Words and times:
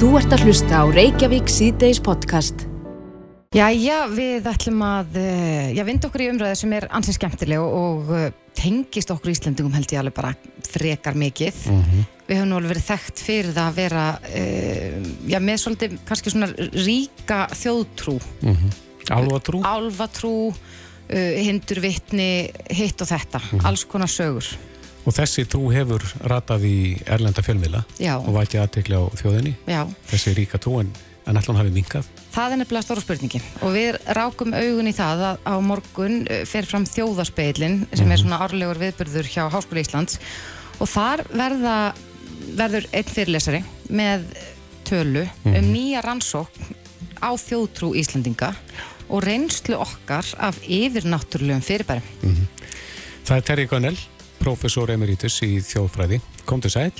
Þú 0.00 0.14
ert 0.16 0.32
að 0.32 0.46
hlusta 0.46 0.78
á 0.80 0.84
Reykjavík 0.88 1.50
síðdeis 1.52 1.98
podcast. 2.00 2.62
Jæja, 3.52 4.06
við 4.08 4.46
ætlum 4.48 4.78
að 4.80 5.18
uh, 5.20 5.66
já, 5.76 5.82
vinda 5.84 6.08
okkur 6.08 6.22
í 6.24 6.28
umræðu 6.32 6.56
sem 6.56 6.72
er 6.72 6.86
ansið 6.96 7.18
skemmtileg 7.18 7.60
og, 7.60 7.74
og 7.76 8.12
uh, 8.16 8.22
tengist 8.56 9.12
okkur 9.12 9.34
Íslandingum 9.34 9.76
held 9.76 9.92
ég 9.92 10.00
alveg 10.00 10.16
bara 10.16 10.30
frekar 10.64 11.18
mikið. 11.20 11.60
Við 12.30 12.32
höfum 12.32 12.48
nú 12.48 12.56
alveg 12.56 12.72
verið 12.72 12.86
þekkt 12.86 13.22
fyrir 13.26 13.52
það 13.58 13.68
að 13.68 13.76
vera 13.82 14.06
uh, 14.16 15.12
já, 15.34 15.38
með 15.50 15.60
svolítið 15.66 16.00
kannski 16.08 16.32
svona 16.32 16.50
ríka 16.56 17.42
þjóðtrú, 17.60 18.16
Álfatrú? 19.12 19.60
álfatrú, 19.68 20.34
uh, 20.48 21.30
hindurvitni, 21.44 22.32
hitt 22.72 23.04
og 23.04 23.12
þetta, 23.12 23.44
alls 23.68 23.84
konar 23.84 24.08
sögur. 24.08 24.48
Og 25.06 25.14
þessi 25.16 25.46
trú 25.48 25.70
hefur 25.72 26.02
ratað 26.28 26.64
í 26.68 26.76
erlenda 27.08 27.42
fjölmiðla 27.42 27.84
Já. 28.02 28.16
og 28.20 28.34
vakið 28.36 28.60
aðtekli 28.64 28.98
á 29.00 29.04
þjóðinni. 29.20 29.54
Já, 29.70 29.82
Þessi 30.10 30.34
ríka 30.36 30.60
trú 30.60 30.74
en, 30.82 30.90
en 31.26 31.38
ætla 31.40 31.54
hún 31.54 31.60
hafi 31.62 31.72
minkað. 31.72 32.08
það 32.34 32.52
er 32.54 32.60
nefnilega 32.60 32.84
stóra 32.86 33.02
spurningin 33.02 33.42
og 33.64 33.72
við 33.74 33.96
rákum 34.14 34.52
augun 34.54 34.90
í 34.90 34.92
það 34.94 35.22
að 35.30 35.40
á 35.50 35.54
morgun 35.64 36.18
uh, 36.30 36.44
fer 36.46 36.68
fram 36.68 36.84
þjóðaspeilin 36.86 37.80
sem 37.96 38.12
er 38.12 38.20
svona 38.22 38.38
árlegur 38.44 38.78
viðburður 38.78 39.26
hjá 39.32 39.48
Háskóli 39.50 39.82
Íslands 39.82 40.20
og 40.78 40.86
þar 40.92 41.24
verða, 41.32 41.74
verður 42.60 42.86
einn 42.92 43.10
fyrirlesari 43.10 43.64
með 43.90 44.28
tölu 44.86 45.24
um 45.48 45.72
nýja 45.72 46.04
rannsókn 46.06 46.76
á 47.24 47.30
þjóðtrú 47.40 47.90
Íslandinga 47.98 48.52
og 49.10 49.24
reynslu 49.26 49.74
okkar 49.80 50.28
af 50.38 50.60
yfirnáttúrulegum 50.62 51.64
fyrirbærum. 51.66 52.46
Það 53.26 53.36
er 53.36 53.44
Terri 53.48 53.66
Gunnell, 53.70 53.98
professor 54.40 54.90
emeritus 54.92 55.36
í 55.46 55.58
þjóðfræði. 55.64 56.20
Komdu 56.48 56.70
sæl. 56.72 56.90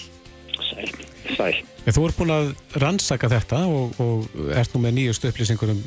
Sæl, 0.71 0.91
sæl. 1.37 1.55
En 1.87 1.97
Þú 1.97 2.07
ert 2.09 2.19
búin 2.21 2.35
að 2.35 2.51
rannsaka 2.83 3.31
þetta 3.33 3.63
og, 3.67 3.97
og 4.05 4.51
ert 4.61 4.75
nú 4.77 4.83
með 4.85 4.99
nýjust 4.99 5.25
upplýsingur 5.31 5.73
um 5.75 5.81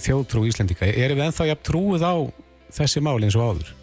þjóðtrú 0.00 0.46
Íslendinga. 0.48 0.88
Erum 0.88 1.18
við 1.20 1.26
ennþá 1.28 1.50
jafn 1.50 1.66
trúið 1.68 2.06
á 2.08 2.14
þessi 2.78 3.02
mál 3.04 3.18
eins 3.20 3.36
og 3.36 3.50
áður? 3.52 3.74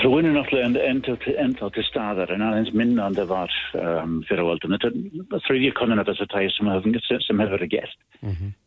Trúin 0.00 0.24
er 0.24 0.32
náttúrulega 0.32 0.64
en- 0.64 0.80
ennþá 0.96 1.14
til, 1.20 1.34
til 1.76 1.84
staðar 1.90 2.30
en 2.32 2.40
aðeins 2.46 2.70
minna 2.72 3.10
en 3.10 3.18
það 3.18 3.26
var 3.34 3.52
um, 3.76 4.14
fyrir 4.24 4.46
völdum. 4.48 4.72
Þetta 4.72 5.36
er 5.36 5.42
þriðja 5.44 5.74
konan 5.76 6.00
af 6.00 6.08
þessu 6.08 6.26
tægi 6.32 6.52
sem, 6.56 6.70
hef- 6.72 7.10
sem 7.26 7.42
hefur 7.44 7.58
verið 7.58 7.72
gert. 7.74 7.98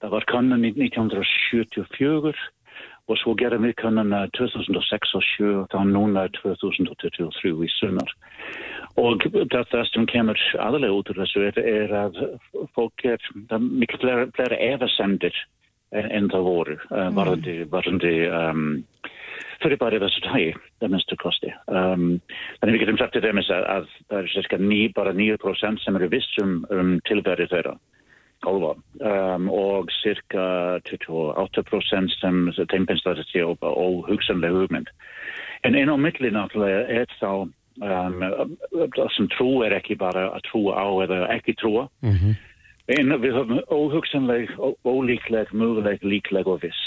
Það 0.04 0.14
var 0.14 0.28
konan 0.30 0.68
í 0.70 0.72
1974 0.78 2.36
og 3.12 3.20
svo 3.20 3.34
gerum 3.40 3.66
við 3.68 3.76
konan 3.82 4.14
2006 4.38 5.16
og 5.18 5.26
7 5.28 5.48
og 5.64 5.66
þá 5.74 5.80
núna 5.90 6.28
2023 6.40 7.52
í 7.66 7.72
sumar. 7.76 8.14
Og 9.02 9.26
það, 9.52 9.74
sem 9.90 10.06
kemur 10.10 10.40
aðalega 10.62 10.96
út 10.96 11.10
úr 11.12 11.24
þessu 11.24 11.48
er, 11.50 11.60
er 11.60 11.96
að 12.04 12.22
fólk 12.78 13.06
er, 13.10 13.24
miklu 13.60 14.00
fleira, 14.04 14.60
efasendir 14.60 15.36
en, 15.92 16.10
en 16.12 16.30
það 16.32 16.48
voru 16.48 16.78
uh, 16.78 17.10
varðandi, 17.18 17.58
varðandi 17.74 18.14
um, 18.30 18.68
fyrir 19.64 19.80
bara 19.82 20.02
þessu 20.04 20.24
tægi, 20.28 20.54
það 20.82 20.94
minnstu 20.94 21.18
kosti. 21.22 21.52
Um, 21.68 22.06
þannig 22.60 22.78
við 22.78 22.86
getum 22.86 23.02
sagt 23.02 23.18
til 23.18 23.24
dæmis 23.26 23.52
að, 23.54 23.68
að 23.76 23.90
það 24.12 24.20
er 24.22 24.32
cirka 24.36 24.62
ný, 24.62 24.80
bara 24.96 25.16
9% 25.18 25.84
sem 25.84 26.00
eru 26.00 26.12
viss 26.14 26.40
um, 26.44 26.62
um 26.72 26.96
tilverið 27.10 27.52
þeirra. 27.56 27.76
Álfa. 28.48 28.74
Um, 29.04 29.50
og 29.50 29.90
cirka 30.02 30.80
28% 30.90 32.16
sem 32.20 32.40
þeim 32.58 32.88
finnst 32.90 33.08
að 33.08 33.20
þetta 33.22 33.30
sé 33.32 33.44
óhugsanlega 33.64 34.64
hugmynd. 34.64 34.90
En 35.64 35.76
einn 35.80 35.92
á 35.92 35.98
milli 35.98 36.32
náttúrulega 36.36 36.82
er 37.02 37.08
þá 37.22 37.30
um, 37.44 38.26
það 38.96 39.14
sem 39.16 39.30
trú 39.36 39.62
er 39.66 39.76
ekki 39.80 39.96
bara 40.00 40.28
að 40.36 40.44
trúa 40.50 40.76
á 40.76 40.88
eða 41.06 41.22
ekki 41.38 41.56
trúa. 41.62 41.88
En 42.92 43.14
við 43.24 43.32
höfum 43.38 43.62
óhugsanleg, 43.72 44.50
ó- 44.60 44.76
ólíkleg, 44.84 45.54
möguleg, 45.56 46.04
líkleg 46.04 46.48
og 46.52 46.60
viss. 46.66 46.82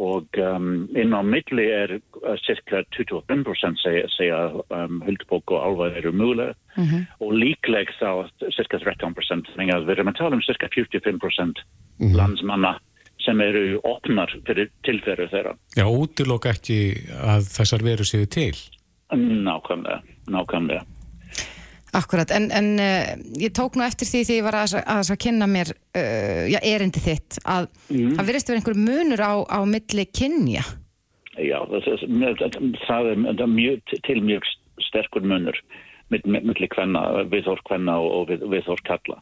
Og 0.00 0.38
um, 0.40 0.86
inn 0.96 1.12
á 1.12 1.20
milli 1.20 1.66
er 1.68 1.98
uh, 1.98 2.36
cirka 2.40 2.80
25% 2.96 3.82
segja, 3.82 4.06
segja 4.14 4.38
um, 4.72 5.00
huldbók 5.04 5.52
og 5.52 5.64
álfa 5.66 5.90
eru 6.00 6.14
möguleg 6.16 6.54
og 7.20 7.34
líkleg 7.36 7.92
þá 7.98 8.30
cirka 8.56 8.80
13%. 8.80 9.50
Þannig 9.52 9.74
að 9.74 9.88
við 9.88 9.96
erum 9.96 10.12
að 10.12 10.20
tala 10.22 10.38
um 10.38 10.44
cirka 10.46 10.70
45% 10.72 11.60
landsmanna 12.16 12.78
sem 13.20 13.40
eru 13.44 13.80
opnar 13.84 14.32
fyrir 14.46 14.70
tilferðu 14.86 15.28
þeirra. 15.34 15.56
Já, 15.76 15.84
útiloka 15.84 16.54
ekki 16.54 16.78
að 17.20 17.50
þessar 17.52 17.84
veru 17.84 18.06
séu 18.08 18.24
til. 18.30 18.54
Nákvæmlega, 19.12 20.00
nákvæmlega. 20.30 20.86
Akkurat, 21.96 22.30
en, 22.30 22.50
en 22.54 22.68
uh, 22.78 23.12
ég 23.40 23.54
tók 23.56 23.74
nú 23.74 23.82
eftir 23.86 24.06
því 24.06 24.22
því 24.26 24.38
ég 24.38 24.46
var 24.46 24.58
að, 24.60 24.76
að, 24.84 25.10
að 25.10 25.20
kynna 25.24 25.48
mér 25.50 25.72
uh, 25.74 26.44
já, 26.50 26.60
erindi 26.62 27.02
þitt 27.02 27.40
að 27.42 27.66
það 27.90 28.26
verðist 28.28 28.52
vera 28.52 28.62
einhver 28.62 28.78
munur 28.78 29.22
á, 29.26 29.32
á 29.50 29.60
milli 29.66 30.06
kynja. 30.06 30.64
Já, 31.40 31.58
það, 31.66 33.12
er 33.12 33.22
það 33.38 33.46
mjög, 33.54 33.94
til 34.06 34.18
mjög 34.22 34.50
sterkur 34.90 35.26
munur 35.26 35.58
millir 36.10 36.70
kvenna, 36.72 37.04
viðhór 37.30 37.60
kvenna 37.68 37.96
og, 38.02 38.10
og 38.10 38.24
við, 38.30 38.46
viðhór 38.50 38.80
kalla. 38.86 39.20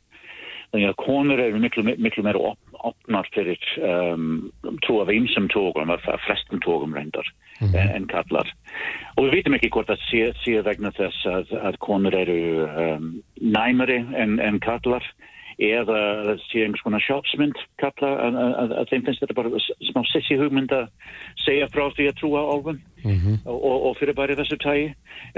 Þannig 0.73 0.91
að 0.91 0.99
konur 1.01 1.41
eru 1.41 1.61
miklu, 1.63 1.83
miklu 1.97 2.23
meira 2.27 2.41
op, 2.51 2.59
opnar 2.91 3.29
fyrir 3.33 3.63
um, 3.81 4.51
trú 4.85 4.99
af 5.01 5.09
einsum 5.13 5.49
tókum, 5.53 5.93
af 5.95 6.05
flestum 6.27 6.61
tókum 6.65 6.93
reyndar 6.97 7.29
en, 7.65 7.73
en 7.79 8.09
kallar. 8.11 8.51
Og 9.17 9.27
við 9.27 9.39
vitum 9.39 9.57
ekki 9.57 9.73
hvort 9.73 9.93
að 9.95 10.05
sé, 10.11 10.27
sé 10.43 10.59
vegna 10.67 10.93
þess 10.99 11.25
að, 11.31 11.55
að 11.71 11.81
konur 11.85 12.17
eru 12.19 12.39
um, 12.69 13.09
næmari 13.41 14.03
en, 14.13 14.37
en 14.45 14.61
kallar 14.65 15.07
eða 15.59 15.99
að 16.33 16.43
sé 16.47 16.63
einhvers 16.63 16.85
konar 16.87 17.03
sjálfsmynd 17.03 17.59
kalla 17.83 18.11
að, 18.23 18.37
að, 18.39 18.75
að 18.79 18.91
þeim 18.93 19.05
finnst 19.09 19.23
þetta 19.25 19.37
bara 19.39 19.63
smá 19.89 20.01
sissi 20.07 20.39
hugmynd 20.39 20.75
að 20.75 20.85
segja 21.43 21.67
frá 21.75 21.89
því 21.97 22.07
að 22.11 22.19
trúa 22.21 22.45
álfum 22.47 22.79
og, 23.43 23.77
og 23.91 23.97
fyrir 23.99 24.15
bara 24.19 24.39
þessu 24.39 24.59
tægi 24.63 24.89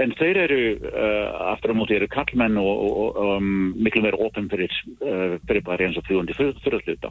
en 0.03 0.13
þeir 0.19 0.41
eru 0.45 0.61
uh, 0.77 1.51
aftur 1.51 1.73
á 1.73 1.79
móti 1.79 1.97
eru 1.97 2.09
kallmenn 2.13 2.59
og, 2.61 2.69
og, 2.69 2.99
og 3.17 3.37
um, 3.39 3.71
miklu 3.81 4.05
meira 4.05 4.21
opinn 4.21 4.49
fyrir, 4.51 4.73
uh, 5.01 5.39
fyrir 5.49 5.65
bara 5.65 5.87
eins 5.87 5.97
og 5.97 6.05
fljúandi 6.05 6.37
fyrirluta 6.37 7.09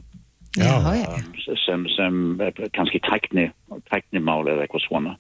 já. 0.54 0.71
um, 0.78 1.32
sem, 1.66 1.87
sem 1.97 2.21
kannski 2.78 3.03
tækni, 3.10 3.50
tæknimál 3.91 4.47
eða 4.47 4.66
eitthvað 4.66 4.87
svona. 4.87 5.16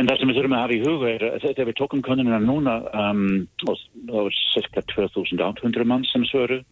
En 0.00 0.08
það 0.08 0.20
sem 0.20 0.30
við 0.30 0.38
þurfum 0.38 0.54
að 0.56 0.62
hafa 0.62 0.76
í 0.76 0.84
huga 0.86 1.08
er 1.10 1.24
að 1.28 1.42
þegar 1.42 1.68
við 1.68 1.78
tókum 1.80 2.04
konunina 2.04 2.38
núna 2.40 2.78
um, 2.96 3.26
og 3.68 3.80
það 4.08 4.14
var 4.16 4.38
cirka 4.54 4.84
2800 4.94 5.88
mann 5.88 6.06
sem 6.08 6.24
svöru 6.30 6.62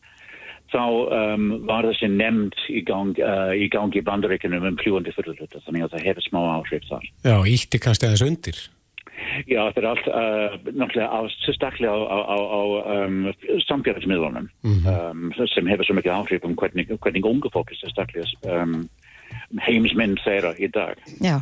þá 0.71 0.83
um, 0.87 1.47
var 1.69 1.89
þessi 1.89 2.11
nefnd 2.13 2.59
í 2.71 2.83
gang, 2.87 3.17
uh, 3.19 3.55
í 3.55 3.69
gang 3.73 3.95
í 3.97 4.05
bandaríkunum 4.07 4.69
um 4.71 4.77
fljúandi 4.81 5.15
fyrirluta 5.17 5.63
þannig 5.67 5.87
að 5.87 5.97
það 5.97 6.07
hefur 6.11 6.27
smá 6.29 6.41
áhrif 6.57 6.87
þar. 6.89 7.09
Já, 7.27 7.37
ítti 7.55 7.83
kannski 7.83 8.09
aðeins 8.09 8.27
undir. 8.27 8.61
Já, 9.51 9.61
þetta 9.69 9.81
er 9.81 9.89
allt 9.91 10.07
uh, 10.09 10.55
náttúrulega 10.71 11.11
á, 11.13 11.21
sérstaklega 11.45 11.93
á, 11.93 12.19
á, 12.25 12.37
á, 12.41 12.63
um, 13.05 13.19
samfélagsmiðlunum 13.67 14.49
um, 14.65 15.27
sem 15.37 15.69
hefur 15.69 15.89
svo 15.89 15.99
mikið 15.99 16.17
áhrif 16.17 16.47
um 16.49 16.57
hvernig, 16.59 16.89
hvernig 17.05 17.29
ungu 17.29 17.53
fólki 17.53 17.77
sérstaklega 17.79 18.55
um, 18.57 18.87
heimsmynd 19.61 20.21
þeirra 20.25 20.55
í 20.59 20.71
dag. 20.73 21.01
Já, 21.23 21.37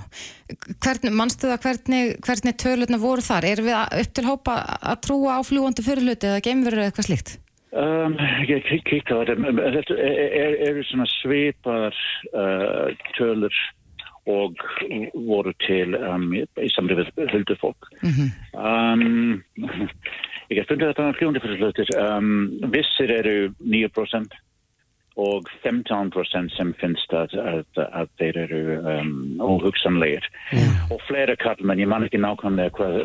hvernig, 0.85 1.15
manstu 1.15 1.51
það 1.51 1.67
hvernig, 1.67 2.15
hvernig 2.25 2.57
tölurna 2.61 3.01
voru 3.01 3.25
þar? 3.25 3.47
Erum 3.53 3.69
við 3.69 4.01
upp 4.03 4.17
til 4.17 4.27
hópa 4.27 4.57
að 4.79 5.03
trúa 5.07 5.39
á 5.39 5.41
fljúandi 5.47 5.85
fyrirluti 5.87 6.31
eða 6.31 6.45
geimverur 6.45 6.83
eða 6.83 6.93
eitthvað 6.93 7.11
slíkt? 7.11 7.37
Um, 7.79 8.17
ég 8.49 8.65
kik- 8.67 8.87
kíkta 8.89 9.15
á 9.15 9.23
þetta, 9.23 9.53
þetta 9.77 9.97
er, 10.03 10.33
er, 10.35 10.55
eru 10.71 10.83
svona 10.89 11.05
svipar 11.21 11.95
uh, 12.35 12.89
tölur 13.15 13.55
og 14.29 14.59
voru 15.15 15.53
til 15.63 15.95
um, 15.97 16.27
í 16.35 16.69
samri 16.75 16.99
við 16.99 17.31
huldufólk. 17.33 17.87
um, 18.59 19.39
ég 20.51 20.59
hef 20.59 20.69
fundið 20.69 20.91
þetta 20.91 21.07
fljóndi 21.21 21.43
fyrir 21.45 21.63
hlutir. 21.63 21.93
Um, 22.03 22.59
vissir 22.75 23.13
eru 23.15 23.37
9% 23.63 24.37
og 25.19 25.49
15% 25.65 26.53
sem 26.55 26.69
finnst 26.79 27.15
að, 27.15 27.33
að, 27.43 27.81
að 27.91 28.11
þeir 28.21 28.41
eru 28.45 28.61
um, 28.79 29.15
óhugsanlegir. 29.43 30.27
Og 30.95 31.01
flera 31.09 31.35
kallmenn, 31.39 31.81
ég 31.83 31.91
man 31.91 32.07
ekki 32.07 32.21
nákvæmlega 32.23 32.75
hvað, 32.75 33.01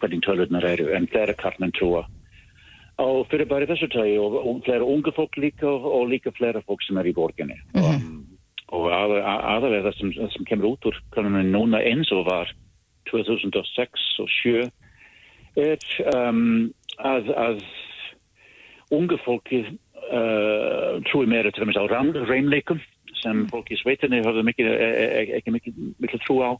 hvernig 0.00 0.22
tölurnar 0.26 0.66
eru, 0.70 0.88
en 0.94 1.06
flera 1.10 1.34
kallmenn 1.38 1.74
trúa 1.78 2.06
og 3.02 3.26
fyrir 3.30 3.48
bara 3.50 3.68
þessu 3.68 3.88
tægi 3.92 4.16
og, 4.18 4.36
og 4.42 4.62
flera 4.66 4.86
unga 4.86 5.12
fólk 5.14 5.38
líka 5.38 5.66
og, 5.68 5.86
og 5.86 6.08
líka 6.10 6.32
flera 6.34 6.62
fólk 6.66 6.82
sem 6.86 6.98
er 6.98 7.10
í 7.10 7.14
borginni. 7.14 7.58
Um, 7.78 8.24
og 8.74 8.88
að, 8.92 9.16
að, 9.20 9.44
aðalega 9.54 9.86
það 9.88 9.98
sem, 10.00 10.14
sem 10.34 10.48
kemur 10.48 10.74
út 10.74 10.88
úr 10.90 10.98
kanunum 11.14 11.52
núna 11.54 11.82
eins 11.86 12.10
og 12.14 12.26
var 12.28 12.50
2006 13.10 14.08
og 14.24 14.32
7 14.40 14.66
er 15.58 15.86
um, 16.12 16.68
að, 16.98 17.30
að 17.38 17.62
unga 18.94 19.18
fólki 19.24 19.62
uh, 19.64 20.98
trúi 21.08 21.26
meira 21.30 21.52
til 21.52 21.64
dæmis 21.64 21.78
á 21.78 21.86
reynleikum 21.86 22.82
sem 23.22 23.44
fólk 23.50 23.72
í 23.74 23.78
sveitinni 23.80 24.22
höfðu 24.24 24.44
mikið, 24.48 24.70
e, 24.70 24.88
e, 24.88 25.08
e, 25.08 25.26
ekki 25.40 25.54
mikið, 25.54 25.82
mikið 26.04 26.24
trú 26.24 26.38
á. 26.44 26.50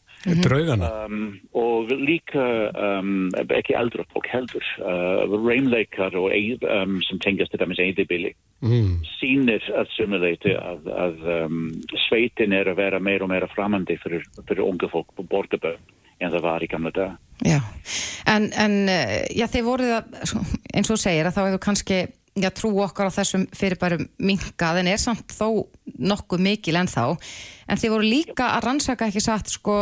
Draugana? 0.43 0.91
um, 1.05 1.23
og 1.57 1.93
líka 1.95 2.45
um, 2.73 3.29
ekki 3.47 3.77
eldra 3.79 4.05
fólk 4.13 4.29
heldur 4.31 4.65
uh, 4.83 5.25
reymleikar 5.33 6.15
og 6.19 6.31
eð, 6.35 6.65
um, 6.67 6.99
sem 7.07 7.21
tengast 7.23 7.53
til 7.53 7.61
dæmis 7.63 7.81
eðibili 7.83 8.35
Mm. 8.59 8.97
sýnir 9.15 9.63
að 9.71 9.87
sumuleiti 9.95 10.51
að, 10.51 10.87
að 10.91 11.21
um, 11.31 11.59
sveitin 12.09 12.51
er 12.51 12.67
að 12.67 12.81
vera 12.81 12.99
meira 12.99 13.23
og 13.23 13.31
meira 13.31 13.47
framandi 13.47 13.95
fyrir, 14.01 14.25
fyrir 14.49 14.65
unga 14.65 14.89
fólk 14.91 15.13
på 15.15 15.23
borgarbö 15.31 15.77
en 16.19 16.33
það 16.33 16.43
var 16.43 16.65
í 16.65 16.67
gamla 16.67 16.91
dag 16.91 17.13
Já, 17.47 17.61
en, 18.27 18.49
en 18.51 18.73
eh, 18.91 19.29
já, 19.31 19.45
þeir 19.47 19.63
voruð 19.63 19.93
að, 19.95 20.17
eins 20.75 20.89
og 20.89 20.97
þú 20.97 20.99
segir 20.99 21.29
að 21.29 21.37
þá 21.37 21.39
hefur 21.45 21.61
kannski, 21.63 21.99
já, 22.43 22.49
trú 22.55 22.71
okkar 22.83 23.09
á 23.09 23.17
þessum 23.19 23.45
fyrirbærum 23.55 24.07
minkað 24.17 24.81
en 24.81 24.91
er 24.91 25.01
samt 25.01 25.33
þó 25.35 25.67
nokkuð 25.99 26.43
mikil 26.45 26.79
en 26.79 26.89
þá 26.89 27.15
en 27.69 27.79
þeir 27.79 27.93
voru 27.95 28.09
líka 28.09 28.51
að 28.55 28.65
rannsaka 28.67 29.09
ekki 29.09 29.23
satt 29.23 29.51
sko 29.51 29.77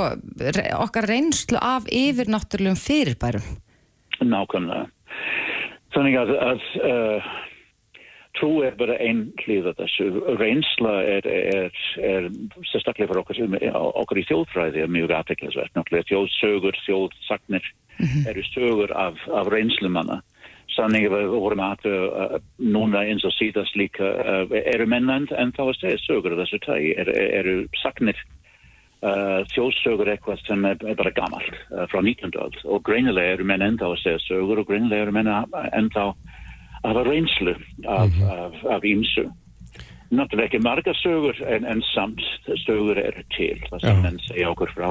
okkar 0.82 1.10
reynslu 1.10 1.60
af 1.62 1.88
yfirnáttúrulegum 1.92 2.80
fyrirbærum. 2.80 3.50
Nákvæmlega. 4.24 4.88
Þannig 5.96 6.18
að, 6.20 6.32
að 6.44 6.66
uh, 6.84 7.30
trú 8.38 8.52
er 8.66 8.76
bara 8.78 8.98
einn 9.02 9.28
hlýða 9.44 9.74
þessu. 9.80 10.10
Reynsla 10.38 10.94
er, 11.16 11.28
er, 11.28 11.82
er 12.02 12.30
sérstaklega 12.72 13.10
fyrir 13.12 13.24
okkar, 13.24 13.42
okkar 14.04 14.22
í 14.22 14.26
þjóðfræði 14.30 14.84
er 14.84 14.94
mjög 14.94 15.14
náttúrulega 15.16 16.10
þjóðsögur, 16.12 16.82
þjóðsagnir 16.86 17.70
eru 18.30 18.44
sögur 18.52 18.94
af, 18.94 19.18
af 19.34 19.50
reynslumanna 19.50 20.22
Við 20.78 21.30
vorum 21.34 21.62
að 21.66 21.86
núna 22.62 23.04
eins 23.10 23.26
og 23.26 23.34
síðast 23.34 23.78
líka 23.80 24.06
uh, 24.06 24.58
eru 24.62 24.86
mennand 24.90 25.32
en 25.34 25.54
þá 25.56 25.64
að 25.70 25.78
segja 25.80 26.02
sögur 26.04 26.38
þessu 26.38 26.60
tægi, 26.66 26.92
eru, 26.98 27.56
sagnir 27.82 28.20
uh, 29.02 29.42
þjóðsögur 29.54 30.12
eitthvað 30.14 30.44
sem 30.46 30.66
er, 30.70 30.78
er 30.86 31.00
bara 31.00 31.14
gamalt 31.18 31.50
uh, 31.74 31.86
frá 31.90 32.02
19. 32.04 32.34
öld 32.38 32.60
og 32.66 32.84
greinilega 32.86 33.38
eru 33.38 33.48
menn 33.50 33.66
enda 33.66 33.90
að 33.90 34.02
segja 34.04 34.24
sögur 34.28 34.62
og 34.62 34.70
greinilega 34.70 35.08
eru 35.08 35.16
menn 35.18 35.32
enda 35.74 36.10
að 36.12 36.14
hafa 36.86 37.04
reynslu 37.08 37.56
af, 37.90 38.84
ímsu. 38.86 39.28
Náttúrulega 40.08 40.48
ekki 40.48 40.60
marga 40.64 40.94
sögur 40.96 41.40
en, 41.44 41.66
en 41.68 41.82
samt 41.90 42.22
sögur 42.64 43.00
eru 43.02 43.24
til 43.36 43.58
það 43.66 43.82
sem 43.84 43.98
Já. 43.98 44.04
menn 44.06 44.20
segja 44.24 44.52
okkur 44.54 44.72
frá 44.72 44.88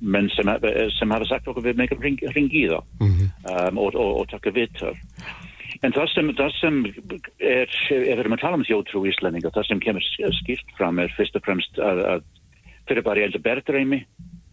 menn 0.00 0.28
sem, 0.34 0.52
sem 0.94 1.14
hafa 1.16 1.26
sagt 1.30 1.48
okkur 1.50 1.64
við 1.64 1.82
ring, 1.98 2.22
ringi 2.36 2.60
í 2.60 2.68
þá 2.70 2.78
um, 2.78 3.80
og, 3.82 3.96
og, 3.98 4.12
og 4.20 4.28
taka 4.30 4.54
viðtöl. 4.54 4.94
En 5.82 5.92
það 5.96 6.06
sem, 6.12 6.30
það 6.38 6.52
sem 6.60 6.78
er, 6.86 7.66
ef 7.66 7.90
við 7.90 8.22
erum 8.22 8.36
að 8.36 8.44
tala 8.44 8.60
um 8.60 8.66
þjóðtrú 8.68 9.02
íslendinga, 9.10 9.50
það 9.56 9.66
sem 9.72 9.82
kemur 9.82 10.06
skilt 10.38 10.76
fram 10.78 11.02
er 11.02 11.10
fyrst 11.18 11.34
og 11.34 11.44
fremst 11.48 11.82
að, 11.82 12.04
að 12.12 12.24
fyrir 12.88 13.06
bara 13.06 13.26
eldur 13.26 13.42
berðreimi 13.42 14.04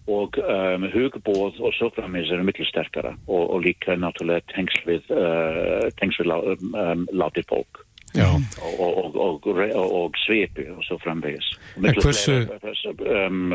og 0.10 0.38
um, 0.42 0.88
hugbóð 0.92 1.62
og 1.62 1.76
svo 1.78 1.92
framins 1.94 2.32
eru 2.34 2.46
miklu 2.48 2.66
sterkara 2.68 3.14
og, 3.28 3.44
og 3.54 3.62
líka 3.68 3.96
náttúrulega 4.00 4.44
tengsl 4.56 4.88
við, 4.88 5.14
uh, 5.14 5.88
tengsl 6.02 6.24
við 6.24 6.32
lá, 6.32 6.38
um, 6.58 7.06
látið 7.14 7.48
bók. 7.52 7.86
Og, 8.20 8.80
og, 8.80 9.16
og, 9.16 9.48
og, 9.48 9.92
og 10.02 10.12
svipi 10.26 10.66
og 10.74 10.84
svo 10.88 10.98
framvegis. 11.04 11.48
En 11.78 11.96
hversu- 11.96 12.48
Um, 13.02 13.54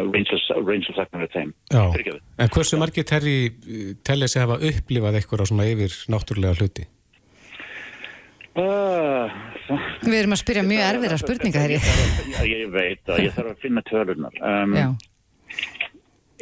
reynslusaknar 0.67 1.23
af 1.27 1.31
þeim. 1.35 1.53
En 2.39 2.49
hversu 2.49 2.79
margir 2.81 3.05
terri 3.05 3.51
tellið 4.05 4.29
sig 4.33 4.43
hafa 4.43 4.57
upplifað 4.59 5.19
eitthvað 5.21 5.43
á 5.43 5.47
svona 5.51 5.67
yfir 5.69 5.93
náttúrulega 6.13 6.57
hluti? 6.61 6.87
Uh, 8.57 9.29
Við 10.07 10.15
erum 10.23 10.33
að 10.33 10.41
spyrja 10.41 10.63
mjög 10.65 10.85
erfiðra 10.87 11.19
spurninga 11.21 11.61
hér 11.61 11.75
Já, 11.77 12.41
ég 12.49 12.71
veit 12.73 13.03
það, 13.05 13.19
ég 13.27 13.35
þarf 13.37 13.51
að 13.53 13.59
finna 13.61 13.83
tölunar. 13.91 14.39
Um, 14.41 14.73
Já. 14.79 14.87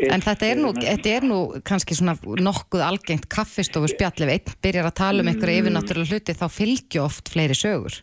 En 0.02 0.22
þetta 0.24 0.48
er, 0.48 0.58
nú, 0.58 0.72
þetta 0.74 1.10
er 1.16 1.26
nú 1.28 1.38
kannski 1.66 1.94
svona 1.94 2.16
nokkuð 2.18 2.82
algengt 2.82 3.28
kaffistofu 3.30 3.92
spjall 3.92 4.24
ef 4.26 4.32
einn. 4.32 4.56
Byrjar 4.64 4.88
að 4.90 4.96
tala 4.98 5.22
um 5.22 5.30
einhverja 5.30 5.62
yfirnáttúrulega 5.62 6.16
hluti 6.18 6.34
þá 6.34 6.46
fylgju 6.50 7.02
oft 7.04 7.30
fleiri 7.30 7.56
sögur. 7.58 8.00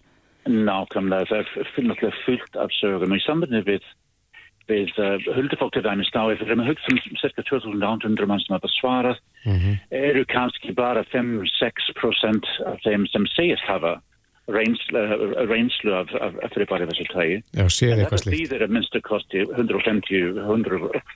Nákvæmlega, 0.48 1.28
það 1.30 1.42
er 1.42 1.74
fyrirnáttúrulega 1.74 2.22
fullt 2.26 2.62
af 2.64 2.72
sögum. 2.78 3.12
Og 3.12 3.20
í 3.20 3.26
sambandi 3.26 3.64
við, 3.68 3.90
við 4.72 4.94
uh, 5.04 5.28
huldufólk 5.36 5.76
til 5.76 5.84
dæmis 5.86 6.14
þá, 6.16 6.22
ef 6.32 6.40
við 6.40 6.48
erum 6.48 6.64
að 6.64 6.72
hugsa 6.72 6.96
um 6.96 7.20
cirka 7.20 7.46
2800 7.52 8.32
mann 8.32 8.46
sem 8.46 8.56
hafa 8.56 8.72
svarað, 8.78 9.20
eru 9.92 10.24
kannski 10.32 10.72
bara 10.78 11.04
5-6% 11.12 12.56
af 12.72 12.80
þeim 12.88 13.04
sem 13.12 13.28
segist 13.36 13.68
hafa 13.68 13.98
reynslu, 14.56 15.00
reynslu 15.50 15.92
af, 15.98 16.12
af, 16.22 16.34
af 16.44 16.50
fyrirbæri 16.54 16.88
þessu 16.90 17.06
tægi. 17.14 17.38
Já, 17.58 17.66
séð 17.72 17.96
eitthvað 17.96 18.12
Þetta 18.12 18.24
slíkt. 18.24 18.36
þýðir 18.38 18.62
að 18.66 18.74
minnstu 18.76 19.00
kosti 19.06 19.40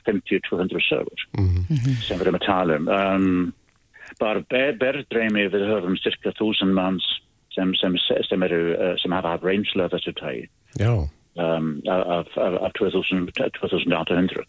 150-200 0.05 0.87
sögur 0.89 1.19
sem 2.05 2.17
við 2.19 2.25
erum 2.25 2.39
að 2.39 2.45
tala 2.47 2.73
um. 2.79 2.87
um 2.87 3.53
bara 4.21 4.41
ber, 4.49 4.75
berðdreimi 4.79 5.47
við 5.51 5.65
höfum 5.69 5.97
cirka 5.99 6.31
þúsund 6.39 6.73
manns 6.77 7.05
sem, 7.55 7.71
sem, 7.79 7.95
sem, 8.29 8.43
eru, 8.47 8.61
uh, 8.75 8.93
sem 9.01 9.11
hafa 9.15 9.35
haft 9.35 9.47
reynslu 9.47 9.83
af 9.85 9.91
þessu 9.95 10.13
tægi 10.19 10.45
Já, 10.79 10.91
um, 10.93 11.67
af, 11.88 12.27
af, 12.38 12.59
af 12.67 12.71
2000, 12.79 13.29
2800. 13.59 14.45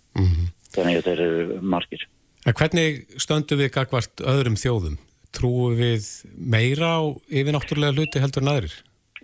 Þannig 0.77 1.01
að 1.01 1.07
þeir 1.09 1.21
eru 1.25 1.59
margir. 1.63 2.03
en 2.47 2.55
hvernig 2.59 3.05
stöndum 3.23 3.59
við 3.63 3.73
gagvart 3.75 4.23
öðrum 4.23 4.59
þjóðum? 4.61 4.97
Trúum 5.37 5.77
við 5.77 6.07
meira 6.37 6.97
á 6.97 7.03
yfir 7.29 7.53
náttúrulega 7.55 7.97
hluti 7.97 8.23
heldur 8.23 8.45
en 8.45 8.53
aðrir? 8.53 8.77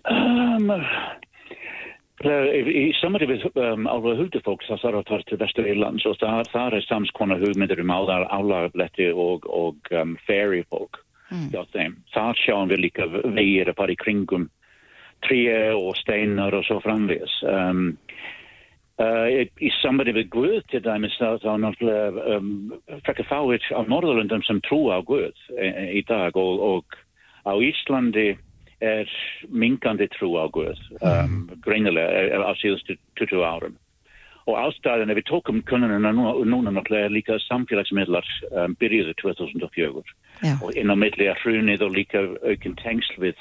Um, 0.03 0.69
í 2.23 2.85
samari 2.99 3.27
við 3.31 3.45
um, 3.53 3.87
álfa 3.89 4.15
huldufólk 4.19 4.63
það 4.67 4.83
þarf 4.83 4.99
að 4.99 5.09
fara 5.11 5.27
til 5.29 5.39
vestur 5.41 5.69
Írlands 5.71 6.05
og 6.07 6.19
það, 6.21 6.43
það 6.53 6.77
er 6.77 6.87
samskona 6.87 7.39
hugmyndir 7.41 7.81
um 7.83 7.95
álar 7.95 8.27
álagabletti 8.29 9.09
og, 9.11 9.47
og 9.49 9.93
um, 9.95 10.15
fairy 10.27 10.63
fólk 10.69 11.01
þeim. 11.73 11.97
Það 12.13 12.35
sjáum 12.43 12.69
við 12.69 12.83
líka 12.85 13.07
vegir 13.09 13.71
að 13.71 13.79
fara 13.79 13.95
í 13.95 13.99
kringum 13.99 14.47
tríu 15.25 15.79
og 15.79 15.95
steinar 15.97 16.53
og 16.53 16.65
svo 16.67 16.77
framvegis. 16.83 17.39
Um, 17.47 17.87
uh, 17.95 18.42
í, 19.01 19.45
í 19.65 19.69
samari 19.81 20.13
við 20.13 20.29
Guð 20.33 20.59
til 20.69 20.81
dæmis 20.85 21.15
þá, 21.17 21.49
náttúrulega 21.57 22.37
um, 22.37 22.73
frekar 23.05 23.29
fáið 23.29 23.69
á 23.73 23.81
Norðurlundum 23.89 24.43
sem 24.45 24.61
trú 24.67 24.85
á 24.93 25.01
Guð 25.01 25.33
í, 25.57 25.69
í 25.99 26.01
dag 26.07 26.37
og, 26.37 26.61
og 26.61 26.97
á 27.47 27.53
Íslandi 27.57 28.33
er 28.83 29.09
minkandi 29.49 30.09
trú 30.13 30.35
á 30.37 30.45
Guð 30.51 30.77
um, 31.01 31.47
greinilega 31.63 32.27
eh, 32.27 32.43
á 32.43 32.53
síðustu 32.59 32.97
20 33.19 33.47
árum. 33.47 33.79
Og 34.43 34.57
ástæðan 34.59 35.13
ef 35.13 35.21
við 35.21 35.29
tókum 35.29 35.61
kunnunina 35.63 36.11
núna, 36.11 36.33
núna 36.43 36.73
náttúrulega 36.75 37.13
líka 37.13 37.37
samfélagsmiðlar 37.47 38.27
um, 38.51 38.75
byrjuðu 38.79 39.15
2004 39.21 40.03
Já. 40.43 40.57
og 40.59 40.75
inn 40.75 40.91
á 40.91 40.95
milli 40.99 41.29
að 41.31 41.39
hrunið 41.45 41.85
og 41.87 41.95
líka 41.95 42.25
aukinn 42.43 42.75
tengsl 42.81 43.21
við, 43.23 43.39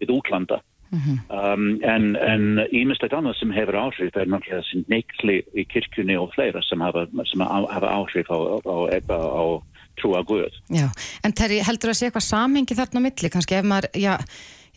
við 0.00 0.14
útlanda. 0.16 0.62
Um, 0.92 1.64
en, 1.84 2.06
ímislegt 2.72 3.12
annað 3.16 3.36
sem 3.40 3.50
hefur 3.52 3.76
áhrif 3.76 4.16
er 4.16 4.28
náttúrulega 4.30 4.62
þessi 4.62 4.84
neikli 4.88 5.38
í 5.54 5.64
kirkjunni 5.68 6.16
og 6.20 6.30
fleira 6.34 6.62
sem 6.64 6.80
hafa, 6.80 7.06
sem 7.28 7.42
hafa 7.44 7.90
áhrif 7.92 8.30
á, 8.32 8.38
á, 8.64 8.76
á, 8.88 9.18
á 9.18 9.44
trú 9.98 10.14
á 10.14 10.22
Guð. 10.22 10.54
Já, 10.70 10.86
en 11.26 11.32
Terri, 11.34 11.58
heldur 11.66 11.90
að 11.90 11.98
sé 11.98 12.06
eitthvað 12.08 12.28
samhengi 12.28 12.76
þarna 12.78 13.02
á 13.02 13.06
milli, 13.08 13.30
kannski 13.34 13.58
ef 13.58 13.66
maður, 13.66 13.90
já, 13.98 14.12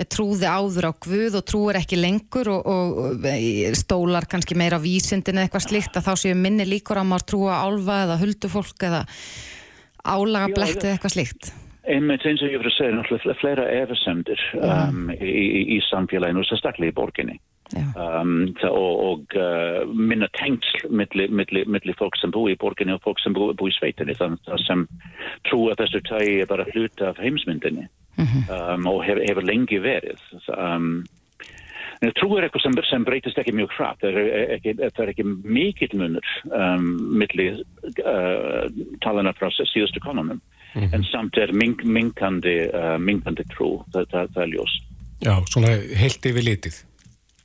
ég 0.02 0.08
trúði 0.10 0.48
áður 0.50 0.88
á 0.90 0.92
Guð 1.06 1.36
og 1.38 1.46
trúir 1.46 1.78
ekki 1.78 2.00
lengur 2.00 2.50
og, 2.50 2.66
og, 2.66 3.02
og 3.22 3.78
stólar 3.78 4.26
kannski 4.32 4.58
meira 4.58 4.80
á 4.82 4.84
vísindin 4.84 5.38
eða 5.38 5.46
eitthvað 5.46 5.68
slíkt 5.68 6.00
að 6.02 6.08
þá 6.10 6.14
séu 6.24 6.36
minni 6.40 6.66
líkur 6.66 6.98
að 6.98 7.12
maður 7.12 7.28
trúa 7.36 7.54
á 7.54 7.64
álfa 7.70 8.00
eða 8.08 8.20
huldufólk 8.24 8.88
eða 8.90 9.04
álaga 10.02 10.50
Já, 10.50 10.56
það- 10.58 10.78
eða 10.82 10.94
eitthvað 10.98 11.16
slíkt. 11.16 11.52
Einmitt 11.90 12.26
eins 12.30 12.42
og 12.46 12.52
ég 12.52 12.60
fyrir 12.62 12.70
að 12.70 12.76
segja, 12.76 12.94
náttúrulega 12.94 13.40
fleira 13.40 13.64
efasemdir 13.74 14.42
um, 14.62 15.08
í, 15.16 15.32
í, 15.76 15.80
samfélaginu 15.88 16.44
og 16.44 16.46
sérstaklega 16.46 16.94
í 16.94 16.98
borginni. 16.98 17.40
Um, 17.72 18.52
það, 18.60 18.76
og 18.76 19.00
og 19.08 19.36
uh, 19.40 19.94
minna 19.96 20.28
tengsl 20.38 20.92
milli, 20.92 21.26
milli, 21.32 21.64
milli 21.66 21.96
fólk 21.98 22.20
sem 22.20 22.34
búi 22.34 22.54
í 22.54 22.60
borginni 22.60 22.94
og 22.94 23.02
fólk 23.06 23.22
sem 23.24 23.34
búi, 23.34 23.56
búi 23.58 23.72
í 23.72 23.78
sveitinni. 23.80 24.14
Þannig 24.20 24.52
að 24.54 24.62
sem 24.68 24.86
trú 25.50 25.64
að 25.72 25.82
þessu 25.82 26.04
tægi 26.12 26.38
er 26.44 26.52
bara 26.52 26.68
hluta 26.70 27.10
af 27.10 27.24
heimsmyndinni 27.24 27.88
um, 28.20 28.86
og 28.92 29.02
hefur, 29.08 29.24
hefur 29.26 29.50
lengi 29.50 29.82
verið. 29.82 30.22
Um, 30.54 31.02
en 32.02 32.14
trú 32.20 32.36
er 32.36 32.46
eitthvað 32.46 32.68
sem, 32.68 32.80
sem 32.92 33.10
breytist 33.10 33.42
ekki 33.42 33.58
mjög 33.58 33.74
hratt. 33.80 34.06
Það 34.06 34.22
er 34.22 34.56
ekki, 34.60 34.78
ekki 35.16 35.30
mikill 35.32 35.98
munur 35.98 36.34
um, 36.54 36.92
milli 37.24 37.54
uh, 37.58 38.66
talana 39.02 39.34
frá 39.34 39.50
síðustu 39.58 40.04
konunum. 40.06 40.44
En 40.76 41.04
samt 41.04 41.38
er 41.38 41.52
mink, 41.58 41.84
minkandi, 41.84 42.56
uh, 42.72 42.96
minkandi 43.02 43.44
trú, 43.52 43.74
það, 43.92 44.08
það, 44.14 44.34
það 44.36 44.44
er 44.46 44.52
ljós. 44.56 44.78
Já, 45.22 45.34
svona 45.52 45.76
heilt 46.00 46.26
yfir 46.32 46.48
litið. 46.48 46.82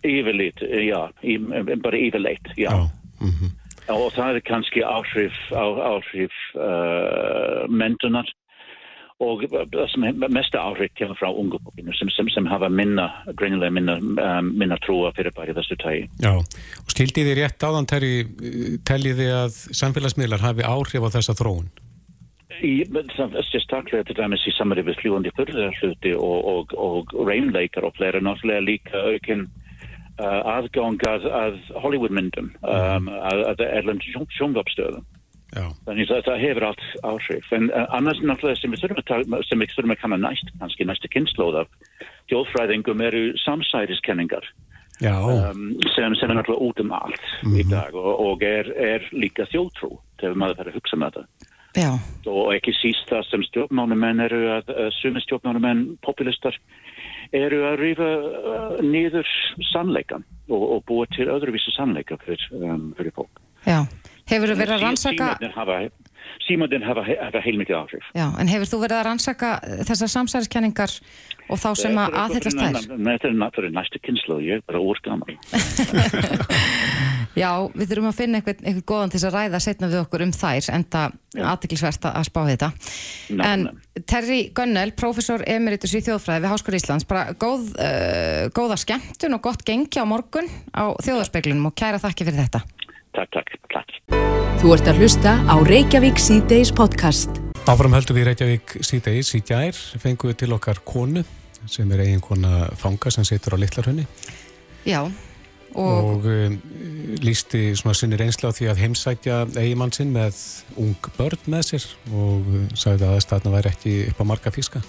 Yfirleitt, 0.06 0.62
já, 0.62 1.00
í, 1.26 1.36
bara 1.82 1.98
yfirleitt, 1.98 2.52
já. 2.54 2.70
Já. 2.70 2.90
mhm. 3.20 3.54
Og 3.86 4.08
það 4.16 4.40
er 4.40 4.42
kannski 4.42 4.82
áhrif, 4.82 5.36
á, 5.54 5.62
áhrif 5.94 6.34
uh, 6.58 7.66
mentunar 7.70 8.26
og 9.22 9.44
mesta 10.28 10.60
áhrif 10.60 10.90
kemur 10.98 11.16
frá 11.16 11.30
ungu 11.30 11.60
fólkinu 11.62 11.94
sem, 11.96 12.10
sem, 12.12 12.28
sem 12.34 12.48
hafa 12.50 12.68
minna, 12.68 13.06
greinilega 13.38 13.72
minna, 13.72 13.94
um, 14.02 14.50
minna 14.58 14.76
trúa 14.82 15.12
fyrir 15.16 15.32
bæri 15.36 15.54
þessu 15.56 15.78
tægi. 15.80 16.04
Já, 16.20 16.34
og 16.34 16.92
skildið 16.92 17.30
þið 17.30 17.38
rétt 17.38 17.66
áðan 17.68 17.88
teljið 17.88 19.22
þið 19.22 19.32
að 19.38 19.60
samfélagsmiðlar 19.80 20.44
hafi 20.44 20.66
áhrif 20.66 21.06
á 21.06 21.14
þessa 21.16 21.36
þróun? 21.38 21.70
Í, 22.46 22.86
sérstaklega 23.50 24.06
til 24.06 24.14
dæmis 24.20 24.44
í 24.46 24.52
samari 24.54 24.84
við 24.86 25.00
fljúandi 25.00 25.32
fyrðarhluti 25.34 26.12
og, 26.14 26.46
og, 26.46 26.74
og 26.78 27.14
reynleikar 27.26 27.88
og 27.88 27.96
fleira 27.98 28.20
náttúrulega 28.22 28.62
líka 28.62 29.02
aukinn 29.02 29.48
uh, 30.22 30.42
aðgang 30.54 31.02
að, 31.10 31.26
að 31.26 31.58
Hollywoodmyndum, 31.82 32.52
um, 32.62 33.10
að, 33.10 33.42
að 33.50 33.64
erlend 33.66 34.06
sjóngvapstöðum. 34.38 35.04
Þannig 35.56 36.10
að 36.12 36.24
það 36.26 36.40
hefur 36.42 36.68
allt 36.68 36.86
áhrif. 37.06 37.50
En 37.56 37.68
uh, 37.72 37.84
annars 37.96 38.22
náttúrulega 38.22 38.60
sem 38.60 38.72
við 38.74 38.84
þurfum 39.74 39.96
að, 39.96 40.00
kanna 40.04 40.20
næst, 40.22 40.54
kannski 40.60 40.86
næstu 40.86 41.10
kynnslóð 41.10 41.60
af 41.64 42.06
þjóðfræðingum 42.30 43.02
eru 43.06 43.26
samsæriskenningar 43.42 44.46
um, 45.02 45.68
sem, 45.94 46.14
sem 46.18 46.30
er 46.30 46.38
náttúrulega 46.38 46.62
út 46.62 46.80
um 46.80 46.94
allt 46.94 47.26
mm 47.42 47.50
-hmm. 47.50 47.58
í 47.58 47.62
mhm. 47.64 47.70
dag 47.70 47.94
og, 47.94 48.12
og 48.26 48.42
er, 48.42 48.72
er 48.76 49.08
líka 49.12 49.50
þjóðtrú 49.50 49.96
þegar 50.20 50.34
maður 50.34 50.58
verður 50.62 50.72
að 50.72 50.78
hugsa 50.80 50.96
með 50.96 51.18
það. 51.18 51.54
Já. 51.76 51.92
Og 52.26 52.50
ekki 52.56 52.72
síst 52.74 53.06
það 53.10 53.26
sem 53.30 53.44
stjórnmánumenn 53.50 54.22
eru 54.24 54.40
að, 54.56 54.72
sumi 54.98 55.20
stjórnmánumenn, 55.24 55.84
populistar, 56.04 56.56
eru 57.36 57.62
að 57.68 57.78
rýfa 57.82 58.08
uh, 58.08 58.80
nýður 58.82 59.28
sannleikan 59.72 60.24
og, 60.48 60.62
og 60.76 60.84
búa 60.88 61.06
til 61.14 61.28
öðruvísu 61.32 61.74
sannleika 61.76 62.18
fyrir, 62.24 62.42
um, 62.58 62.90
fyrir 62.98 63.14
fólk. 63.16 63.42
Já. 63.66 63.82
Hefur 64.26 64.52
þú 64.52 64.58
verið 64.62 64.76
að 64.78 64.84
rannsaka... 64.86 65.30
Símundin 66.46 66.84
hafa, 66.86 67.02
hafa 67.06 67.42
heilmikið 67.42 67.78
áhrif. 67.78 68.10
Já, 68.16 68.26
en 68.38 68.50
hefur 68.50 68.70
þú 68.70 68.82
verið 68.84 69.00
að 69.00 69.06
rannsaka 69.08 69.52
þessar 69.88 70.12
samsæriskenningar 70.12 70.94
og 71.50 71.60
þá 71.62 71.68
sem 71.78 71.98
að 72.02 72.18
aðhyllast 72.22 72.60
þær? 72.60 72.80
Þetta 72.92 73.28
er 73.30 73.36
náttúrulega 73.40 73.76
næstu 73.78 74.02
kynslu 74.02 74.38
og 74.38 74.46
ég 74.46 74.60
er 74.60 74.66
bara 74.66 74.82
úr 74.82 75.02
gaman. 75.04 75.36
Já, 77.36 77.50
við 77.76 77.90
þurfum 77.90 78.08
að 78.08 78.16
finna 78.16 78.38
einhvern, 78.40 78.62
einhvern 78.62 78.86
góðan 78.88 79.10
til 79.12 79.20
að 79.20 79.34
ræða 79.34 79.58
setna 79.60 79.90
við 79.92 80.00
okkur 80.00 80.22
um 80.24 80.30
þær, 80.32 80.68
enda 80.72 81.02
aðtiklisvert 81.36 82.06
að 82.08 82.28
spá 82.30 82.38
þetta. 82.48 82.70
Ná, 83.36 83.42
en 83.50 83.66
Terri 84.08 84.38
Gönnel, 84.56 84.94
professor 84.96 85.44
emeritus 85.44 85.92
í 85.98 86.00
þjóðfræði 86.06 86.46
við 86.46 86.54
Háskóri 86.54 86.80
Íslands, 86.80 87.04
bara 87.08 87.36
góð, 87.36 87.68
uh, 87.76 88.46
góða 88.56 88.80
skemmtun 88.80 89.36
og 89.36 89.44
gott 89.44 89.66
gengi 89.68 90.00
á 90.00 90.08
morgun 90.08 90.48
á 90.72 90.96
þjóðarspeiklunum 91.04 91.68
og 91.68 91.76
kæra 91.76 92.00
þakki 92.00 92.28
fyrir 92.30 92.46
þetta. 92.46 92.64
Takk, 93.16 93.32
takk, 93.32 93.52
takk. 93.72 93.92
Þú 94.60 94.72
ert 94.74 94.88
að 94.90 94.98
hlusta 95.00 95.30
á 95.48 95.56
Reykjavík 95.64 96.18
C-Days 96.20 96.68
podcast. 96.76 97.38
Áfram 97.64 97.94
höldum 97.96 98.18
við 98.18 98.26
Reykjavík 98.28 98.74
C-Days 98.84 99.30
í 99.38 99.40
gær, 99.46 99.78
fengum 100.02 100.28
við 100.28 100.42
til 100.42 100.50
okkar 100.52 100.82
konu 100.84 101.22
sem 101.64 101.88
er 101.96 102.02
eigin 102.04 102.20
kona 102.20 102.66
fanga 102.76 103.08
sem 103.14 103.24
situr 103.24 103.56
á 103.56 103.58
Littlarhönni. 103.62 104.04
Já. 104.84 105.00
Og, 105.76 105.86
og 105.86 106.26
um, 106.28 106.58
lísti 107.24 107.70
svona 107.80 107.96
sinni 107.96 108.18
reynsla 108.20 108.52
á 108.52 108.56
því 108.56 108.68
að 108.74 108.82
heimsækja 108.84 109.40
eigimann 109.62 109.96
sinn 109.96 110.12
með 110.12 110.36
ung 110.76 111.08
börn 111.16 111.48
með 111.52 111.70
sér 111.70 111.88
og 112.12 112.52
uh, 112.52 112.68
sagði 112.76 113.08
að 113.14 113.22
staðna 113.24 113.54
væri 113.56 113.72
ekki 113.72 113.94
upp 114.10 114.20
á 114.20 114.24
marga 114.28 114.52
físka. 114.52 114.84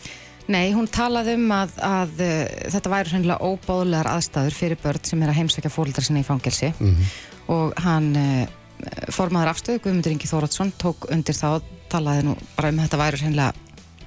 Nei, 0.52 0.74
hún 0.76 0.92
talaði 0.92 1.38
um 1.40 1.48
að, 1.56 1.80
að 1.80 2.22
uh, 2.28 2.44
þetta 2.76 2.94
væri 2.98 3.16
hreinlega 3.16 3.52
óbáðlegar 3.56 4.12
aðstæður 4.18 4.60
fyrir 4.60 4.84
börn 4.84 5.08
sem 5.08 5.24
er 5.24 5.32
að 5.32 5.42
heimsækja 5.42 5.72
fólkdrar 5.72 6.08
sinni 6.12 6.28
í 6.28 6.28
fangelsi 6.28 6.74
mm 6.76 6.92
-hmm 6.92 7.34
og 7.54 7.78
hann 7.84 8.12
eh, 8.20 8.50
formaður 9.14 9.54
afstöðu, 9.54 9.84
Guðmundur 9.86 10.14
Ingi 10.14 10.30
Þóratsson 10.30 10.74
tók 10.82 11.08
undir 11.14 11.38
þá 11.38 11.48
og 11.58 11.72
talaði 11.92 12.28
nú 12.28 12.36
bara 12.58 12.72
um 12.74 12.82
að 12.82 12.88
þetta 12.88 13.02
væri 13.02 13.52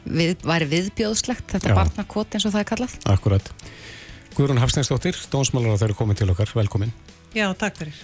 við, 0.05 0.35
væri 0.47 0.69
viðbjóðslegt, 0.71 1.47
þetta 1.55 1.77
barnakot 1.77 2.35
eins 2.35 2.47
og 2.47 2.55
það 2.55 2.63
er 2.63 2.69
kallað. 2.71 2.97
Akkurat. 3.11 3.53
Guðrún 4.37 4.61
Hafsnæsdóttir, 4.63 5.19
dónsmálar 5.33 5.77
á 5.77 5.81
þeirra 5.83 5.99
komið 5.99 6.23
til 6.23 6.31
okkar, 6.33 6.53
velkomin. 6.57 6.93
Já, 7.37 7.51
takk 7.59 7.81
fyrir. 7.81 7.97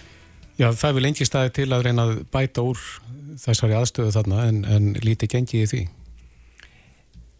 Já, 0.57 0.71
það 0.73 0.89
er 0.89 0.97
vel 0.97 1.09
engi 1.11 1.27
staði 1.29 1.53
til 1.59 1.69
að 1.73 1.85
reyna 1.87 2.07
að 2.09 2.19
bæta 2.33 2.65
úr 2.65 2.81
þessari 3.41 3.77
aðstöðu 3.77 4.15
þarna 4.15 4.47
en, 4.49 4.65
en 4.65 4.91
lítið 5.05 5.33
gengið 5.37 5.63
í 5.63 5.71
því. 5.73 5.83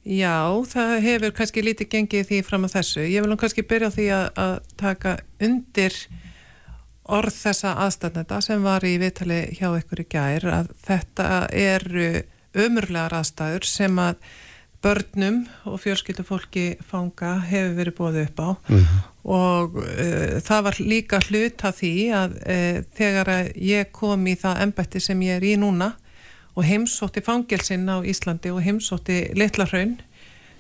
Já, 0.07 0.39
það 0.71 0.93
hefur 1.03 1.33
kannski 1.35 1.65
lítið 1.67 1.91
gengið 1.97 2.21
í 2.21 2.27
því 2.29 2.41
fram 2.47 2.67
að 2.69 2.77
þessu. 2.77 3.07
Ég 3.11 3.25
vil 3.25 3.31
nú 3.33 3.39
kannski 3.41 3.65
byrja 3.67 3.91
á 3.91 3.97
því 3.97 4.07
að, 4.15 4.27
að 4.45 4.53
taka 4.79 5.17
undir 5.43 5.97
orð 7.13 7.35
þessa 7.35 7.77
aðstæðnenda 7.85 8.41
sem 8.45 8.65
var 8.65 8.85
í 8.87 8.97
viðtali 8.99 9.41
hjá 9.59 9.69
ykkur 9.79 10.03
í 10.03 10.09
gær 10.11 10.49
að 10.51 10.73
þetta 10.87 11.29
eru 11.53 12.09
ömurlegar 12.57 13.15
aðstæður 13.21 13.69
sem 13.69 13.99
að 14.03 14.19
börnum 14.85 15.43
og 15.67 15.81
fjölskyldufólki 15.83 16.67
fanga 16.87 17.37
hefur 17.49 17.77
verið 17.79 17.97
bóðið 17.99 18.27
upp 18.29 18.41
á 18.41 18.51
mm 18.51 18.79
-hmm. 18.79 19.05
og 19.25 19.77
uh, 19.83 20.41
það 20.49 20.65
var 20.69 20.81
líka 20.81 21.21
hlut 21.29 21.65
að 21.65 21.79
því 21.81 21.95
að 22.23 22.35
uh, 22.41 22.83
þegar 22.99 23.31
að 23.37 23.53
ég 23.57 23.93
kom 23.93 24.27
í 24.27 24.35
það 24.35 24.61
ennbætti 24.67 25.01
sem 25.01 25.23
ég 25.23 25.37
er 25.37 25.45
í 25.45 25.57
núna 25.57 25.93
og 26.55 26.65
heimsótti 26.65 27.21
fangelsinn 27.21 27.89
á 27.89 28.01
Íslandi 28.05 28.51
og 28.51 28.63
heimsótti 28.63 29.33
Littlarhaun 29.35 29.99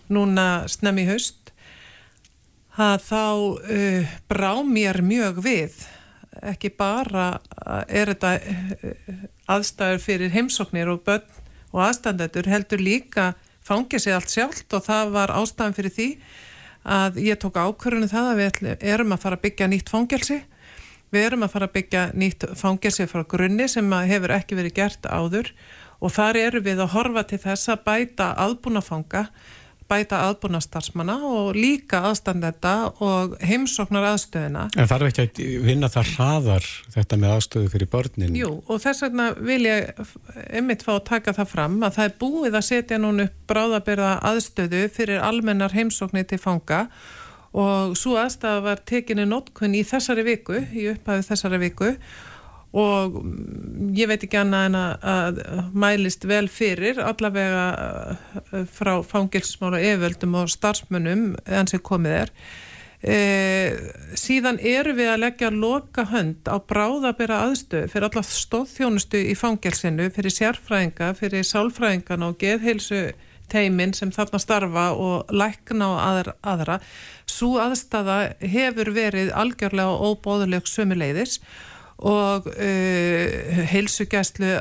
núna 0.08 0.68
snemmi 0.68 1.06
haust 1.06 1.52
að 2.76 3.00
þá 3.08 3.24
uh, 3.24 4.02
brá 4.28 4.52
mér 4.64 5.02
mjög 5.02 5.42
við 5.44 5.86
ekki 6.42 6.70
bara 6.76 7.26
er 7.88 8.12
þetta 8.12 8.32
eh, 8.36 9.20
aðstæður 9.50 10.02
fyrir 10.02 10.34
heimsóknir 10.34 10.90
og 10.92 11.04
börn 11.06 11.24
og 11.72 11.82
aðstandendur 11.86 12.48
heldur 12.50 12.82
líka 12.82 13.32
fangið 13.66 14.04
sér 14.04 14.18
allt 14.18 14.32
sjálft 14.32 14.76
og 14.76 14.84
það 14.86 15.14
var 15.16 15.34
ástæðan 15.34 15.76
fyrir 15.76 15.94
því 15.96 16.10
að 16.86 17.18
ég 17.24 17.40
tók 17.42 17.58
ákvörðinu 17.58 18.10
það 18.10 18.28
að 18.30 18.42
við 18.42 18.84
erum 18.92 19.14
að 19.16 19.24
fara 19.24 19.38
að 19.38 19.44
byggja 19.48 19.68
nýtt 19.72 19.90
fangelsi. 19.90 20.38
Við 21.10 21.26
erum 21.26 21.44
að 21.46 21.52
fara 21.54 21.66
að 21.66 21.74
byggja 21.74 22.04
nýtt 22.14 22.46
fangelsi 22.58 23.06
frá 23.10 23.24
grunni 23.26 23.66
sem 23.70 23.92
hefur 24.10 24.34
ekki 24.36 24.58
verið 24.58 24.76
gert 24.78 25.06
áður 25.10 25.50
og 25.98 26.12
þar 26.14 26.38
eru 26.38 26.62
við 26.62 26.82
að 26.84 26.92
horfa 26.94 27.24
til 27.26 27.40
þess 27.42 27.72
að 27.72 27.84
bæta 27.86 28.32
aðbúna 28.42 28.82
fanga 28.84 29.26
bæta 29.90 30.20
aðbúnastarsmanna 30.26 31.16
og 31.26 31.56
líka 31.56 32.02
aðstandenda 32.08 32.74
og 33.04 33.36
heimsoknar 33.44 34.06
aðstöðina. 34.12 34.66
En 34.76 34.88
þarf 34.90 35.10
ekki 35.10 35.26
að 35.26 35.66
vinna 35.66 35.90
það 35.92 36.12
hraðar 36.14 36.68
þetta 36.94 37.20
með 37.22 37.34
aðstöðu 37.36 37.72
fyrir 37.74 37.90
börnin? 37.92 38.38
Jú, 38.38 38.52
og 38.66 38.82
þess 38.82 39.06
vegna 39.06 39.28
vil 39.38 39.60
ég 39.68 40.02
einmitt 40.50 40.86
fá 40.86 40.96
að 40.96 41.04
taka 41.10 41.36
það 41.36 41.52
fram 41.52 41.78
að 41.86 41.98
það 41.98 42.10
er 42.10 42.16
búið 42.22 42.58
að 42.58 42.68
setja 42.70 43.00
núna 43.02 43.28
upp 43.28 43.42
bráðabyrða 43.52 44.12
aðstöðu 44.32 44.86
fyrir 44.96 45.22
almennar 45.22 45.76
heimsokni 45.76 46.26
til 46.26 46.40
fanga 46.42 46.86
og 47.56 47.94
svo 47.96 48.18
aðstæða 48.20 48.62
var 48.64 48.80
tekinni 48.88 49.24
nótkunn 49.28 49.76
í 49.78 49.84
þessari 49.86 50.26
viku, 50.26 50.58
í 50.60 50.90
upphæðu 50.92 51.28
þessari 51.30 51.60
viku 51.62 51.92
og 51.94 52.25
ég 52.74 54.08
veit 54.10 54.24
ekki 54.26 54.38
annað 54.40 54.66
en 54.68 54.76
að, 54.76 55.42
mælist 55.72 56.26
vel 56.28 56.46
fyrir 56.52 56.98
allavega 57.00 57.66
eh, 58.52 58.64
frá 58.68 58.98
fangilsmála 59.06 59.80
yfirvöldum 59.80 60.34
og 60.42 60.50
starfsmunum 60.52 61.28
enn 61.46 61.70
sem 61.70 61.80
komið 61.80 62.18
er 62.20 62.32
e, 63.00 63.18
síðan 64.18 64.58
eru 64.60 64.96
við 64.98 65.12
að 65.12 65.22
leggja 65.24 65.52
loka 65.54 66.06
hönd 66.10 66.48
á 66.50 66.56
bráðabera 66.58 67.44
aðstöð 67.46 67.88
fyrir 67.92 68.08
alla 68.10 68.24
stóðþjónustu 68.26 69.22
í 69.30 69.36
fangilsinu, 69.38 70.10
fyrir 70.12 70.34
sérfræðinga 70.34 71.12
fyrir 71.18 71.46
sálfræðingan 71.46 72.26
og 72.28 72.36
geðheilsu 72.42 73.06
teimin 73.52 73.94
sem 73.94 74.10
þarna 74.10 74.40
starfa 74.42 74.88
og 74.98 75.30
lækna 75.30 75.92
og 75.94 76.00
aðra, 76.02 76.34
aðra. 76.42 76.80
svo 77.30 77.60
aðstafa 77.62 78.34
hefur 78.42 78.90
verið 78.96 79.30
algjörlega 79.32 79.94
óbóðuleg 80.02 80.66
sömuleiðis 80.66 81.38
og 81.38 81.75
uh, 82.04 83.66
heilsugjæslu 83.72 84.52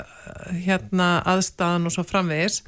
hérna 0.65 1.10
aðstæðan 1.27 1.89
og 1.89 1.96
svo 1.96 2.06
framvegis 2.08 2.62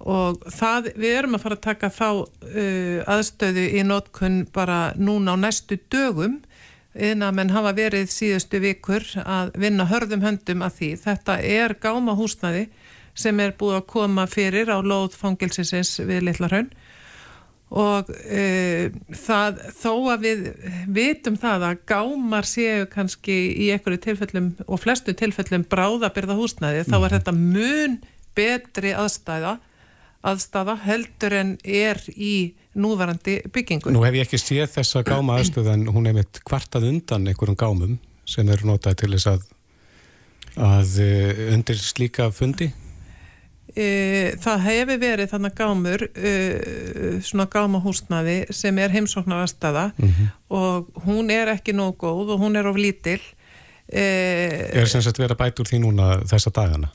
og 0.00 0.40
það, 0.48 0.92
við 0.96 1.16
erum 1.18 1.36
að 1.36 1.42
fara 1.44 1.58
að 1.58 1.66
taka 1.66 1.90
þá 1.92 2.08
uh, 2.10 3.00
aðstöðu 3.14 3.66
í 3.76 3.84
nótkunn 3.86 4.44
bara 4.54 4.80
núna 4.98 5.36
á 5.36 5.42
næstu 5.42 5.78
dögum 5.92 6.40
en 6.94 7.22
að 7.22 7.36
menn 7.38 7.52
hafa 7.54 7.72
verið 7.76 8.10
síðustu 8.10 8.60
vikur 8.62 9.04
að 9.22 9.52
vinna 9.62 9.86
hörðum 9.86 10.24
höndum 10.24 10.64
að 10.66 10.78
því. 10.78 10.88
Þetta 11.04 11.36
er 11.46 11.76
gáma 11.78 12.16
húsnaði 12.18 12.66
sem 13.14 13.38
er 13.42 13.54
búið 13.58 13.80
að 13.80 13.88
koma 13.92 14.26
fyrir 14.30 14.72
á 14.72 14.78
lóð 14.82 15.14
fangilsins 15.18 15.98
við 16.02 16.24
Littlarhaun 16.26 16.70
og 17.70 18.08
e, 18.26 18.90
það, 19.14 19.60
þó 19.78 19.92
að 20.10 20.24
við 20.24 20.46
vitum 20.90 21.36
það 21.38 21.66
að 21.68 21.82
gámar 21.86 22.48
séu 22.48 22.86
kannski 22.90 23.36
í 23.54 23.68
einhverju 23.70 24.00
tilfellum 24.08 24.48
og 24.66 24.82
flestu 24.82 25.14
tilfellum 25.14 25.66
bráðabyrða 25.70 26.38
húsnæði 26.38 26.82
þá 26.88 26.96
er 26.96 27.04
mhm. 27.04 27.14
þetta 27.16 27.36
mun 27.38 27.98
betri 28.38 28.94
aðstæða 28.96 29.58
aðstæða 30.26 30.74
heldur 30.84 31.36
en 31.38 31.54
er 31.64 32.00
í 32.12 32.52
núvarandi 32.76 33.38
byggingu. 33.54 33.92
Nú 33.94 34.02
hef 34.04 34.18
ég 34.18 34.26
ekki 34.26 34.40
séð 34.40 34.68
þessa 34.74 35.02
gáma 35.06 35.38
aðstöð 35.40 35.72
en 35.72 35.86
hún 35.94 36.10
er 36.10 36.18
mitt 36.18 36.42
kvartað 36.46 36.90
undan 36.90 37.30
einhverjum 37.30 37.58
gámum 37.58 37.96
sem 38.28 38.50
eru 38.52 38.68
notað 38.68 39.00
til 39.00 39.12
þess 39.14 39.30
að, 39.30 39.48
að 40.60 40.98
e, 41.06 41.10
undir 41.54 41.80
slíka 41.80 42.28
fundi 42.34 42.70
E, 43.76 44.34
það 44.42 44.62
hefur 44.66 44.98
verið 44.98 45.28
þannig 45.30 45.58
gámur 45.58 46.02
e, 46.10 46.30
svona 47.22 47.46
gámahúsnaði 47.50 48.38
sem 48.54 48.78
er 48.82 48.90
heimsóknar 48.90 49.44
aðstæða 49.44 49.90
mm 49.94 50.08
-hmm. 50.08 50.30
og 50.48 51.04
hún 51.06 51.30
er 51.30 51.52
ekki 51.54 51.72
nóg 51.72 51.94
góð 52.00 52.34
og 52.34 52.40
hún 52.40 52.58
er 52.58 52.66
of 52.66 52.76
lítil 52.76 53.20
e, 53.86 54.02
Er 54.74 54.86
sem 54.86 55.02
sagt 55.02 55.18
verið 55.18 55.36
að 55.36 55.42
bæta 55.44 55.62
úr 55.62 55.70
því 55.70 55.78
núna 55.84 56.08
þessa 56.26 56.50
dagana? 56.50 56.90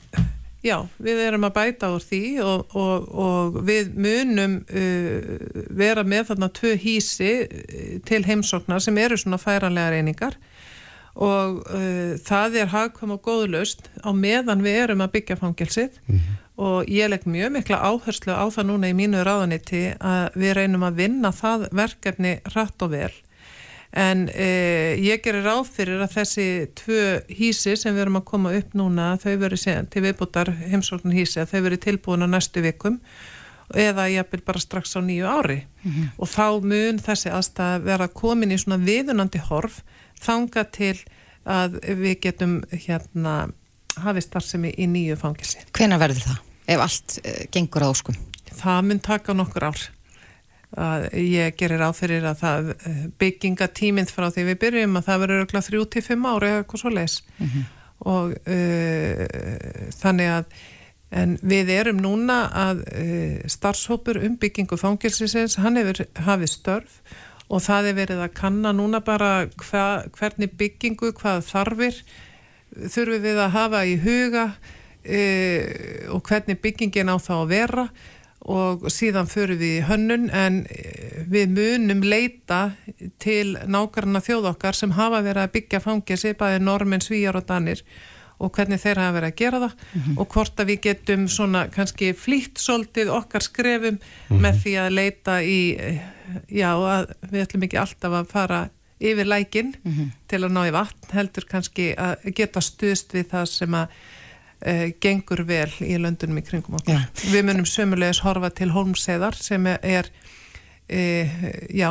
Já, 0.66 0.82
við 0.98 1.20
erum 1.22 1.46
að 1.46 1.54
bæta 1.54 1.90
úr 1.94 2.02
því 2.02 2.22
og, 2.42 2.74
og, 2.74 3.08
og 3.14 3.58
við 3.66 3.92
munum 3.94 4.58
uh, 4.66 5.36
vera 5.70 6.02
með 6.02 6.32
þarna 6.32 6.48
tvö 6.48 6.72
hísi 6.80 7.32
til 8.08 8.22
heimsóknar 8.26 8.82
sem 8.82 8.98
eru 8.98 9.18
svona 9.20 9.38
færanlega 9.38 9.90
reyningar 9.94 10.38
og 11.16 11.62
uh, 11.72 12.16
það 12.20 12.58
er 12.60 12.72
hagkvæm 12.72 13.14
og 13.16 13.22
góðlust 13.24 13.88
á 14.04 14.12
meðan 14.12 14.64
við 14.64 14.80
erum 14.84 15.04
að 15.04 15.14
byggja 15.16 15.38
fangelsið. 15.40 16.00
Mm 16.06 16.16
-hmm. 16.16 16.42
og 16.56 16.88
ég 16.88 17.08
legg 17.08 17.26
mjög 17.26 17.52
mikla 17.52 17.76
áherslu 17.76 18.32
á 18.32 18.44
það 18.48 18.66
núna 18.66 18.88
í 18.88 18.94
mínu 18.96 19.24
ráðaniti 19.24 19.96
að 20.00 20.30
við 20.34 20.52
reynum 20.54 20.82
að 20.82 20.98
vinna 21.02 21.32
það 21.32 21.68
verkefni 21.72 22.40
rætt 22.54 22.82
og 22.82 22.90
vel. 22.90 23.12
En 23.92 24.28
uh, 24.28 24.92
ég 25.00 25.22
gerir 25.22 25.44
ráð 25.44 25.68
fyrir 25.72 26.00
að 26.04 26.12
þessi 26.16 26.68
tvö 26.74 27.20
hísi 27.28 27.76
sem 27.76 27.94
við 27.94 28.00
erum 28.00 28.20
að 28.20 28.24
koma 28.24 28.52
upp 28.52 28.74
núna 28.74 29.16
þau 29.16 29.36
verið 29.36 29.88
til 29.90 30.02
viðbútar 30.02 30.52
heimsókn 30.68 31.12
hísi 31.12 31.40
að 31.40 31.50
þau 31.52 31.60
verið 31.60 31.80
tilbúin 31.80 32.24
á 32.24 32.28
næstu 32.28 32.60
vikum 32.60 33.00
eða 33.74 34.06
ég 34.12 34.30
vil 34.30 34.42
bara 34.46 34.62
strax 34.62 34.96
á 34.96 35.00
nýju 35.00 35.26
ári 35.26 35.66
mm 35.82 35.92
-hmm. 35.92 36.08
og 36.18 36.28
þá 36.28 36.62
mun 36.62 36.98
þessi 36.98 37.30
aðstæða 37.30 37.82
vera 37.82 38.08
komin 38.08 38.52
í 38.52 38.58
svona 38.58 38.78
viðunandi 38.78 39.38
horf 39.38 39.82
þanga 40.22 40.64
til 40.70 40.96
að 41.44 41.78
við 41.82 42.20
getum 42.20 42.62
hérna 42.70 43.48
hafið 44.02 44.26
starfsemi 44.26 44.72
í 44.76 44.86
nýju 44.90 45.16
fangilsi. 45.20 45.62
Hvena 45.72 45.98
verður 45.98 46.24
það 46.26 46.38
ef 46.66 46.80
allt 46.80 47.18
uh, 47.22 47.44
gengur 47.54 47.86
á 47.86 47.88
óskum? 47.88 48.16
Það 48.56 48.80
mun 48.88 49.00
taka 49.00 49.36
nokkur 49.36 49.68
ár. 49.70 49.84
Að 50.76 51.06
ég 51.14 51.54
gerir 51.56 51.80
áfyrir 51.86 52.24
að 52.26 52.40
það 52.40 52.70
eh, 52.74 53.04
bygginga 53.22 53.68
tíminn 53.72 54.08
frá 54.10 54.26
því 54.34 54.42
við 54.48 54.58
byrjum 54.64 54.98
að 54.98 55.06
það 55.06 55.20
verður 55.22 55.44
öll 55.44 55.58
að 55.60 55.66
þrjú 55.68 55.84
til 55.94 56.02
fimm 56.02 56.26
ári 56.26 56.48
eða 56.48 56.58
eitthvað 56.58 56.80
svo 56.80 56.90
leis 56.90 57.14
mm 57.38 57.46
-hmm. 57.46 57.62
og 58.12 58.34
uh, 58.34 59.86
þannig 59.94 60.32
að 60.34 60.44
en 61.10 61.36
við 61.42 61.70
erum 61.70 62.00
núna 62.02 62.38
að 62.50 62.82
uh, 62.90 63.38
starfshópur 63.50 64.18
um 64.26 64.36
byggingu 64.42 64.78
fangilsisins, 64.80 65.58
hann 65.62 65.78
hefur 65.78 66.06
hafið 66.26 66.52
störf 66.52 67.00
og 67.46 67.62
það 67.62 67.90
er 67.90 67.98
verið 68.00 68.22
að 68.24 68.36
kanna 68.40 68.72
núna 68.74 69.00
bara 69.06 69.46
hva, 69.62 69.84
hvernig 70.16 70.56
byggingu, 70.58 71.12
hvað 71.14 71.44
þarfir 71.46 72.00
þurfum 72.74 73.22
við 73.22 73.38
að 73.40 73.54
hafa 73.54 73.84
í 73.86 73.94
huga 74.02 74.48
e, 75.06 75.22
og 76.12 76.26
hvernig 76.26 76.60
byggingin 76.62 77.12
á 77.12 77.16
þá 77.22 77.34
að 77.38 77.48
vera. 77.54 77.86
Og 78.46 78.84
síðan 78.94 79.26
förum 79.26 79.58
við 79.58 79.80
í 79.80 79.86
hönnun 79.88 80.28
en 80.30 80.60
e, 80.70 81.22
við 81.26 81.54
munum 81.56 82.04
leita 82.06 82.76
til 83.22 83.56
nákvæmna 83.66 84.22
þjóðokkar 84.22 84.76
sem 84.78 84.94
hafa 84.94 85.22
verið 85.24 85.46
að 85.46 85.54
byggja 85.56 85.82
fangesi 85.82 86.34
bæði 86.38 86.60
normin, 86.62 87.02
svíjar 87.02 87.40
og 87.40 87.48
danir 87.48 87.82
og 88.38 88.52
hvernig 88.52 88.80
þeir 88.82 89.00
hafa 89.00 89.16
verið 89.16 89.32
að 89.32 89.38
gera 89.40 89.60
það 89.62 89.74
mm 89.76 90.00
-hmm. 90.00 90.18
og 90.20 90.28
hvort 90.28 90.60
að 90.60 90.66
við 90.70 90.80
getum 90.86 91.28
svona 91.28 91.68
kannski 91.68 92.12
flýtt 92.12 92.58
svolítið 92.60 93.12
okkar 93.16 93.42
skrefum 93.42 93.94
mm 93.94 94.00
-hmm. 94.28 94.40
með 94.40 94.60
því 94.62 94.74
að 94.82 94.96
leita 95.00 95.42
í 95.42 95.60
já 96.48 96.70
að 96.74 97.14
við 97.30 97.42
ætlum 97.42 97.62
ekki 97.62 97.78
alltaf 97.78 98.12
að 98.12 98.26
fara 98.30 98.68
yfir 99.00 99.26
lækin 99.26 99.74
mm 99.84 99.92
-hmm. 99.92 100.10
til 100.28 100.44
að 100.44 100.52
ná 100.52 100.68
í 100.68 100.72
vatn 100.72 101.12
heldur 101.12 101.44
kannski 101.48 101.94
að 101.96 102.32
geta 102.34 102.60
stuðst 102.60 103.14
við 103.14 103.26
það 103.30 103.46
sem 103.46 103.74
að 103.74 103.86
uh, 104.66 104.88
gengur 105.00 105.42
vel 105.46 105.70
í 105.80 105.96
löndunum 106.00 106.38
í 106.38 106.42
kringum 106.42 106.78
okkur. 106.78 106.94
Ja. 106.94 107.00
Við 107.32 107.44
munum 107.44 107.66
sömulegis 107.66 108.22
horfa 108.24 108.50
til 108.50 108.70
Holmseðar 108.70 109.34
sem 109.34 109.66
er 109.66 110.10
E, 110.86 111.26
já, 111.74 111.88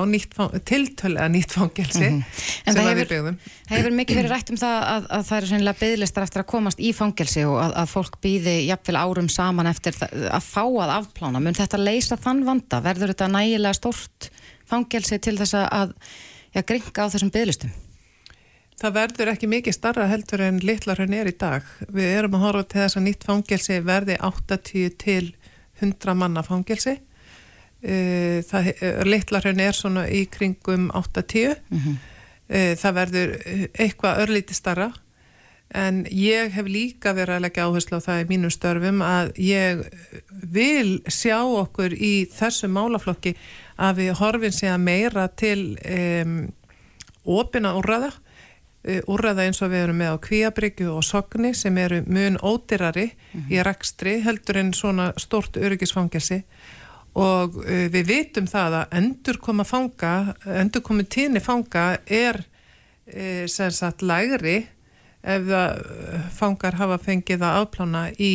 tiltölega 0.63 1.27
nýtt 1.27 1.51
fangelsi 1.51 1.99
mm 1.99 2.21
-hmm. 2.21 2.61
en 2.65 2.75
það 2.75 2.85
hefur, 2.95 3.35
hefur 3.67 3.91
mikið 3.91 4.15
verið 4.15 4.31
rætt 4.31 4.51
um 4.53 4.57
það 4.57 4.75
að, 4.93 5.07
að 5.09 5.25
það 5.27 5.37
eru 5.37 5.47
sennilega 5.49 5.79
bygglistar 5.79 6.23
eftir 6.23 6.41
að 6.41 6.51
komast 6.53 6.79
í 6.79 6.93
fangelsi 6.95 7.43
og 7.43 7.57
að, 7.59 7.73
að 7.75 7.89
fólk 7.91 8.15
býði 8.23 8.55
jafnvel 8.69 8.95
árum 8.95 9.29
saman 9.29 9.67
eftir 9.67 9.99
að 10.31 10.43
fá 10.47 10.63
að 10.63 10.93
afplána. 10.99 11.39
Mun 11.43 11.59
þetta 11.59 11.77
leysa 11.77 12.15
þann 12.15 12.45
vanda? 12.47 12.79
Verður 12.79 13.11
þetta 13.11 13.27
nægilega 13.27 13.73
stort 13.73 14.29
fangelsi 14.65 15.19
til 15.19 15.35
þess 15.37 15.53
að 15.59 15.91
ja, 16.55 16.61
gringa 16.61 17.03
á 17.03 17.11
þessum 17.11 17.35
bygglistum 17.35 17.75
Það 18.75 18.95
verður 18.97 19.29
ekki 19.31 19.47
mikið 19.47 19.75
starra 19.75 20.05
heldur 20.11 20.41
en 20.43 20.57
litlarhönn 20.59 21.13
er 21.15 21.29
í 21.31 21.35
dag. 21.39 21.67
Við 21.87 22.09
erum 22.11 22.33
að 22.35 22.41
horfa 22.43 22.63
til 22.67 22.81
þess 22.81 22.97
að 22.99 23.05
nýtt 23.05 23.23
fangelsi 23.23 23.77
verði 23.87 24.17
80 24.19 24.97
til 24.99 25.29
100 25.79 26.15
manna 26.19 26.43
fangelsi. 26.43 26.97
Eh, 26.97 27.14
það, 27.85 28.69
eh, 28.81 28.99
litlarhraun 29.05 29.61
er 29.61 29.77
svona 29.77 30.05
í 30.09 30.25
kringum 30.31 30.89
8-10 30.91 31.55
mm 31.69 31.79
-hmm. 31.79 31.97
það 32.77 32.93
verður 32.93 33.31
eitthvað 33.73 34.19
örlíti 34.21 34.53
starra 34.53 34.91
en 35.73 36.05
ég 36.11 36.51
hef 36.53 36.67
líka 36.69 37.13
verið 37.13 37.35
að 37.35 37.41
leggja 37.41 37.65
áherslu 37.65 37.97
á 37.97 38.05
það 38.05 38.21
í 38.21 38.27
mínum 38.29 38.51
störfum 38.53 39.01
að 39.01 39.31
ég 39.41 39.81
vil 40.29 41.01
sjá 41.09 41.41
okkur 41.41 41.93
í 41.93 42.27
þessu 42.29 42.67
málaflokki 42.67 43.35
að 43.77 43.95
við 43.97 44.13
horfum 44.19 44.51
sér 44.51 44.77
meira 44.77 45.27
til 45.27 45.77
um, 45.89 46.53
opina 47.25 47.73
úrraða 47.73 48.11
úrraða 49.09 49.47
eins 49.47 49.61
og 49.65 49.71
við 49.73 49.83
erum 49.87 49.99
með 49.99 50.13
á 50.13 50.17
kvíabryggju 50.21 50.91
og 50.93 51.05
sogni 51.05 51.53
sem 51.57 51.77
eru 51.81 52.03
mun 52.05 52.37
ódyrari 52.37 53.09
mm 53.09 53.41
-hmm. 53.41 53.51
í 53.51 53.63
rekstri 53.63 54.21
heldur 54.21 54.57
en 54.57 54.73
svona 54.73 55.13
stort 55.17 55.57
öryggisfangelsi 55.57 56.43
og 57.15 57.59
uh, 57.63 57.87
við 57.93 58.07
vitum 58.11 58.47
það 58.51 58.79
að 58.81 58.95
endur 58.99 59.41
koma 59.43 59.63
fanga, 59.67 60.35
endur 60.45 60.83
komið 60.85 61.11
tíni 61.17 61.43
fanga 61.43 61.95
er 62.05 62.41
uh, 62.43 63.45
sem 63.47 63.71
sagt 63.71 64.03
lægri 64.05 64.63
ef 65.25 65.47
það 65.47 65.79
uh, 65.79 66.25
fangar 66.35 66.77
hafa 66.79 66.97
fengið 67.01 67.45
að 67.45 67.61
afplána 67.63 68.03
í, 68.21 68.33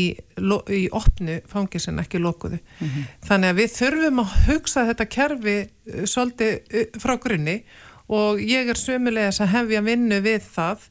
í 0.75 0.81
opnu 0.97 1.39
fangi 1.51 1.81
sem 1.83 1.99
ekki 2.03 2.21
lokuðu. 2.23 2.59
Mm 2.59 2.89
-hmm. 2.89 3.05
Þannig 3.29 3.53
að 3.53 3.61
við 3.61 3.77
þurfum 3.77 4.23
að 4.25 4.35
hugsa 4.49 4.87
þetta 4.89 5.07
kerfi 5.17 5.57
uh, 5.61 6.05
svolítið 6.05 6.53
uh, 6.75 6.99
frá 6.99 7.17
grunni 7.23 7.63
og 8.11 8.43
ég 8.43 8.69
er 8.69 8.79
sömulegis 8.79 9.41
að 9.41 9.55
hefja 9.55 9.85
vinnu 9.87 10.21
við 10.21 10.43
það 10.55 10.89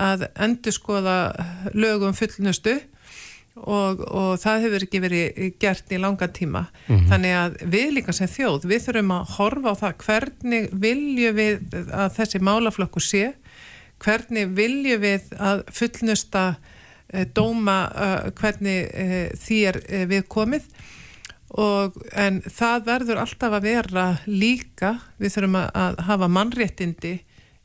að 0.00 0.28
endur 0.38 0.72
skoða 0.72 1.16
lögum 1.74 2.14
fullnustu 2.14 2.78
og, 3.58 4.02
og 4.06 4.30
það 4.40 4.64
hefur 4.64 4.84
ekki 4.86 5.00
verið 5.02 5.40
gert 5.60 5.92
í 5.92 5.98
langa 6.00 6.28
tíma. 6.28 6.66
Mm 6.86 6.96
-hmm. 6.96 7.08
þannig 7.10 7.34
að 7.36 7.56
við 7.74 7.92
líka 7.96 8.12
sem 8.12 8.28
þjóð 8.28 8.66
við 8.70 8.84
þurfum 8.86 9.14
að 9.16 9.32
horfa 9.36 9.70
á 9.70 9.80
það 9.82 9.96
hvernig 10.04 10.68
viljum 10.72 11.36
við 11.36 11.56
að 11.92 12.14
þessi 12.18 12.38
málaflokku 12.38 13.00
sé? 13.00 13.32
Hvernig 14.00 14.54
viljum 14.56 15.00
við 15.00 15.22
að 15.38 15.64
fullnusta 15.72 16.56
e, 17.12 17.24
dóma 17.24 17.90
e, 17.90 18.30
hvernig 18.30 18.88
e, 18.94 19.30
því 19.36 19.58
er 19.66 19.80
við 20.06 20.24
komið? 20.28 20.62
Og 21.50 21.96
en 22.14 22.42
það 22.46 22.84
verður 22.86 23.18
alltaf 23.18 23.52
að 23.52 23.62
vera 23.62 24.18
líka 24.26 25.00
við 25.18 25.34
þurfum 25.34 25.56
að 25.56 25.98
hafa 26.06 26.28
mannréttindi 26.28 27.18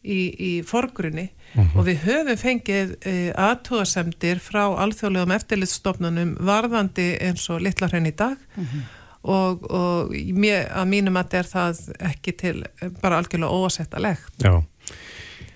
í, 0.05 0.19
í 0.37 0.51
forgrunni 0.67 1.25
mm 1.27 1.63
-hmm. 1.63 1.71
og 1.79 1.87
við 1.87 2.03
höfum 2.05 2.37
fengið 2.37 2.93
e, 3.01 3.15
aðtóðasemdir 3.33 4.41
frá 4.43 4.63
alþjóðlegum 4.85 5.33
eftirlitstofnunum 5.37 6.35
varðandi 6.39 7.09
eins 7.21 7.49
og 7.49 7.65
litlarhenn 7.65 8.05
í 8.05 8.15
dag 8.15 8.37
mm 8.37 8.63
-hmm. 8.63 8.85
og, 9.23 9.65
og 9.71 10.15
mér, 10.33 10.69
að 10.71 10.87
mínum 10.93 11.17
að 11.17 11.23
þetta 11.23 11.37
er 11.37 11.51
það 11.51 11.83
ekki 12.11 12.31
til 12.31 12.55
bara 13.01 13.17
algjörlega 13.17 13.51
óasettalegt. 13.51 14.43
Já. 14.43 14.63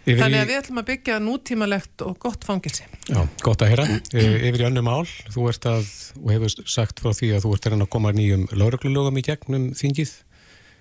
Yfir 0.10 0.24
Þannig 0.24 0.40
að 0.40 0.48
við 0.50 0.58
ætlum 0.58 0.80
að 0.82 0.88
byggja 0.88 1.16
nútímalegt 1.22 2.02
og 2.02 2.16
gott 2.24 2.46
fangilsi. 2.48 2.86
Já, 3.10 3.20
gott 3.44 3.62
að 3.62 3.74
heyra. 3.74 3.86
Yfir 4.10 4.64
í 4.64 4.66
önnu 4.66 4.82
mál, 4.82 5.06
þú 5.30 5.50
ert 5.52 5.68
að, 5.70 5.90
og 6.24 6.32
hefur 6.34 6.56
sagt 6.66 7.04
frá 7.04 7.14
því 7.14 7.34
að 7.36 7.46
þú 7.46 7.52
ert 7.54 7.68
að 7.70 7.86
koma 7.94 8.14
nýjum 8.16 8.48
lauruglulögum 8.50 9.20
í 9.20 9.26
gegnum 9.28 9.68
þingið 9.78 10.16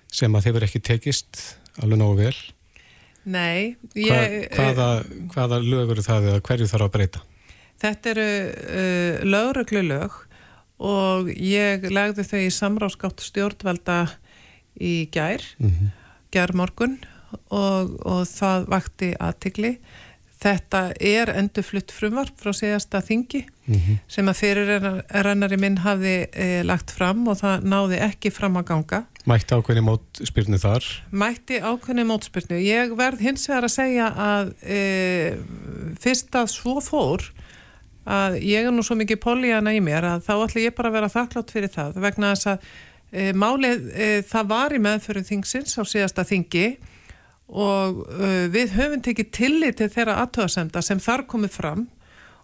sem 0.09 0.33
að 0.33 0.47
þeir 0.47 0.55
verið 0.57 0.69
ekki 0.69 0.81
tekist 0.89 1.43
alveg 1.83 2.01
náðu 2.01 2.17
vel. 2.23 2.37
Nei. 3.23 3.75
Ég, 3.93 4.47
Hva, 4.53 4.69
hvaða, 4.71 4.87
hvaða 5.33 5.59
lög 5.63 5.93
eru 5.95 6.05
það 6.05 6.31
eða 6.31 6.41
hverju 6.47 6.69
þarf 6.71 6.87
að 6.87 6.95
breyta? 6.95 7.23
Þetta 7.79 8.11
eru 8.13 8.27
uh, 8.49 9.21
lögreglu 9.27 9.83
lög 9.87 10.17
og 10.79 11.29
ég 11.35 11.87
legði 11.91 12.25
þau 12.27 12.39
í 12.39 12.51
samráðskátt 12.55 13.23
stjórnvalda 13.23 14.01
í 14.79 15.09
gær, 15.11 15.43
mm 15.59 15.69
-hmm. 15.69 15.89
gær 16.31 16.55
morgun 16.55 16.99
og, 17.51 17.97
og 18.05 18.23
það 18.27 18.69
vakti 18.71 19.09
aðtikli. 19.19 19.73
Þetta 20.39 20.93
er 21.03 21.33
endurflutt 21.35 21.91
frumvarp 21.91 22.37
frá 22.39 22.53
síðasta 22.55 23.01
þingi 23.03 23.43
mm 23.43 23.75
-hmm. 23.75 23.97
sem 24.07 24.27
að 24.27 24.39
fyrir 24.39 24.69
rennari 25.11 25.57
minn 25.59 25.81
hafði 25.83 26.27
e, 26.31 26.63
lagt 26.63 26.91
fram 26.95 27.27
og 27.27 27.41
það 27.41 27.67
náði 27.67 27.99
ekki 27.99 28.31
fram 28.31 28.55
að 28.55 28.69
ganga. 28.71 29.03
Mætti 29.29 29.53
ákveðni 29.53 29.83
mótspyrnu 29.85 30.57
þar? 30.57 30.85
Mætti 31.13 31.59
ákveðni 31.61 32.05
mótspyrnu. 32.09 32.57
Ég 32.65 32.95
verð 32.97 33.21
hins 33.21 33.45
vegar 33.49 33.67
að 33.67 33.75
segja 33.75 34.07
að 34.25 34.53
e, 34.65 34.79
fyrst 36.01 36.33
að 36.39 36.49
svo 36.55 36.79
fór 36.81 37.27
að 38.09 38.39
ég 38.41 38.65
er 38.65 38.73
nú 38.73 38.81
svo 38.85 38.97
mikið 38.97 39.19
políana 39.21 39.75
í 39.75 39.81
mér 39.85 40.07
að 40.15 40.23
þá 40.25 40.33
ætla 40.37 40.63
ég 40.63 40.77
bara 40.77 40.89
að 40.89 40.97
vera 40.97 41.11
þakklátt 41.13 41.53
fyrir 41.53 41.73
það 41.73 41.99
vegna 42.01 42.31
þess 42.33 42.49
að 42.53 42.69
e, 43.11 43.27
málið 43.37 43.85
e, 43.93 44.07
það 44.29 44.49
var 44.49 44.73
í 44.73 44.81
meðförum 44.87 45.27
þingsins 45.27 45.77
á 45.77 45.83
síðasta 45.85 46.25
þingi 46.25 46.65
og 47.49 48.01
e, 48.09 48.31
við 48.53 48.73
höfum 48.79 49.03
tekið 49.05 49.31
tillit 49.35 49.77
til 49.77 49.91
þeirra 49.93 50.19
aðtöðasemda 50.23 50.83
sem 50.85 51.01
þar 51.03 51.27
komið 51.29 51.53
fram 51.53 51.85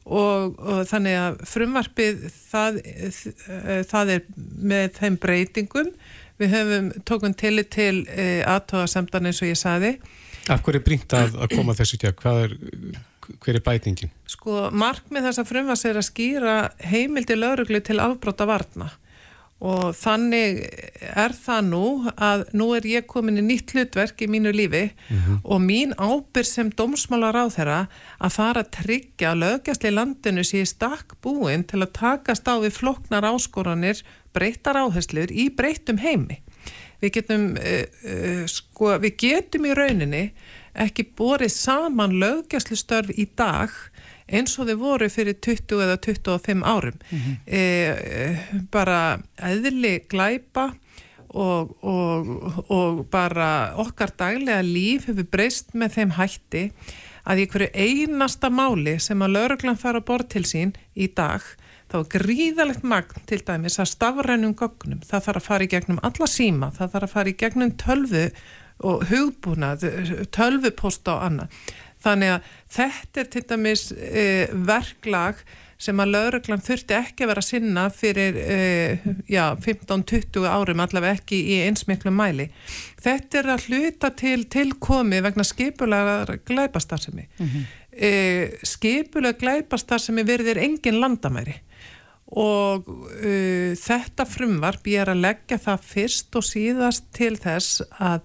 og, 0.05 0.59
og 0.61 0.83
þannig 0.89 1.17
að 1.17 1.39
frumvarpið 1.49 2.27
það, 2.51 2.79
e, 2.85 3.79
það 3.89 4.13
er 4.19 4.29
með 4.61 4.99
þeim 4.99 5.19
breytingum 5.23 5.91
við 6.41 6.55
höfum 6.55 6.91
tókun 7.07 7.35
tillit 7.37 7.71
til 7.75 8.05
e, 8.11 8.43
aðtöðasemdan 8.43 9.29
eins 9.29 9.41
og 9.43 9.51
ég 9.51 9.59
saði 9.59 9.97
Af 10.51 10.61
hverju 10.61 10.77
er 10.77 10.85
brínt 10.85 11.13
að, 11.17 11.39
að 11.41 11.55
koma 11.57 11.73
þessu 11.73 11.97
tjá? 11.97 12.11
Hvað 12.13 12.41
er 12.43 12.51
hver 13.41 13.57
er 13.57 13.63
bætingin? 13.65 14.11
Sko, 14.29 14.67
markmið 14.75 15.29
þessa 15.29 15.45
frumvars 15.47 15.85
er 15.89 15.99
að 15.99 16.07
skýra 16.09 16.55
heimildi 16.85 17.37
lauruglu 17.37 17.81
til 17.85 17.97
afbróta 18.03 18.47
varna 18.49 18.91
og 19.63 19.93
þannig 19.95 20.57
er 21.15 21.31
það 21.31 21.67
nú 21.69 21.85
að 22.11 22.41
nú 22.59 22.67
er 22.75 22.87
ég 22.89 23.05
komin 23.07 23.39
í 23.39 23.43
nýtt 23.45 23.71
hlutverk 23.71 24.19
í 24.25 24.27
mínu 24.27 24.51
lífi 24.51 24.89
mm 24.91 25.17
-hmm. 25.17 25.37
og 25.43 25.61
mín 25.61 25.93
ábyrg 25.95 26.45
sem 26.45 26.69
domsmálar 26.69 27.39
á 27.39 27.45
þeirra 27.47 27.87
að 28.19 28.35
fara 28.35 28.63
að 28.63 28.71
tryggja 28.71 29.33
lögjastli 29.33 29.91
landinu 29.91 30.43
sé 30.43 30.65
stakk 30.65 31.15
búin 31.21 31.63
til 31.63 31.81
að 31.81 31.91
takast 31.93 32.47
á 32.47 32.59
við 32.59 32.71
floknar 32.71 33.23
áskoranir 33.23 34.03
breytar 34.33 34.75
áherslur 34.75 35.31
í 35.31 35.49
breytum 35.49 35.97
heimi. 35.97 36.41
Við 37.01 37.11
getum, 37.11 37.55
uh, 37.55 37.85
uh, 38.11 38.45
sko, 38.47 38.97
við 38.99 39.15
getum 39.17 39.65
í 39.65 39.73
rauninni 39.73 40.31
ekki 40.75 41.07
borið 41.15 41.51
saman 41.51 42.19
löggjæslustörf 42.19 43.09
í 43.15 43.27
dag 43.37 43.69
eins 44.27 44.55
og 44.59 44.69
þau 44.69 44.77
voru 44.81 45.09
fyrir 45.11 45.37
20 45.37 45.83
eða 45.85 45.97
25 46.01 46.63
árum 46.65 46.97
mm 46.97 47.19
-hmm. 47.19 47.35
e, 47.45 48.65
bara 48.71 49.19
eðli 49.37 49.99
glæpa 50.09 50.73
og, 51.29 51.75
og, 51.83 52.69
og 52.71 53.05
bara 53.11 53.75
okkar 53.75 54.11
daglega 54.17 54.61
líf 54.61 55.07
hefur 55.07 55.27
breyst 55.31 55.73
með 55.73 55.89
þeim 55.97 56.11
hætti 56.11 56.71
að 57.25 57.39
í 57.43 57.47
hverju 57.49 57.69
einasta 57.73 58.49
máli 58.49 58.99
sem 58.99 59.21
að 59.21 59.35
lauruglan 59.37 59.77
fara 59.77 59.99
að 59.99 60.05
borð 60.05 60.27
til 60.29 60.45
sín 60.45 60.73
í 60.95 61.07
dag 61.07 61.41
þá 61.91 61.97
er 61.99 62.11
gríðalegt 62.17 62.83
magn 62.83 63.25
til 63.29 63.41
dæmis 63.45 63.79
að 63.79 63.91
stafrænum 63.93 64.55
gognum, 64.57 65.01
það 65.05 65.25
þarf 65.27 65.41
að 65.41 65.47
fara 65.47 65.65
í 65.65 65.71
gegnum 65.71 66.03
alla 66.03 66.27
síma, 66.29 66.71
það 66.75 66.93
þarf 66.95 67.07
að 67.07 67.13
fara 67.13 67.29
í 67.31 67.39
gegnum 67.41 67.73
tölvu 67.81 68.23
og 68.85 69.05
hugbúnað, 69.07 69.85
tölvupost 70.35 71.07
og 71.07 71.21
annað. 71.23 71.59
Þannig 72.05 72.33
að 72.35 72.49
þetta 72.77 73.21
er 73.21 73.29
til 73.33 73.45
dæmis 73.49 73.85
e, 73.93 74.25
verklag 74.67 75.39
sem 75.81 75.99
að 75.99 76.13
lauruglan 76.13 76.63
þurfti 76.63 76.95
ekki 76.95 77.25
að 77.25 77.31
vera 77.31 77.41
að 77.43 77.47
sinna 77.49 77.85
fyrir 77.91 78.37
e, 78.39 78.59
15-20 79.27 80.45
árum 80.47 80.83
allavega 80.85 81.17
ekki 81.17 81.41
í 81.51 81.57
einsmiklu 81.65 82.13
mæli. 82.15 82.47
Þetta 83.03 83.41
er 83.41 83.51
að 83.55 83.67
hluta 83.69 84.11
til 84.15 84.45
tilkomi 84.51 85.19
vegna 85.25 85.43
skipulega 85.47 86.37
glæpastarsemi. 86.47 87.27
Mm 87.39 87.49
-hmm. 87.49 87.67
e, 87.91 88.11
skipulega 88.63 89.39
glæpastarsemi 89.41 90.23
verðir 90.27 90.61
engin 90.63 91.01
landamæri 91.01 91.59
og 92.33 92.87
uh, 92.89 93.75
þetta 93.77 94.25
frumvarp 94.25 94.87
ég 94.89 95.03
er 95.03 95.13
að 95.13 95.23
leggja 95.27 95.59
það 95.61 95.87
fyrst 95.91 96.37
og 96.39 96.45
síðast 96.47 97.07
til 97.13 97.35
þess 97.37 97.83
að 98.01 98.23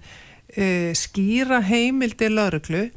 uh, 0.57 0.91
skýra 0.97 1.61
heimildi 1.67 2.31
lauruglu 2.33 2.89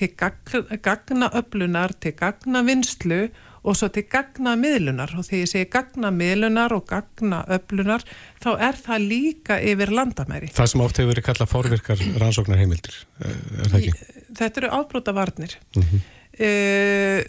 til 0.00 0.10
gagna 0.16 1.30
öflunar, 1.36 1.94
til 2.00 2.16
gagna 2.18 2.64
vinslu 2.66 3.28
og 3.60 3.76
svo 3.76 3.90
til 3.92 4.06
gagna 4.08 4.54
miðlunar 4.56 5.12
og 5.18 5.26
þegar 5.26 5.42
ég 5.42 5.50
segi 5.50 5.68
gagna 5.72 6.10
miðlunar 6.14 6.72
og 6.76 6.86
gagna 6.88 7.42
öflunar 7.52 8.04
þá 8.40 8.50
er 8.56 8.78
það 8.80 9.06
líka 9.10 9.58
yfir 9.60 9.92
landamæri. 9.92 10.48
Það 10.56 10.70
sem 10.72 10.84
átt 10.84 11.00
hefur 11.02 11.12
verið 11.12 11.26
kallað 11.28 11.52
fórvirkar 11.52 12.04
rannsóknar 12.22 12.62
heimildir, 12.62 12.96
er 13.20 13.68
það 13.74 13.78
ekki? 13.82 14.08
Þetta 14.40 14.62
eru 14.62 14.72
ábróta 14.78 15.14
varnir. 15.16 15.58
Mm 15.76 15.84
-hmm. 15.90 16.08
uh, 16.48 17.20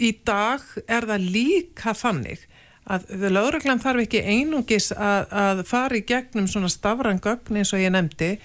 í 0.00 0.10
dag 0.24 0.64
er 0.88 1.08
það 1.12 1.28
líka 1.36 1.94
þannig 1.94 2.48
að 2.90 3.30
lauruglan 3.30 3.82
þarf 3.82 4.06
ekki 4.06 4.22
einungis 4.24 4.90
að, 4.92 5.28
að 5.30 5.62
fara 5.68 5.96
í 5.96 6.04
gegnum 6.06 6.48
svona 6.50 6.70
stafrangögn 6.72 7.60
eins 7.60 7.72
og 7.76 7.82
ég 7.82 7.92
nefndi 7.92 8.38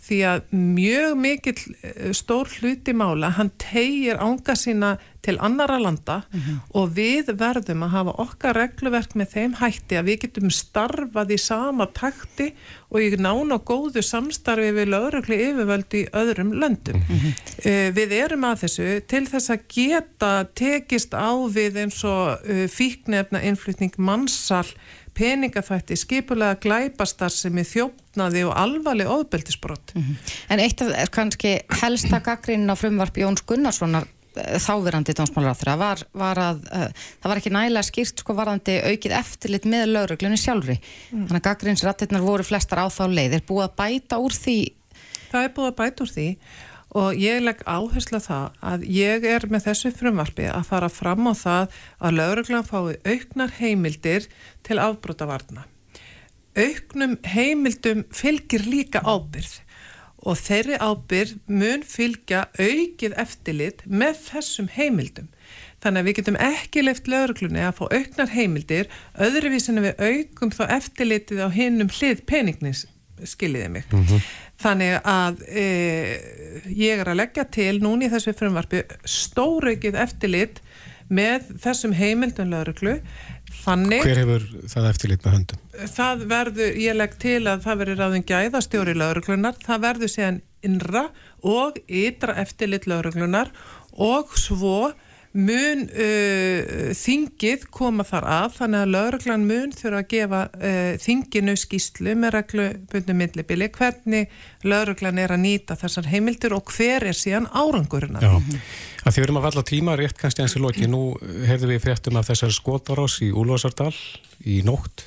því 0.00 0.18
að 0.26 0.52
mjög 0.56 1.16
mikill 1.20 1.60
eh, 1.82 2.10
stór 2.16 2.48
hluti 2.58 2.94
mála, 2.96 3.34
hann 3.36 3.52
tegir 3.60 4.20
ánga 4.20 4.56
sína 4.56 4.96
til 5.20 5.36
annara 5.40 5.78
landa 5.78 6.22
mm 6.32 6.40
-hmm. 6.40 6.58
og 6.70 6.94
við 6.96 7.32
verðum 7.36 7.82
að 7.82 7.88
hafa 7.88 8.12
okkar 8.24 8.56
regluverk 8.56 9.14
með 9.14 9.28
þeim 9.34 9.54
hætti 9.60 9.98
að 9.98 10.06
við 10.08 10.20
getum 10.20 10.50
starfað 10.50 11.30
í 11.30 11.38
sama 11.38 11.86
takti 11.86 12.54
og 12.88 13.00
í 13.00 13.16
nána 13.16 13.58
góðu 13.60 14.02
samstarfi 14.02 14.72
við 14.72 14.88
laurugli 14.88 15.36
yfirvöldi 15.48 15.98
í 16.04 16.08
öðrum 16.12 16.52
löndum. 16.52 16.96
Mm 16.96 17.18
-hmm. 17.18 17.32
uh, 17.68 17.88
við 17.94 18.12
erum 18.12 18.44
að 18.44 18.60
þessu 18.62 19.00
til 19.06 19.26
þess 19.26 19.50
að 19.50 19.60
geta 19.68 20.46
tekist 20.54 21.12
á 21.12 21.30
við 21.52 21.76
eins 21.76 22.04
og 22.04 22.40
uh, 22.40 22.66
fíknefna 22.68 23.42
innflytning 23.42 23.92
mannsal 23.98 24.66
peningafætti, 25.16 25.96
skipulega 25.98 26.58
glæpastar 26.62 27.32
sem 27.34 27.58
er 27.60 27.68
þjófnaði 27.68 28.46
og 28.48 28.54
alvarleg 28.58 29.10
óðbeldisbrott. 29.10 29.94
Mm 29.94 30.02
-hmm. 30.02 30.32
En 30.50 30.60
eitt 30.60 30.82
af 30.82 31.10
kannski 31.10 31.58
helsta 31.82 32.20
gaggrinn 32.20 32.70
á 32.70 32.74
frumvarp 32.74 33.16
Jóns 33.16 33.44
Gunnarssonar 33.46 34.06
eh, 34.36 34.58
þáverandi 34.58 35.14
dómsmálaráþra 35.14 35.76
var, 35.76 36.02
var 36.12 36.38
að 36.38 36.58
uh, 36.72 36.88
það 37.20 37.30
var 37.30 37.36
ekki 37.36 37.50
nægilega 37.50 37.82
skýrt 37.82 38.18
sko 38.18 38.34
varandi 38.34 38.80
aukið 38.80 39.12
eftirlit 39.18 39.64
með 39.64 39.86
lauruglunni 39.86 40.36
sjálfri. 40.36 40.80
Mm. 41.12 41.26
Þannig 41.26 41.40
að 41.40 41.48
gaggrinnsrættirnar 41.48 42.20
voru 42.20 42.42
flestar 42.42 42.78
á 42.78 42.86
þá 42.88 43.04
leið. 43.08 43.32
Er 43.32 43.46
búið 43.46 43.68
að 43.68 43.76
bæta 43.76 44.18
úr 44.18 44.32
því? 44.32 44.58
Það 45.30 45.44
er 45.44 45.54
búið 45.54 45.70
að 45.70 45.78
bæta 45.78 46.04
úr 46.04 46.10
því 46.10 46.28
og 46.90 47.14
ég 47.14 47.42
legg 47.44 47.62
áherslu 47.66 48.18
að 48.18 48.26
það 48.26 48.60
að 48.72 48.84
ég 48.90 49.26
er 49.30 49.46
með 49.50 49.66
þessu 49.68 49.92
frumvarfi 49.94 50.48
að 50.50 50.68
fara 50.70 50.90
fram 50.90 51.28
á 51.30 51.34
það 51.38 51.80
að 52.00 52.16
lauruglan 52.18 52.66
fái 52.66 52.96
auknar 53.06 53.54
heimildir 53.60 54.26
til 54.66 54.80
afbrótavarna. 54.82 55.66
Auknum 56.58 57.18
heimildum 57.30 58.04
fylgir 58.10 58.66
líka 58.66 59.04
ábyrð 59.06 59.60
og 60.20 60.36
þeirri 60.36 60.76
ábyrð 60.82 61.36
mun 61.48 61.84
fylgja 61.86 62.48
aukið 62.58 63.14
eftirlit 63.22 63.84
með 63.86 64.18
þessum 64.26 64.68
heimildum. 64.74 65.30
Þannig 65.80 66.02
að 66.02 66.08
við 66.08 66.16
getum 66.18 66.38
ekki 66.44 66.82
leift 66.84 67.08
lauruglunni 67.08 67.62
að 67.64 67.78
fá 67.78 67.84
auknar 67.88 68.32
heimildir 68.34 68.90
öðruvísinu 69.16 69.86
við 69.86 70.02
aukum 70.10 70.52
þá 70.52 70.64
eftirlitið 70.76 71.40
á 71.40 71.48
hinnum 71.54 71.88
hlið 71.88 72.26
peningnis, 72.28 72.84
skiljiði 73.24 73.70
mig. 73.78 73.86
Mm 73.88 74.04
-hmm. 74.04 74.26
Þannig 74.60 74.96
að 75.08 75.42
e, 75.48 75.66
ég 76.76 77.00
er 77.00 77.08
að 77.08 77.20
leggja 77.22 77.46
til 77.48 77.78
núni 77.80 78.08
í 78.08 78.12
þessu 78.12 78.34
frumvarfi 78.36 78.82
stóraukið 79.08 79.96
eftirlit 80.02 80.60
með 81.10 81.48
þessum 81.62 81.94
heimildun 81.96 82.52
lauruglu. 82.52 82.98
Þannig, 83.60 84.04
Hver 84.06 84.20
hefur 84.22 84.44
það 84.70 84.88
eftirlit 84.92 85.24
með 85.24 85.34
höndum? 85.36 85.62
Það 85.90 86.24
verður, 86.30 86.76
ég 86.84 86.96
legg 86.96 87.16
til 87.20 87.40
að 87.50 87.64
það 87.64 87.80
verður 87.82 88.00
ráðin 88.04 88.26
gæðastjóri 88.28 88.94
lauruglunar, 88.96 89.58
það 89.64 89.84
verður 89.86 90.12
séðan 90.12 90.40
innra 90.66 91.06
og 91.40 91.80
ytra 91.88 92.36
eftirlit 92.40 92.86
lauruglunar 92.90 93.50
og 93.96 94.36
svo 94.38 94.92
mun 95.30 95.84
uh, 95.86 96.90
þingið 96.98 97.68
koma 97.70 98.02
þar 98.06 98.24
að 98.26 98.56
þannig 98.56 98.80
að 98.80 98.94
lauruglan 98.96 99.44
mun 99.46 99.74
þurfa 99.76 100.00
að 100.00 100.08
gefa 100.10 100.40
uh, 100.50 100.90
þinginu 100.98 101.54
skýslu 101.60 102.16
með 102.18 102.34
reglubundu 102.34 103.16
millibili 103.20 103.68
hvernig 103.76 104.34
lauruglan 104.66 105.22
er 105.22 105.36
að 105.36 105.44
nýta 105.44 105.78
þessar 105.78 106.10
heimildir 106.10 106.56
og 106.56 106.74
hver 106.74 107.06
er 107.12 107.14
síðan 107.14 107.46
árangurinn 107.54 108.18
Já, 108.18 108.34
að 108.34 109.14
því 109.14 109.16
við 109.20 109.28
erum 109.28 109.40
að 109.40 109.48
valla 109.48 109.66
tíma 109.70 109.96
rétt 110.00 110.18
kannski 110.18 110.42
eins 110.42 110.58
og 110.58 110.66
loki, 110.66 110.90
nú 110.90 111.14
heyrðum 111.46 111.76
við 111.76 111.82
fréttum 111.86 112.18
af 112.18 112.30
þessar 112.32 112.58
skotarás 112.58 113.20
í 113.22 113.30
Úlvarsardal 113.30 113.94
í 114.50 114.60
nótt. 114.66 115.06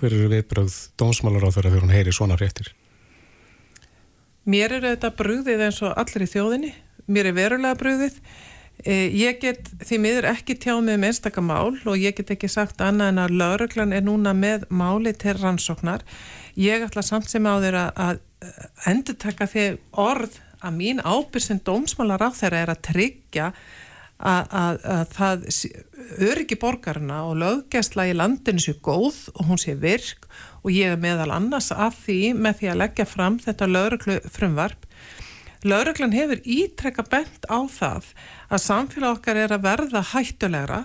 Hver 0.00 0.14
eru 0.14 0.32
viðbröð 0.32 0.76
dónsmálar 0.96 1.44
á 1.44 1.52
þeirra 1.52 1.74
þegar 1.74 1.84
hún 1.84 1.98
heyri 1.98 2.14
svona 2.16 2.40
fréttir? 2.40 2.72
Mér 4.48 4.78
er 4.78 4.94
þetta 4.94 5.10
brúðið 5.18 5.66
eins 5.66 5.80
og 5.84 5.98
allir 6.00 6.24
í 6.24 6.30
þjóðinni. 6.30 6.70
Mér 7.10 7.28
er 7.28 7.36
verulega 7.36 7.76
brúðið 7.76 8.16
ég 8.86 9.40
get 9.42 9.70
því 9.84 9.98
miður 10.00 10.28
ekki 10.30 10.56
tjáð 10.60 10.82
með 10.86 10.98
um 10.98 11.06
einstakamál 11.10 11.72
og 11.84 11.96
ég 12.00 12.16
get 12.16 12.32
ekki 12.34 12.48
sagt 12.48 12.80
annað 12.84 13.12
en 13.12 13.22
að 13.24 13.36
lauruglan 13.40 13.92
er 13.96 14.04
núna 14.06 14.32
með 14.36 14.66
máli 14.70 15.12
til 15.18 15.36
rannsóknar. 15.40 16.04
Ég 16.56 16.86
ætla 16.86 17.04
samt 17.04 17.28
sem 17.30 17.44
á 17.44 17.60
þeirra 17.60 17.84
að 17.94 18.22
endur 18.88 19.18
taka 19.20 19.48
því 19.50 19.66
orð 20.00 20.40
að 20.60 20.76
mín 20.76 21.04
ábyrg 21.04 21.44
sem 21.44 21.60
dómsmálar 21.64 22.24
á 22.24 22.30
þeirra 22.36 22.64
er 22.64 22.72
að 22.72 22.82
tryggja 22.88 23.52
að, 24.20 24.50
að, 24.52 24.78
að 24.84 25.14
það 25.14 25.46
öryggi 26.28 26.58
borgarna 26.60 27.22
og 27.28 27.38
löggæsla 27.40 28.08
í 28.10 28.16
landinu 28.16 28.60
sé 28.60 28.74
góð 28.84 29.22
og 29.34 29.48
hún 29.48 29.60
sé 29.60 29.76
virk 29.80 30.28
og 30.60 30.72
ég 30.74 30.92
er 30.92 31.00
meðal 31.00 31.30
annars 31.32 31.70
að 31.72 31.96
því 32.04 32.20
með 32.36 32.60
því 32.60 32.70
að 32.72 32.80
leggja 32.82 33.08
fram 33.08 33.38
þetta 33.40 33.70
lauruglu 33.70 34.18
frumvarp 34.28 34.88
Lauruglan 35.66 36.14
hefur 36.16 36.40
ítrekka 36.44 37.04
bent 37.10 37.48
á 37.52 37.60
það 37.68 38.12
að 38.48 38.62
samfélag 38.64 39.18
okkar 39.18 39.40
er 39.42 39.54
að 39.56 39.66
verða 39.66 40.04
hættulegra. 40.12 40.82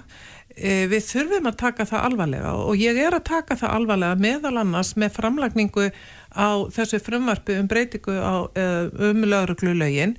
E, 0.56 0.86
við 0.92 1.02
þurfum 1.04 1.50
að 1.50 1.58
taka 1.60 1.86
það 1.90 2.06
alvarlega 2.10 2.52
og 2.64 2.80
ég 2.80 3.00
er 3.02 3.16
að 3.18 3.26
taka 3.28 3.58
það 3.60 3.74
alvarlega 3.76 4.20
meðal 4.24 4.54
annars 4.62 4.94
með 4.96 5.18
framlagningu 5.18 5.90
á 6.32 6.48
þessu 6.72 7.02
frumvarfi 7.04 7.58
um 7.60 7.68
breytingu 7.68 8.16
á, 8.16 8.48
e, 8.56 8.68
um 9.10 9.26
lauruglulögin 9.28 10.16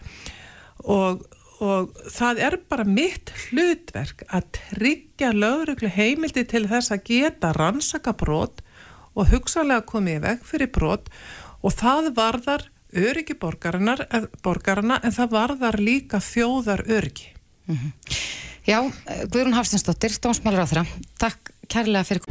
og 0.85 1.25
og 1.65 1.95
það 2.13 2.41
er 2.45 2.57
bara 2.69 2.85
mitt 2.85 3.33
hlutverk 3.47 4.25
að 4.29 4.49
tryggja 4.59 5.33
lögreglu 5.33 5.89
heimildi 5.93 6.45
til 6.49 6.67
þess 6.69 6.93
að 6.93 7.07
geta 7.09 7.53
rannsaka 7.57 8.13
brot 8.17 8.63
og 9.17 9.31
hugsalega 9.31 9.87
komið 9.89 10.19
í 10.19 10.25
veg 10.27 10.43
fyrir 10.45 10.73
brot. 10.73 11.09
Og 11.65 11.73
það 11.73 12.11
varðar 12.19 12.67
öryggi 12.97 13.37
borgarna 13.39 15.01
en 15.03 15.13
það 15.13 15.33
varðar 15.33 15.81
líka 15.81 16.21
þjóðar 16.21 16.85
öryggi. 16.89 17.33
Mm 17.67 17.77
-hmm. 17.77 17.93
Já, 18.67 18.81
Guðrún 19.31 19.55
Hafstinsdóttir, 19.55 20.11
Dómsmálur 20.23 20.65
á 20.65 20.67
þeirra, 20.67 20.87
takk 21.19 21.53
kærlega 21.69 22.05
fyrir... 22.05 22.23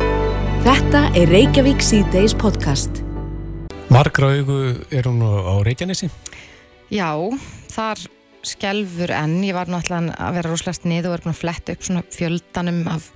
Þetta 0.66 1.02
er 1.16 1.30
Reykjavík 1.30 1.82
C-Days 1.82 2.34
podcast. 2.34 3.04
Margra 3.90 4.34
augu 4.34 4.76
er 4.92 5.08
hún 5.08 5.22
á 5.22 5.56
Reykjanesi? 5.64 6.10
Já, 6.90 7.16
þar 7.72 8.02
skelfur 8.46 9.14
enn, 9.16 9.44
ég 9.46 9.56
var 9.58 9.70
náttúrulega 9.72 10.16
að 10.22 10.38
vera 10.40 10.52
rosalast 10.52 10.86
niður 10.90 11.14
og 11.14 11.18
er 11.18 11.24
búin 11.26 11.36
að 11.36 11.42
fletta 11.42 11.76
upp 11.76 11.86
svona 11.88 12.04
fjöldanum 12.14 12.82
af 12.92 13.08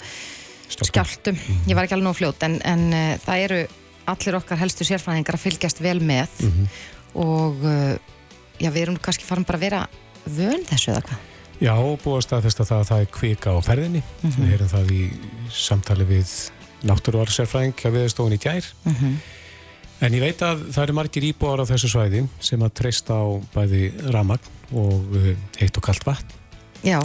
Stoppum. 0.70 0.90
skjáltum 0.90 1.36
mm. 1.38 1.68
ég 1.70 1.78
var 1.78 1.86
ekki 1.86 1.98
alveg 1.98 2.08
nóg 2.08 2.18
fljótt 2.18 2.46
en, 2.46 2.58
en 2.66 2.88
uh, 2.94 3.14
það 3.26 3.44
eru 3.48 3.60
allir 4.10 4.38
okkar 4.40 4.62
helstu 4.62 4.88
sérfræðingar 4.88 5.38
að 5.38 5.46
fylgjast 5.46 5.82
vel 5.84 6.00
með 6.02 6.30
mm 6.40 6.52
-hmm. 6.52 6.80
Og 7.16 7.66
uh, 7.66 7.96
já, 8.60 8.70
við 8.70 8.82
erum 8.84 9.02
kannski 9.02 9.28
farin 9.28 9.48
bara 9.48 9.60
að 9.60 9.66
vera 9.66 9.82
vön 10.26 10.64
þessu 10.70 10.94
eða 10.94 11.08
hvað 11.10 11.26
Já, 11.60 11.74
búast 12.00 12.32
að 12.32 12.46
þess 12.48 12.62
að 12.62 12.70
það, 12.70 12.86
það 12.88 13.02
er 13.04 13.10
kvika 13.12 13.52
á 13.52 13.60
ferðinni 13.60 14.00
mm 14.00 14.30
-hmm. 14.30 14.46
við 14.46 14.54
erum 14.54 14.72
það 14.72 14.92
í 14.96 15.02
samtali 15.52 16.06
við 16.08 16.30
náttúruvarsérfræðing 16.88 17.76
hjá 17.76 17.90
viðstofun 17.92 18.38
í 18.38 18.40
gær 18.40 18.66
-hmm. 18.86 19.18
En 20.00 20.16
ég 20.16 20.24
veit 20.24 20.40
að 20.46 20.62
það 20.72 20.86
eru 20.86 20.96
margir 20.96 21.26
íbúar 21.28 21.60
á 21.60 21.66
þessu 21.68 21.90
svæði 21.92 22.22
sem 22.40 22.62
að 22.64 22.76
treysta 22.80 23.18
á 23.20 23.28
bæði 23.52 23.90
ramagn 24.16 24.46
og 24.80 25.18
eh, 25.20 25.34
heitt 25.60 25.76
og 25.76 25.84
kallt 25.84 26.06
vatn. 26.08 26.38
Já. 26.88 27.02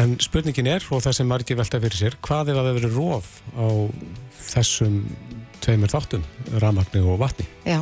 En 0.00 0.14
spurningin 0.22 0.70
er, 0.72 0.84
og 0.88 1.02
það 1.04 1.18
sem 1.18 1.28
margir 1.28 1.58
velta 1.58 1.80
fyrir 1.82 1.98
sér, 1.98 2.16
hvað 2.24 2.52
er 2.52 2.60
að 2.60 2.68
það 2.68 2.78
verið 2.78 2.96
róf 2.96 3.28
á 3.52 3.68
þessum 4.48 4.96
tveimur 5.62 5.92
þáttum, 5.92 6.24
ramagni 6.62 7.02
og 7.06 7.20
vatni? 7.22 7.46
Já, 7.68 7.78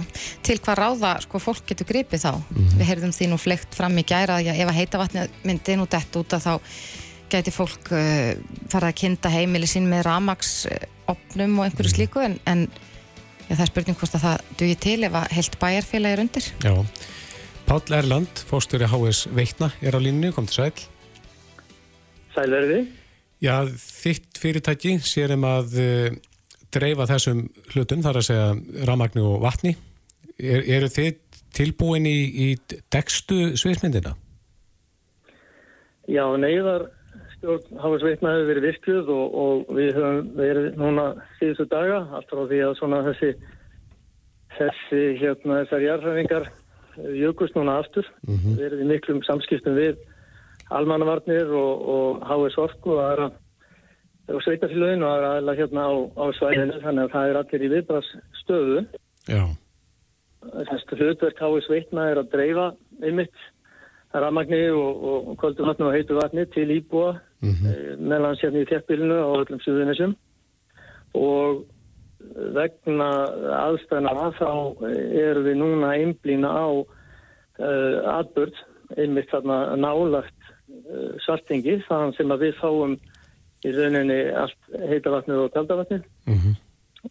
til 0.46 0.58
hvað 0.60 0.80
ráða 0.82 1.14
sko 1.24 1.40
fólk 1.42 1.64
getur 1.66 1.88
gripið 1.88 2.24
þá. 2.26 2.32
Mm 2.36 2.44
-hmm. 2.56 2.78
Við 2.78 2.88
heyrðum 2.90 3.14
því 3.16 3.28
nú 3.30 3.38
flegt 3.38 3.74
fram 3.74 3.98
í 3.98 4.04
gæra 4.04 4.38
að 4.38 4.52
ef 4.54 4.68
að 4.68 4.78
heita 4.80 4.98
vatni 4.98 5.28
myndi 5.44 5.76
nú 5.76 5.86
dett 5.88 6.16
út 6.16 6.32
að 6.32 6.44
þá 6.46 6.54
geti 7.30 7.50
fólk 7.50 7.92
uh, 7.92 8.34
farið 8.68 8.88
að 8.88 8.98
kynnta 9.00 9.28
heimili 9.28 9.66
sín 9.66 9.86
með 9.88 10.02
ramagsopnum 10.02 11.58
og 11.58 11.64
einhverju 11.64 11.88
mm 11.88 11.92
-hmm. 11.92 11.94
slíku 11.94 12.20
en, 12.20 12.38
en 12.46 12.68
Já, 13.50 13.56
það 13.56 13.64
er 13.64 13.70
spurning 13.72 13.96
hvort 13.98 14.12
að 14.14 14.22
það 14.22 14.42
dugir 14.60 14.76
til 14.78 14.98
ef 15.08 15.14
að 15.18 15.32
heilt 15.34 15.56
bæjarfélag 15.58 16.12
er 16.14 16.20
undir. 16.22 16.44
Já. 16.62 16.74
Páll 17.66 17.94
Erland, 17.98 18.42
fórstöri 18.46 18.86
HS 18.86 19.24
Veitna, 19.34 19.72
er 19.82 19.98
á 19.98 19.98
línu, 19.98 20.30
kom 20.36 20.46
til 20.46 20.54
sæl. 20.54 20.84
Sælverði. 22.36 22.84
Já, 23.42 23.66
þitt 23.74 24.38
fyrirtæki 24.38 24.92
sér 25.02 25.34
um 25.34 25.48
að 25.50 25.74
uh, 25.82 26.20
dreifa 26.74 27.06
þessum 27.10 27.44
hlutum, 27.72 28.02
þar 28.02 28.20
að 28.20 28.28
segja 28.28 28.86
ramagnu 28.88 29.26
og 29.34 29.42
vatni. 29.44 29.76
Er, 30.38 30.64
eru 30.78 30.88
þið 30.88 31.18
tilbúin 31.56 32.06
í, 32.06 32.18
í 32.46 32.48
dekstu 32.92 33.56
sviðsmyndina? 33.58 34.14
Já, 36.10 36.24
neyðar 36.38 36.88
stjórn 37.40 37.80
Háas 37.80 38.04
Veitna 38.04 38.34
hefur 38.34 38.50
verið 38.50 38.66
virkuð 38.68 39.10
og, 39.14 39.34
og 39.42 39.72
við 39.76 39.96
höfum 39.96 40.30
verið 40.36 40.78
núna 40.80 41.06
síðustu 41.38 41.66
daga 41.70 42.02
alltaf 42.18 42.44
á 42.44 42.44
því 42.50 42.62
að 42.66 42.76
svona 42.80 43.02
þessi 43.08 43.30
þessi 44.58 45.02
hérna 45.20 45.60
þessar 45.62 45.84
jarðhæfingar 45.86 46.48
jökust 47.16 47.56
núna 47.56 47.78
aftur 47.80 48.06
mm 48.26 48.36
-hmm. 48.36 48.60
erum 48.66 48.82
í 48.84 48.88
miklum 48.92 49.22
samskiptum 49.24 49.78
við 49.78 49.96
almannavarnir 50.70 51.48
og, 51.48 51.88
og 51.94 52.20
Háas 52.28 52.58
Orku 52.58 52.96
og 52.96 53.04
aðra 53.04 53.30
og 54.34 54.42
sveitafélagin 54.44 55.04
og 55.06 55.24
aðra 55.28 55.56
hérna 55.58 55.86
á, 55.86 55.92
á 56.16 56.24
svæðinu 56.38 56.82
þannig 56.84 57.06
að 57.06 57.14
það 57.14 57.30
er 57.30 57.40
allir 57.40 57.64
í 57.64 57.72
viðbrast 57.74 58.18
stöðu 58.42 58.84
Já. 59.28 59.42
Þessu 60.40 60.96
hlutverk 60.96 61.40
Háas 61.42 61.68
Veitna 61.68 62.06
er 62.10 62.22
að 62.22 62.30
dreifa 62.32 62.70
einmitt 63.04 63.42
ramagni 64.14 64.62
og, 64.74 65.04
og 65.30 65.36
kvöldu 65.38 65.66
vatni 65.66 65.86
og 65.86 65.94
heitu 65.94 66.16
vatni 66.18 66.46
til 66.54 66.70
íbúa 66.70 67.18
mm 67.42 67.52
-hmm. 67.52 67.96
meðan 67.98 68.36
sérni 68.36 68.62
í 68.64 68.70
þjættbílinu 68.70 69.18
á 69.20 69.30
öllum 69.40 69.60
suðunisum 69.64 70.16
og 71.14 71.64
vegna 72.54 73.10
aðstæðna 73.66 74.10
að 74.10 74.34
þá 74.40 74.50
erum 75.22 75.44
við 75.44 75.56
núna 75.56 75.94
einblýna 75.94 76.48
á 76.48 76.68
uh, 76.70 78.18
atbörd 78.18 78.54
einmitt 78.96 79.30
þarna 79.30 79.76
nálagt 79.76 80.40
uh, 80.90 81.16
svartingi 81.24 81.80
þann 81.88 82.12
sem 82.12 82.30
að 82.30 82.40
við 82.46 82.54
fáum 82.60 82.98
í 83.66 83.72
rauninni 83.76 84.18
allt 84.42 84.60
heita 84.88 85.12
vatni 85.12 85.36
og 85.36 85.52
kalda 85.54 85.76
vatni 85.82 86.00
mm 86.00 86.36
-hmm. 86.36 86.54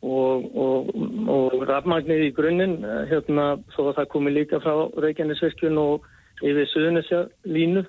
og, 0.01 0.47
og, 0.55 0.89
og 1.35 1.67
rafmagnir 1.69 2.25
í 2.27 2.33
grunninn 2.33 2.79
hérna 3.11 3.57
þó 3.75 3.81
að 3.89 3.95
það 3.99 4.11
komi 4.15 4.33
líka 4.33 4.61
frá 4.63 4.89
Reykjanesvirkjun 4.97 5.77
og 5.77 6.07
yfir 6.41 6.67
suðunisja 6.73 7.27
línu 7.45 7.85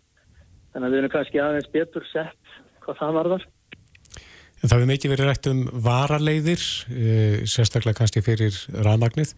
þannig 0.73 0.87
að 0.87 0.93
við 0.93 0.99
erum 0.99 1.15
kannski 1.15 1.41
aðeins 1.43 1.73
betur 1.73 2.07
sett 2.13 2.55
hvað 2.85 3.01
það 3.01 3.17
varðar. 3.19 3.47
En 4.61 4.69
það 4.69 4.77
hefur 4.77 4.91
mikið 4.91 5.13
verið 5.15 5.29
rætt 5.31 5.49
um 5.51 5.61
varaleiðir, 5.87 6.65
eh, 6.93 7.37
sérstaklega 7.49 7.97
kannski 7.97 8.23
fyrir 8.25 8.57
rafmagnið. 8.85 9.33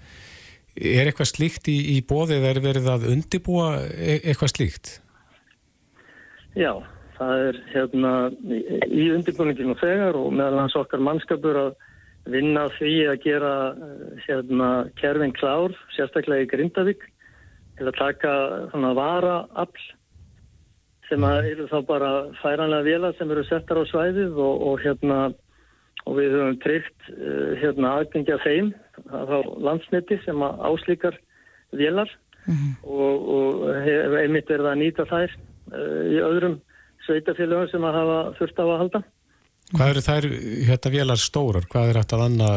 Er 0.75 1.07
eitthvað 1.07 1.31
slíkt 1.31 1.69
í, 1.69 1.77
í 1.95 2.03
bóðið 2.03 2.49
er 2.49 2.61
verið 2.65 2.89
að 2.91 3.07
undibúa 3.13 3.69
e 3.93 4.19
eitthvað 4.25 4.55
slíkt? 4.55 4.93
Já, 6.57 6.73
það 7.29 7.47
er 7.47 7.59
hérna 7.73 8.13
í 8.91 9.07
undibúninginu 9.15 9.79
þegar 9.81 10.19
og 10.19 10.35
meðal 10.35 10.63
hans 10.65 10.77
okkar 10.79 11.03
mannskapur 11.05 11.59
að 11.61 11.73
vinna 12.33 12.69
því 12.77 12.93
að 13.11 13.23
gera 13.25 13.55
hérna 14.27 14.69
kerfin 15.01 15.35
klár, 15.35 15.75
sérstaklega 15.97 16.47
í 16.47 16.51
Grindavík 16.53 17.03
til 17.79 17.89
að 17.89 17.99
taka 17.99 18.35
svona 18.71 18.93
varaafl 18.99 19.89
sem 21.09 21.25
að 21.27 21.49
eru 21.51 21.69
þá 21.69 21.79
bara 21.89 22.11
færanlega 22.41 22.87
vila 22.87 23.13
sem 23.19 23.33
eru 23.35 23.45
settar 23.49 23.83
á 23.83 23.85
svæðið 23.91 24.39
og, 24.39 24.67
og 24.69 24.85
hérna 24.85 25.19
og 26.07 26.19
við 26.19 26.35
höfum 26.37 26.59
tryggt 26.63 27.11
uh, 27.13 27.53
hérna 27.61 27.97
aðgengja 27.99 28.39
þeim 28.43 28.73
á 29.13 29.39
landsniti 29.63 30.19
sem 30.25 30.43
að 30.43 30.63
áslíkar 30.71 31.19
vilar 31.79 32.11
mm 32.47 32.55
-hmm. 32.55 32.73
og, 32.83 33.29
og 33.37 34.19
einmitt 34.21 34.51
er 34.51 34.63
það 34.65 34.73
að 34.73 34.83
nýta 34.83 35.09
þær 35.11 35.37
uh, 35.73 36.03
í 36.11 36.19
öðrum 36.23 36.61
sveitafélagum 37.07 37.71
sem 37.71 37.87
að 37.88 37.99
hafa 38.01 38.19
þurft 38.38 38.62
á 38.62 38.65
að 38.65 38.79
halda. 38.83 39.03
Hvað 39.73 39.93
eru 39.93 40.05
þær 40.05 40.29
hérna 40.69 40.93
vilar 40.93 41.21
stórar? 41.21 41.69
Hvað 41.73 41.91
er 41.91 42.01
hægt 42.01 42.15
að 42.17 42.23
vanna 42.27 42.51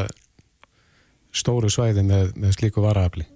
stóru 1.36 1.72
svæði 1.72 2.04
með, 2.08 2.34
með 2.40 2.58
slíku 2.58 2.84
varaafli? 2.84 3.28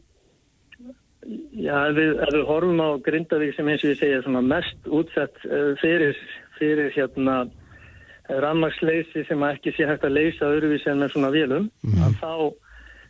Já, 1.60 1.76
ef 1.90 1.96
við, 1.98 2.14
ef 2.26 2.34
við 2.34 2.46
horfum 2.48 2.82
á 2.82 2.90
Grindavík 3.06 3.56
sem 3.56 3.68
eins 3.70 3.84
og 3.84 3.92
ég 3.92 4.00
segja 4.00 4.42
mest 4.42 4.88
útsett 4.88 5.44
uh, 5.46 5.76
fyrir, 5.82 6.18
fyrir 6.58 6.90
hérna 6.96 7.44
rammarsleysi 8.30 9.26
sem 9.28 9.44
ekki 9.48 9.74
sé 9.76 9.88
hægt 9.90 10.06
að 10.06 10.18
leysa 10.18 10.50
öðruvísi 10.54 10.92
en 10.92 11.02
með 11.04 11.14
svona 11.16 11.32
vélum 11.34 11.70
mm. 11.84 12.18
þá 12.22 12.34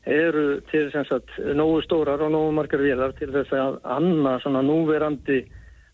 eru 0.10 0.46
til 0.72 0.86
þess 0.94 1.12
að 1.14 1.56
nógu 1.60 1.82
stórar 1.86 2.24
og 2.24 2.32
nógu 2.34 2.54
margar 2.56 2.84
vélar 2.84 3.14
til 3.20 3.30
þess 3.34 3.54
að 3.56 3.80
anna 3.98 4.38
svona 4.44 4.64
núverandi 4.66 5.42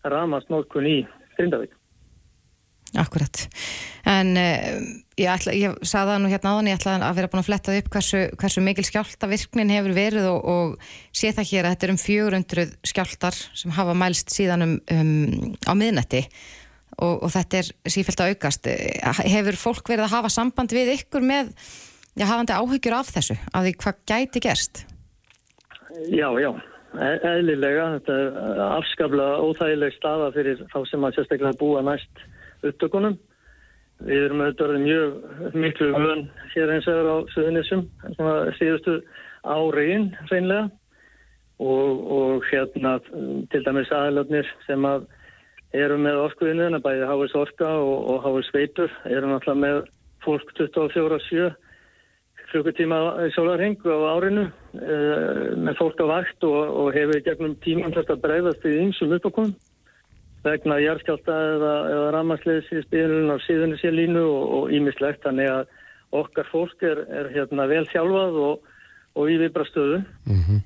rammarsnótkun 0.06 0.86
í 0.88 0.98
Grindavík. 1.36 1.75
Akkurat. 2.96 3.42
En 4.08 4.32
uh, 4.40 4.76
ég, 5.18 5.28
ætla, 5.28 5.54
ég 5.56 5.74
saði 5.84 6.12
það 6.12 6.20
nú 6.22 6.30
hérna 6.32 6.52
áðan, 6.54 6.68
ég 6.70 6.78
ætla 6.78 6.94
að 7.04 7.16
vera 7.18 7.30
búin 7.32 7.42
að 7.42 7.48
fletta 7.48 7.74
upp 7.76 7.90
hversu, 7.92 8.20
hversu 8.40 8.62
mikil 8.64 8.84
skjáltavirknin 8.88 9.72
hefur 9.74 9.96
verið 9.96 10.28
og, 10.30 10.46
og 10.52 11.16
sé 11.16 11.32
það 11.36 11.50
hér 11.50 11.68
að 11.68 11.74
þetta 11.74 11.88
er 11.88 11.94
um 11.94 12.02
400 12.02 12.66
skjáltar 12.92 13.40
sem 13.62 13.74
hafa 13.76 13.96
mælst 13.98 14.32
síðan 14.32 14.66
um, 14.66 14.76
um, 14.92 15.56
á 15.68 15.72
miðnetti 15.76 16.22
og, 17.00 17.26
og 17.26 17.28
þetta 17.34 17.60
er 17.60 17.72
sífælt 17.92 18.22
að 18.22 18.32
aukast. 18.34 18.70
Hefur 19.26 19.60
fólk 19.60 19.92
verið 19.92 20.06
að 20.06 20.14
hafa 20.16 20.32
samband 20.32 20.72
við 20.76 20.94
ykkur 20.96 21.26
með, 21.26 21.50
já, 22.16 22.24
hafandi 22.24 22.56
áhyggjur 22.56 22.96
af 23.00 23.12
þessu, 23.16 23.36
af 23.52 23.66
því 23.66 23.74
hvað 23.82 24.00
gæti 24.12 24.44
gerst? 24.46 24.86
Já, 26.12 26.28
já. 26.40 26.50
E, 26.96 27.10
eðlilega, 27.28 27.90
þetta 27.98 28.16
er 28.22 28.64
afskafla 28.70 29.26
óþægileg 29.44 29.92
staða 29.98 30.30
fyrir 30.32 30.64
þá 30.72 30.78
sem 30.88 31.04
að 31.04 31.18
sérstaklega 31.18 31.58
búa 31.60 31.82
næst 31.84 32.24
upptökunum. 32.72 33.18
Við 34.06 34.24
erum 34.26 34.42
auðvitað 34.44 34.74
mjög 34.82 35.54
miklu 35.56 35.90
vön 35.96 36.26
hér 36.52 36.72
eins 36.74 36.88
og 36.92 37.06
á 37.08 37.16
Suðunissum, 37.32 37.86
síðustu 38.58 38.98
áriðin 39.46 40.10
reynlega 40.28 40.66
og, 41.64 42.02
og 42.18 42.48
hérna 42.50 42.98
til 43.52 43.62
dæmis 43.64 43.92
aðlöfnir 43.94 44.48
sem 44.66 44.84
að 44.84 45.06
eru 45.76 45.96
með 46.00 46.20
orkuðinu, 46.26 46.80
bæði 46.84 47.08
Háis 47.08 47.36
Orka 47.36 47.70
og, 47.80 48.10
og 48.12 48.26
Háis 48.26 48.50
Veitur, 48.54 48.92
eru 49.08 49.30
náttúrulega 49.32 49.62
með 49.64 49.80
fólk 50.24 50.52
24-7 50.58 51.54
klukkutíma 52.50 52.98
sólarheng 53.34 53.80
á 53.82 53.98
árinu 54.14 54.46
uh, 54.46 55.56
með 55.58 55.78
fólk 55.80 55.98
á 55.98 56.06
vakt 56.06 56.46
og, 56.46 56.60
og 56.80 56.92
hefur 56.94 57.22
gegnum 57.26 57.56
tíman 57.64 57.94
þess 57.94 58.12
að 58.14 58.22
breyðast 58.22 58.68
í 58.68 58.76
einsum 58.84 59.16
uppákomum 59.16 59.56
vegna 60.46 60.78
járskjálta 60.82 61.34
eða, 61.56 61.72
eða 61.94 62.12
ramarsliðs 62.16 62.70
í 62.72 62.84
spilunum 62.84 63.34
á 63.34 63.36
síðunni 63.46 63.80
sér 63.80 63.96
línu 63.96 64.22
og 64.26 64.72
ímislegt 64.74 65.26
þannig 65.26 65.50
að 65.52 65.74
okkar 66.16 66.48
fólk 66.52 66.86
er, 66.86 67.02
er 67.10 67.28
hérna 67.34 67.66
vel 67.70 67.84
sjálfað 67.90 68.40
og, 68.46 68.72
og 69.18 69.30
í 69.32 69.36
viðbrastöðu 69.42 70.00
mm 70.04 70.40
-hmm. 70.46 70.64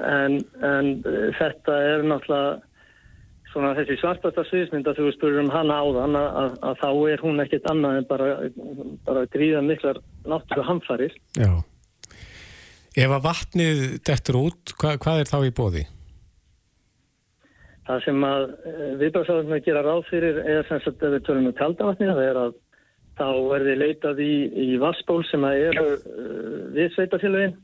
en, 0.00 0.40
en 0.64 0.90
þetta 1.38 1.78
er 1.92 2.04
náttúrulega 2.08 2.58
svona 3.50 3.72
þessi 3.74 3.96
svartasta 3.98 4.44
sviðsmynd 4.46 4.86
að 4.86 5.00
þú 5.00 5.12
spurur 5.14 5.42
um 5.42 5.50
hana 5.50 5.80
á 5.82 5.86
þann 5.98 6.16
að, 6.16 6.28
að, 6.42 6.52
að 6.68 6.76
þá 6.82 6.90
er 7.12 7.24
hún 7.24 7.42
ekkert 7.44 7.70
annað 7.70 7.96
en 7.98 8.06
bara, 8.10 8.28
bara 9.08 9.26
gríða 9.34 9.62
miklar 9.66 9.98
náttúrulega 10.24 10.68
hamfarir 10.70 11.16
Já 11.38 11.52
Ef 12.98 13.12
að 13.14 13.22
vatnið 13.22 13.80
dettur 14.02 14.36
út, 14.40 14.72
hva, 14.80 14.96
hvað 14.98 15.20
er 15.22 15.28
þá 15.30 15.38
í 15.46 15.52
bóði? 15.54 15.82
Það 17.90 18.02
sem 18.04 18.24
að 18.26 18.42
eh, 18.70 18.90
viðbráðsáðum 19.00 19.54
að 19.56 19.64
gera 19.66 19.80
ráð 19.82 20.04
fyrir 20.06 20.36
er 20.44 20.66
sem 20.68 20.82
sagt 20.84 21.00
að 21.02 21.16
við 21.16 21.24
tölum 21.26 21.48
um 21.50 21.56
kaldavatni 21.58 22.06
það 22.10 22.20
er 22.28 22.38
að 22.38 22.52
þá 23.18 23.26
verði 23.50 23.74
leitað 23.80 24.20
í, 24.22 24.34
í 24.54 24.68
vassból 24.80 25.18
sem 25.28 25.42
að 25.44 25.64
eru 25.70 25.88
uh, 25.96 26.60
við 26.76 26.94
sveitafélagin 26.94 27.56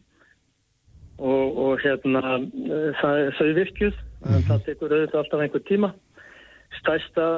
og, 1.17 1.61
og 1.63 1.85
hérna 1.85 2.23
uh, 2.41 2.91
það, 3.01 3.21
þau 3.39 3.47
virkjuð 3.61 3.95
mm 3.95 4.27
-hmm. 4.27 4.43
það 4.51 4.67
tekur 4.67 4.97
auðvitað 4.97 5.23
alltaf 5.23 5.45
einhver 5.47 5.65
tíma 5.71 5.93
stæsta 6.81 7.29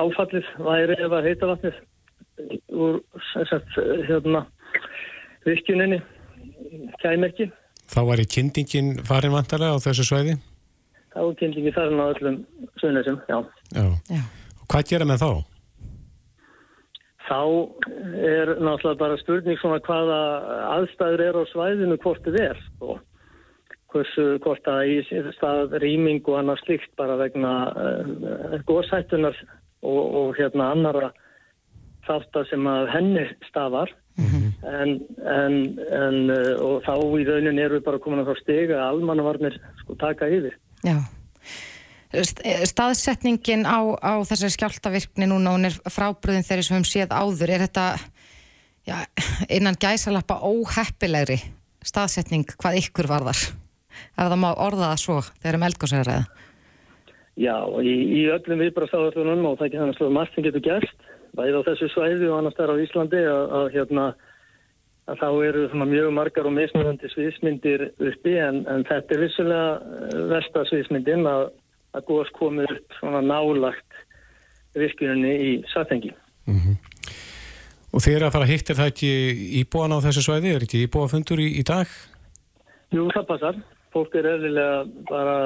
áfallið 0.00 0.50
væri 0.66 0.98
ef 1.04 1.12
að 1.12 1.28
heita 1.28 1.52
vatnið 1.52 1.78
úr 2.72 2.98
sagt, 3.52 3.78
hérna 4.08 4.46
virkjuninni 5.44 6.00
kæm 7.04 7.28
ekki 7.30 7.50
Þá 7.86 8.00
var 8.08 8.18
í 8.18 8.26
kyndingin 8.26 8.96
farin 9.06 9.36
vantarlega 9.36 9.78
á 9.78 9.84
þessu 9.84 10.08
sveiði? 10.08 10.40
Þá 11.16 11.22
er 11.24 11.36
kyndingin 11.40 11.72
farin 11.72 12.02
á 12.04 12.12
öllum 12.12 12.40
sveiðnæsum, 12.76 13.20
já. 13.24 13.38
já 13.72 13.86
Já 14.12 14.20
Og 14.60 14.66
hvað 14.68 14.88
gera 14.90 15.06
með 15.08 15.22
þá? 15.22 15.30
Þá 17.26 17.40
er 18.28 18.50
náttúrulega 18.62 18.98
bara 19.00 19.18
spurning 19.18 19.58
svona 19.58 19.82
hvaða 19.86 20.18
aðstæður 20.76 21.22
er 21.24 21.38
á 21.38 21.42
svæðinu 21.50 21.98
hvort 22.02 22.26
þið 22.26 22.40
er 22.44 22.60
og 22.84 22.98
hversu 23.94 24.26
hvort 24.44 24.68
að 24.70 24.90
í 24.92 24.96
stað 25.38 25.78
rýming 25.82 26.20
og 26.26 26.40
annars 26.40 26.62
slikt 26.66 26.90
bara 27.00 27.16
vegna 27.18 27.52
uh, 27.72 28.58
góðsættunar 28.68 29.38
og, 29.86 30.02
og 30.02 30.36
hérna 30.36 30.72
annara 30.74 31.12
þáttar 32.06 32.46
sem 32.50 32.66
að 32.70 32.92
henni 32.92 33.24
stafar 33.48 33.90
mm 34.18 34.26
-hmm. 34.26 34.52
en, 34.82 34.92
en, 35.38 35.56
en 36.02 36.20
uh, 36.30 36.52
og 36.68 36.84
þá 36.86 36.94
í 36.98 37.26
raunin 37.30 37.62
eru 37.62 37.78
við 37.80 37.86
bara 37.88 38.02
komin 38.02 38.22
að 38.22 38.30
þá 38.34 38.42
stiga 38.42 38.76
að 38.82 38.88
almannavarnir 38.90 39.58
sko 39.82 39.98
taka 39.98 40.28
yfir. 40.28 40.54
Já. 40.86 40.96
Staðsetningin 42.70 43.66
á, 43.66 43.82
á 43.98 44.12
þessari 44.24 44.54
skjáltavirkni 44.54 45.26
núna 45.28 45.56
hún 45.56 45.68
er 45.68 45.74
frábröðin 45.90 46.46
þeirri 46.46 46.64
sem 46.64 46.78
við 46.78 46.90
séð 46.92 47.12
áður. 47.12 47.52
Er 47.52 47.64
þetta 47.66 47.86
já, 48.86 48.96
innan 49.58 49.78
gæsalappa 49.82 50.38
óheppilegri 50.46 51.40
staðsetning 51.86 52.46
hvað 52.56 52.80
ykkur 52.84 53.10
varðar? 53.10 53.42
Er 54.16 54.30
það 54.30 54.40
má 54.42 54.50
orða 54.54 54.92
það 54.92 55.02
svo 55.02 55.18
þegar 55.40 55.58
um 55.58 55.66
eldgóðsæðaræða 55.70 56.24
Já, 57.36 57.56
í, 57.84 57.94
í 58.16 58.20
öllum 58.32 58.62
viðbrastafðarunum 58.64 59.50
og 59.50 59.58
það 59.58 59.66
ekki 59.66 59.80
þannig 59.82 59.98
að 60.06 60.14
margt 60.16 60.36
sem 60.36 60.44
getur 60.46 60.64
gert 60.64 61.08
bæðið 61.36 61.58
á 61.60 61.66
þessu 61.66 61.88
svæði 61.92 62.30
og 62.30 62.38
annars 62.38 62.56
þar 62.56 62.72
á 62.72 62.80
Íslandi 62.80 63.20
að, 63.28 63.42
að 63.58 63.66
hérna 63.74 64.04
að 65.06 65.20
þá 65.22 65.28
eru 65.46 65.84
mjög 65.86 66.10
margar 66.14 66.48
og 66.48 66.56
mismunandi 66.56 67.08
sviðsmyndir 67.12 67.90
uppi 67.94 68.34
en, 68.42 68.64
en 68.66 68.82
þetta 68.88 69.14
er 69.14 69.22
vissulega 69.22 69.68
eh, 69.76 70.18
versta 70.32 70.64
sviðsmyndin 70.70 71.28
að 71.30 71.48
að 71.96 72.04
góðs 72.10 72.32
komið 72.36 72.74
upp 72.74 72.98
svona 72.98 73.22
nálagt 73.24 74.02
virkuninni 74.76 75.32
í 75.32 75.52
sattengi. 75.72 76.12
Mm 76.46 76.58
-hmm. 76.60 76.76
Og 77.94 78.02
þeir 78.04 78.26
að 78.26 78.34
fara 78.34 78.44
að 78.44 78.52
hittir 78.52 78.76
það 78.76 78.90
ekki 78.92 79.12
íbúan 79.62 79.94
á 79.96 80.04
þessu 80.04 80.22
svæði? 80.26 80.52
Er 80.52 80.66
ekki 80.66 80.84
íbúafundur 80.84 81.40
í, 81.40 81.48
í 81.60 81.62
dag? 81.64 81.88
Jú, 82.92 83.08
það 83.14 83.28
passar. 83.30 83.60
Fólk 83.92 84.14
er 84.14 84.28
eðlilega 84.28 84.84
bara 85.08 85.36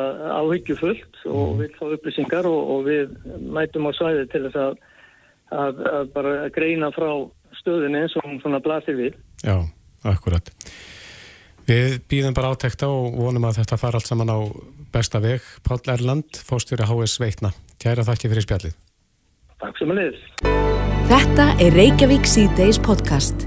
áhyggjufullt 0.41 1.21
og 1.31 1.55
mm. 1.55 1.59
vil 1.61 1.75
fá 1.79 1.85
upplýsingar 1.95 2.47
og, 2.51 2.61
og 2.75 2.81
við 2.89 3.13
mætum 3.39 3.87
á 3.87 3.91
svæði 3.95 4.27
til 4.33 4.43
þess 4.49 4.59
að, 4.59 4.81
að, 5.51 5.85
að 5.95 6.11
bara 6.17 6.49
greina 6.49 6.91
frá 6.91 7.11
stöðinni 7.61 8.03
eins 8.03 8.17
og 8.19 8.27
svona 8.43 8.59
blasir 8.59 8.99
við. 8.99 9.15
Já, 9.45 9.57
akkurat. 10.05 10.51
Við 11.69 12.01
býðum 12.11 12.35
bara 12.35 12.51
átækta 12.55 12.89
og 12.91 13.15
vonum 13.15 13.47
að 13.47 13.61
þetta 13.61 13.79
fara 13.79 14.01
allt 14.01 14.09
saman 14.11 14.33
á 14.33 14.39
besta 14.93 15.21
veg. 15.23 15.45
Pál 15.63 15.81
Erland, 15.93 16.41
fóstjóri 16.45 16.89
HS 16.89 17.21
Veitna. 17.23 17.53
Kæra 17.81 18.05
þakki 18.05 18.33
fyrir 18.33 18.47
spjallið. 18.47 18.75
Takk 19.61 19.79
sem 19.79 19.93
að 19.93 20.01
liðs. 20.01 20.27
Þetta 21.11 21.47
er 21.61 21.75
Reykjavík 21.77 22.29
C-Days 22.29 22.81
podcast. 22.83 23.47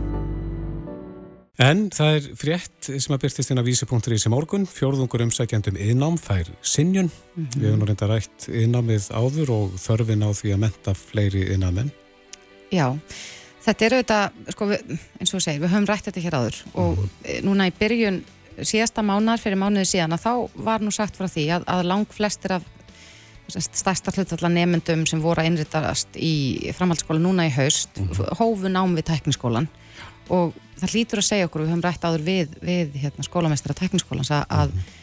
En 1.61 1.85
það 1.93 2.15
er 2.17 2.27
frétt 2.37 2.87
sem 2.89 3.13
að 3.13 3.21
byrtist 3.27 3.51
inn 3.53 3.61
á 3.61 3.65
vísi.ri 3.65 4.17
sem 4.17 4.33
morgun. 4.33 4.65
Fjórðungur 4.65 5.21
umsækjandum 5.27 5.77
yðnám 5.77 6.17
fær 6.17 6.49
sinjun. 6.65 7.11
Mm 7.35 7.45
-hmm. 7.45 7.59
Við 7.59 7.67
hefum 7.67 7.79
nú 7.79 7.87
reynda 7.89 8.07
rætt 8.09 8.47
yðnámið 8.49 9.05
áður 9.13 9.49
og 9.53 9.77
þörfin 9.77 10.25
á 10.25 10.29
því 10.33 10.49
að 10.53 10.63
menta 10.65 10.93
fleiri 10.93 11.43
yðnámen. 11.53 11.91
Já, 12.73 12.97
Þetta 13.63 13.85
er 13.85 13.95
auðvitað, 13.97 14.39
sko, 14.55 14.67
við, 14.67 14.93
eins 15.19 15.31
og 15.31 15.37
við 15.37 15.45
segjum, 15.45 15.63
við 15.63 15.71
höfum 15.71 15.89
rætt 15.89 16.07
þetta 16.09 16.23
hér 16.25 16.35
áður 16.39 16.61
og 16.73 16.97
mm. 16.99 17.35
núna 17.47 17.67
í 17.69 17.75
byrjun 17.79 18.21
síðasta 18.61 19.03
mánar 19.05 19.41
fyrir 19.41 19.59
mánuði 19.61 19.87
síðan 19.89 20.15
að 20.17 20.25
þá 20.25 20.63
var 20.67 20.83
nú 20.83 20.91
sagt 20.93 21.17
frá 21.17 21.29
því 21.31 21.45
að, 21.55 21.67
að 21.71 21.85
lang 21.89 22.11
flestir 22.13 22.57
af 22.57 22.67
stærsta 23.53 24.13
hlutvallar 24.13 24.51
nefndum 24.53 25.05
sem 25.09 25.21
voru 25.21 25.43
að 25.43 25.49
innritast 25.51 26.15
í 26.15 26.71
framhaldsskóla 26.75 27.21
núna 27.21 27.47
í 27.47 27.53
haust 27.53 27.99
mm. 27.99 28.35
hófu 28.39 28.71
nám 28.71 28.95
við 28.97 29.07
tekniskólan 29.11 29.67
og 30.31 30.53
það 30.79 30.95
lítur 30.95 31.21
að 31.21 31.27
segja 31.27 31.47
okkur, 31.47 31.63
við 31.63 31.73
höfum 31.73 31.83
rætt 31.83 32.05
áður 32.07 32.25
við, 32.25 32.53
við 32.63 32.95
hérna, 33.03 33.25
skólamestara 33.27 33.75
tekniskólans 33.77 34.31
að, 34.33 34.45
að 34.49 34.75
mhm. 34.75 34.93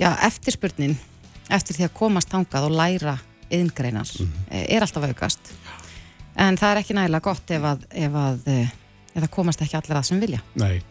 já, 0.00 0.10
eftirspurnin 0.28 0.96
eftir 1.50 1.76
því 1.76 1.88
að 1.88 1.98
komast 2.00 2.30
tangað 2.32 2.68
og 2.68 2.76
læra 2.78 3.18
yðingreinar 3.50 4.08
mm. 4.22 4.34
er 4.62 4.86
alltaf 4.86 5.06
aukast 5.10 5.52
en 6.36 6.58
það 6.60 6.72
er 6.72 6.82
ekki 6.82 6.98
nægilega 6.98 7.26
gott 7.26 7.54
ef 7.56 7.66
að, 7.72 7.86
ef 8.06 8.20
að 8.24 8.50
eh, 8.52 8.74
ef 9.14 9.22
það 9.24 9.32
komast 9.34 9.64
ekki 9.64 9.78
allir 9.80 10.00
að 10.00 10.08
sem 10.10 10.20
vilja. 10.22 10.42
Nei, 10.60 10.82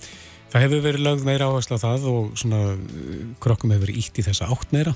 það 0.52 0.66
hefur 0.66 0.84
verið 0.88 1.06
lögð 1.08 1.28
meira 1.30 1.52
áherslu 1.52 1.80
á 1.80 1.84
það 1.86 2.10
og 2.14 2.34
svona 2.40 2.64
eh, 2.74 3.22
krokkum 3.44 3.76
hefur 3.76 3.88
verið 3.88 4.02
ítt 4.04 4.20
í 4.20 4.26
þessa 4.26 4.50
átt 4.52 4.76
meira. 4.76 4.96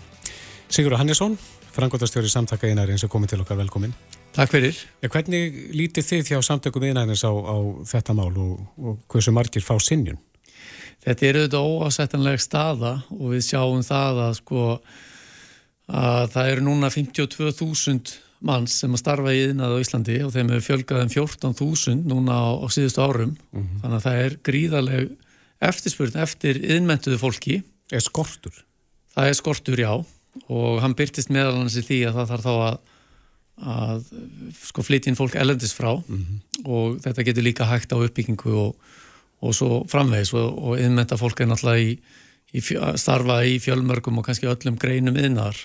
Sigurður 0.74 1.04
Hannesson, 1.04 1.38
frangotastjóri 1.74 2.32
samtaka 2.32 2.70
einarins 2.70 3.06
er 3.06 3.12
komið 3.12 3.36
til 3.36 3.44
okkar. 3.46 3.60
Velkomin 3.62 3.96
Takk 4.34 4.50
fyrir. 4.50 4.78
Ja, 5.04 5.12
Hvernig 5.14 5.58
lítið 5.78 6.08
þið 6.08 6.30
hjá 6.32 6.40
samtökum 6.42 6.86
einarins 6.88 7.22
á, 7.22 7.30
á 7.30 7.58
þetta 7.86 8.16
mál 8.18 8.32
og, 8.34 8.64
og 8.82 9.02
hversu 9.12 9.34
margir 9.36 9.62
fá 9.62 9.76
sinjun? 9.78 10.18
Þetta 11.04 11.28
er 11.28 11.38
auðvitað 11.38 11.68
óásættanleg 11.70 12.42
staða 12.42 12.94
og 13.14 13.34
við 13.36 13.44
sjáum 13.46 13.84
það 13.86 14.22
að 14.24 14.38
sko 14.40 14.64
að 15.94 16.30
það 16.34 16.50
eru 16.54 16.66
núna 16.66 16.90
52.000 16.94 18.16
manns 18.44 18.78
sem 18.80 18.94
að 18.94 19.02
starfa 19.02 19.34
í 19.34 19.44
yðnað 19.48 19.76
á 19.76 19.84
Íslandi 19.84 20.18
og 20.24 20.34
þeim 20.36 20.50
hefur 20.52 20.68
fjölgað 20.68 21.04
um 21.06 21.12
14.000 21.14 22.10
núna 22.12 22.34
á, 22.36 22.48
á 22.60 22.68
síðustu 22.68 23.02
árum 23.02 23.36
mm 23.36 23.62
-hmm. 23.62 23.82
þannig 23.82 23.98
að 23.98 24.06
það 24.08 24.24
er 24.26 24.40
gríðarleg 24.50 25.12
eftirspurn 25.64 26.20
eftir 26.20 26.60
yðnmentuðu 26.60 27.20
fólki 27.22 27.64
Er 27.94 28.02
skortur? 28.02 28.64
Það 29.14 29.30
er 29.30 29.38
skortur, 29.38 29.80
já 29.80 29.94
og 30.50 30.82
hann 30.82 30.96
byrtist 30.98 31.30
meðal 31.30 31.60
hans 31.60 31.78
í 31.78 31.84
því 31.86 32.00
að 32.10 32.16
það 32.18 32.32
þarf 32.32 32.46
þá 32.46 32.54
að, 32.54 32.78
að 33.74 34.08
sko 34.64 34.86
flytjinn 34.88 35.18
fólk 35.20 35.36
elendis 35.38 35.76
frá 35.78 35.92
mm 35.94 36.22
-hmm. 36.24 36.40
og 36.66 36.96
þetta 37.04 37.26
getur 37.28 37.46
líka 37.46 37.68
hægt 37.70 37.94
á 37.94 38.02
uppbyggingu 38.02 38.56
og, 38.64 38.72
og 39.46 39.54
svo 39.54 39.84
framvegs 39.92 40.34
og, 40.34 40.58
og 40.58 40.82
yðnmenta 40.82 41.20
fólk 41.22 41.42
er 41.42 41.52
náttúrulega 41.52 41.86
í, 41.86 42.00
í 42.54 42.66
fjö, 42.66 42.82
starfa 42.98 43.44
í 43.46 43.60
fjölmörgum 43.62 44.18
og 44.18 44.26
kannski 44.26 44.50
öllum 44.50 44.80
greinum 44.82 45.22
yðnar 45.22 45.56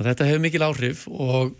þetta 0.00 0.24
hefur 0.24 0.40
mikil 0.40 0.64
áhrif 0.64 1.04
og 1.08 1.52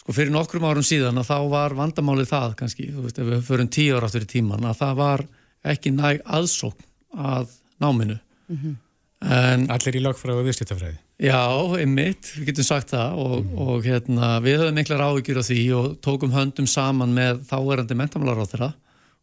sko 0.00 0.14
fyrir 0.16 0.32
nokkrum 0.32 0.64
árum 0.64 0.86
síðan 0.86 1.20
að 1.20 1.28
þá 1.28 1.36
var 1.52 1.76
vandamálið 1.78 2.30
það 2.32 2.56
kannski, 2.62 2.88
þú 2.94 3.04
veist, 3.04 3.20
ef 3.20 3.28
við 3.28 3.44
förum 3.50 3.68
tíu 3.72 3.96
ára 3.96 4.08
áttur 4.08 4.24
í 4.24 4.30
tíman, 4.30 4.64
að 4.64 4.80
það 4.80 4.94
var 5.02 5.26
ekki 5.74 5.92
næg 5.92 6.22
aðsókn 6.24 6.86
að 7.20 7.52
náminu 7.82 8.16
mm 8.16 8.56
-hmm. 8.56 8.74
en, 9.20 9.70
Allir 9.70 9.96
í 9.96 10.04
lagfræðu 10.04 10.40
og 10.40 10.48
viðskiptafræði 10.48 10.98
Já, 11.20 11.44
einmitt, 11.76 12.32
við 12.38 12.46
getum 12.48 12.64
sagt 12.64 12.94
það 12.94 13.18
og, 13.20 13.34
mm 13.40 13.48
-hmm. 13.48 13.58
og 13.68 13.84
hérna, 13.84 14.40
við 14.40 14.58
höfum 14.58 14.74
miklar 14.74 15.04
áhyggjur 15.04 15.40
á 15.40 15.44
því 15.44 15.62
og 15.76 15.86
tókum 16.00 16.32
höndum 16.32 16.66
saman 16.66 17.12
með 17.12 17.44
þáerandi 17.50 17.94
mentamálar 17.94 18.40
á 18.40 18.46
þeirra 18.48 18.72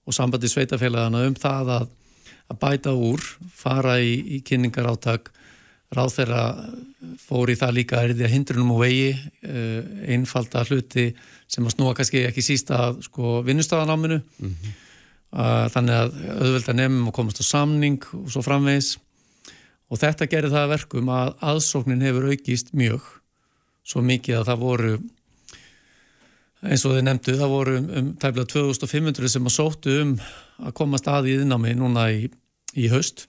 og 0.05 0.13
sambandi 0.13 0.47
sveitafélagana 0.47 1.25
um 1.28 1.34
það 1.34 1.69
að, 1.78 1.88
að 2.49 2.59
bæta 2.59 2.93
úr, 2.93 3.21
fara 3.49 3.99
í, 3.99 4.13
í 4.36 4.41
kynningar 4.41 4.86
áttak 4.86 5.32
ráð 5.95 6.13
þeirra 6.17 6.41
fór 7.21 7.51
í 7.51 7.55
það 7.59 7.75
líka 7.77 8.01
að 8.01 8.25
hindrunum 8.31 8.73
og 8.75 8.81
vegi 8.83 9.11
uh, 9.13 9.81
einfalda 10.11 10.65
hluti 10.67 11.09
sem 11.47 11.65
að 11.65 11.77
snúa 11.77 11.95
kannski 11.95 12.25
ekki 12.27 12.43
sísta 12.43 12.91
sko, 13.05 13.41
vinnustafanáminu 13.47 14.19
mm 14.19 14.49
-hmm. 14.49 14.73
þannig 15.71 15.95
að 15.95 16.17
auðvelda 16.41 16.73
nefnum 16.73 17.07
og 17.07 17.13
komast 17.13 17.39
á 17.39 17.45
samning 17.45 18.03
og 18.13 18.31
svo 18.31 18.41
framvegis. 18.41 18.97
Og 19.88 19.99
þetta 19.99 20.27
gerir 20.27 20.51
það 20.51 20.69
verkum 20.69 21.09
að 21.09 21.35
aðsóknin 21.39 22.03
hefur 22.03 22.27
aukist 22.31 22.73
mjög 22.73 23.01
svo 23.88 24.01
mikið 24.01 24.41
að 24.41 24.47
það 24.49 24.59
voru 24.59 24.99
eins 26.65 26.83
og 26.85 26.97
þið 26.97 27.05
nefndu, 27.05 27.38
það 27.38 27.53
voru 27.53 27.77
um, 27.77 27.88
um 27.99 28.11
tæmlega 28.19 28.51
2500 28.51 29.29
sem 29.29 29.47
að 29.47 29.55
sóttu 29.55 29.95
um 30.01 30.13
að 30.57 30.73
komast 30.73 31.07
að 31.07 31.29
í 31.31 31.38
þinnámi 31.41 31.75
núna 31.77 32.07
í, 32.11 32.27
í 32.75 32.88
haust 32.91 33.27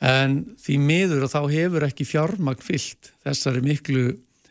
en 0.00 0.38
því 0.60 0.78
miður 0.80 1.26
og 1.26 1.32
þá 1.32 1.40
hefur 1.52 1.86
ekki 1.86 2.08
fjármagn 2.08 2.64
fyllt 2.64 3.12
þessari 3.24 3.60
miklu 3.64 4.06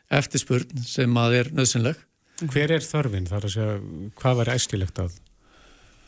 eftirspurn 0.10 0.86
sem 0.86 1.18
að 1.22 1.40
er 1.40 1.52
nöðsynleg 1.58 2.06
Hver 2.48 2.72
er 2.72 2.86
þörfin? 2.86 3.28
Þar 3.28 3.48
að 3.48 3.52
segja 3.56 3.80
hvað 4.20 4.38
var 4.40 4.52
æskilegt 4.54 5.02
að, 5.04 5.16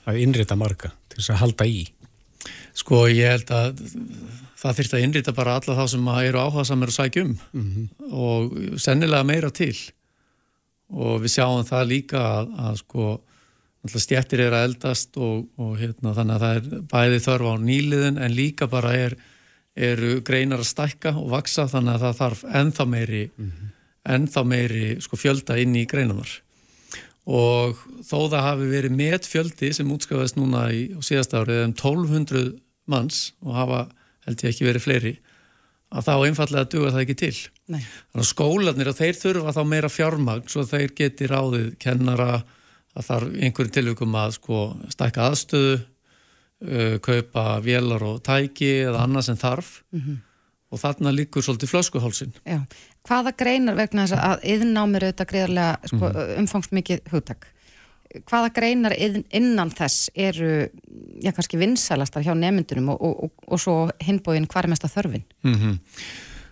að 0.07 0.19
innrita 0.23 0.55
marga 0.55 0.93
til 1.11 1.19
þess 1.19 1.33
að 1.33 1.41
halda 1.41 1.67
í? 1.67 1.81
Sko 2.77 3.01
ég 3.11 3.33
held 3.35 3.51
að 3.51 3.81
það 4.61 4.77
þurft 4.77 4.95
að 4.95 5.03
innrita 5.05 5.33
bara 5.35 5.57
alla 5.59 5.75
þá 5.75 5.83
sem 5.91 6.07
eru 6.13 6.39
áhuga 6.41 6.63
samar 6.69 6.91
að 6.91 6.97
sækja 6.99 7.25
um. 7.25 7.33
Mm 7.51 7.65
-hmm. 7.73 7.89
og 8.11 8.79
sennilega 8.79 9.27
meira 9.27 9.49
til. 9.51 9.75
Og 10.91 11.21
við 11.23 11.35
sjáum 11.35 11.67
það 11.67 11.91
líka 11.91 12.21
að, 12.21 12.55
að 12.67 12.79
sko 12.83 13.09
stjættir 13.89 14.45
er 14.45 14.53
að 14.53 14.65
eldast 14.69 15.17
og, 15.17 15.47
og 15.57 15.77
hérna, 15.79 16.13
þannig 16.13 16.35
að 16.35 16.41
það 16.41 16.55
er 16.55 16.81
bæði 16.91 17.19
þörf 17.25 17.47
á 17.49 17.53
nýliðin 17.57 18.19
en 18.21 18.35
líka 18.35 18.67
bara 18.67 18.93
er, 18.93 19.15
eru 19.76 20.19
greinar 20.28 20.61
að 20.61 20.72
stækka 20.72 21.15
og 21.17 21.30
vaksa 21.32 21.67
þannig 21.72 21.95
að 21.95 22.05
það 22.05 22.17
þarf 22.22 22.45
ennþá 22.61 22.86
meiri, 22.91 23.26
mm 23.32 23.51
-hmm. 23.51 23.74
ennþá 24.15 24.43
meiri 24.45 24.88
sko, 25.01 25.17
fjölda 25.17 25.57
inn 25.61 25.76
í 25.76 25.86
greinanar 25.88 26.41
og 27.32 27.78
þó 28.01 28.30
það 28.32 28.45
hafi 28.47 28.69
verið 28.72 28.95
met 28.97 29.28
fjöldi 29.30 29.72
sem 29.74 29.91
útskjáðast 29.93 30.39
núna 30.39 30.72
í 30.74 30.88
síðast 31.05 31.36
árið 31.38 31.65
um 31.67 31.74
1200 31.74 32.55
manns 32.89 33.34
og 33.45 33.53
hafa 33.55 33.82
held 34.26 34.41
ég 34.41 34.49
ekki 34.49 34.65
verið 34.65 34.86
fleiri 34.86 35.13
að 35.91 36.07
þá 36.07 36.13
einfallega 36.26 36.69
duga 36.72 36.91
það 36.93 37.03
ekki 37.03 37.17
til. 37.19 37.36
Nei. 37.72 37.82
Þannig 37.84 38.24
að 38.24 38.30
skólanir 38.30 38.89
að 38.91 38.99
þeir 39.01 39.17
þurfa 39.19 39.53
þá 39.57 39.61
meira 39.67 39.91
fjármagn 39.91 40.49
svo 40.51 40.63
þeir 40.67 40.93
geti 40.97 41.28
ráðið 41.28 41.67
kennara 41.84 42.30
að 42.91 43.07
þar 43.07 43.26
einhverjum 43.30 43.76
tilvíkum 43.76 44.15
að 44.19 44.36
sko 44.39 44.61
stækka 44.91 45.28
aðstöðu, 45.30 45.76
uh, 46.62 46.97
kaupa 46.99 47.62
vélar 47.66 48.03
og 48.03 48.22
tæki 48.24 48.72
eða 48.88 49.05
annað 49.05 49.30
sem 49.30 49.38
þarf 49.38 49.82
mm 49.91 49.99
-hmm. 49.99 50.18
og 50.72 50.80
þarna 50.80 51.12
líkur 51.12 51.41
svolítið 51.41 51.72
flöskuhálsin. 51.74 52.34
Já. 52.45 52.62
Hvaða 53.03 53.32
greinar 53.38 53.76
vegna 53.76 54.05
þess 54.07 54.20
að 54.20 54.43
yðnámið 54.43 55.03
auðvitað 55.03 55.32
greiðarlega 55.32 55.78
sko, 55.86 56.05
mm 56.05 56.12
-hmm. 56.12 56.38
umfangsmikið 56.39 56.99
hugtak? 57.12 57.47
hvaða 58.28 58.49
greinar 58.55 58.95
innan 58.97 59.72
þess 59.74 60.09
eru, 60.16 60.68
já 61.24 61.32
kannski 61.36 61.59
vinsælastar 61.62 62.26
hjá 62.26 62.34
nefndunum 62.38 62.91
og, 62.93 63.01
og, 63.01 63.24
og, 63.24 63.45
og 63.47 63.62
svo 63.62 63.78
hinbóin 64.03 64.47
hvar 64.51 64.68
er 64.68 64.74
mest 64.74 64.86
að 64.88 64.95
þörfin? 64.97 65.26
Mm 65.43 65.55
-hmm. 65.55 65.80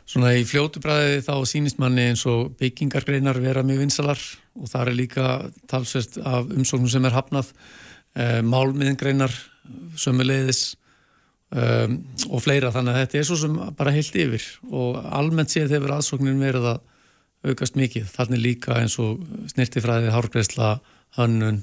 Svona 0.09 0.33
í 0.33 0.45
fljótubræði 0.45 1.21
þá 1.21 1.35
sínist 1.45 1.77
manni 1.77 2.07
eins 2.09 2.25
og 2.25 2.55
byggingargreinar 2.57 3.37
vera 3.39 3.63
mjög 3.63 3.79
vinsælar 3.83 4.19
og 4.55 4.67
það 4.67 4.87
er 4.87 4.95
líka 4.97 5.25
talsvert 5.67 6.17
af 6.17 6.45
umsóknum 6.49 6.89
sem 6.89 7.05
er 7.05 7.11
hafnað, 7.11 7.51
e, 8.15 8.41
málmiðingreinar, 8.41 9.31
sömuleiðis 9.99 10.61
e, 11.53 11.63
og 12.29 12.43
fleira. 12.43 12.71
Þannig 12.75 12.95
að 12.95 13.01
þetta 13.03 13.19
er 13.19 13.27
svo 13.29 13.39
sem 13.41 13.57
bara 13.79 13.95
heilt 13.95 14.19
yfir. 14.19 14.45
Og 14.69 14.99
almennt 15.05 15.53
séð 15.53 15.75
hefur 15.77 15.95
aðsóknin 15.97 16.41
verið 16.41 16.69
að 16.73 16.85
aukast 17.49 17.77
mikið, 17.79 18.09
þannig 18.11 18.41
líka 18.43 18.75
eins 18.81 18.97
og 18.99 19.21
snirtifræði, 19.53 20.11
hárgreisla 20.11 20.73
hönnun 21.15 21.61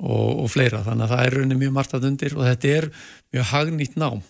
og, 0.00 0.44
og 0.44 0.50
fleira. 0.50 0.82
Þannig 0.86 1.06
að 1.06 1.14
það 1.14 1.24
er 1.24 1.36
rauninni 1.38 1.60
mjög 1.60 1.76
margt 1.76 1.94
að 1.94 2.08
undir. 2.10 2.36
Og 2.38 2.46
þetta 2.48 2.74
er 2.74 2.90
mjög 3.34 3.48
hagnýtt 3.52 3.96
nám 4.00 4.24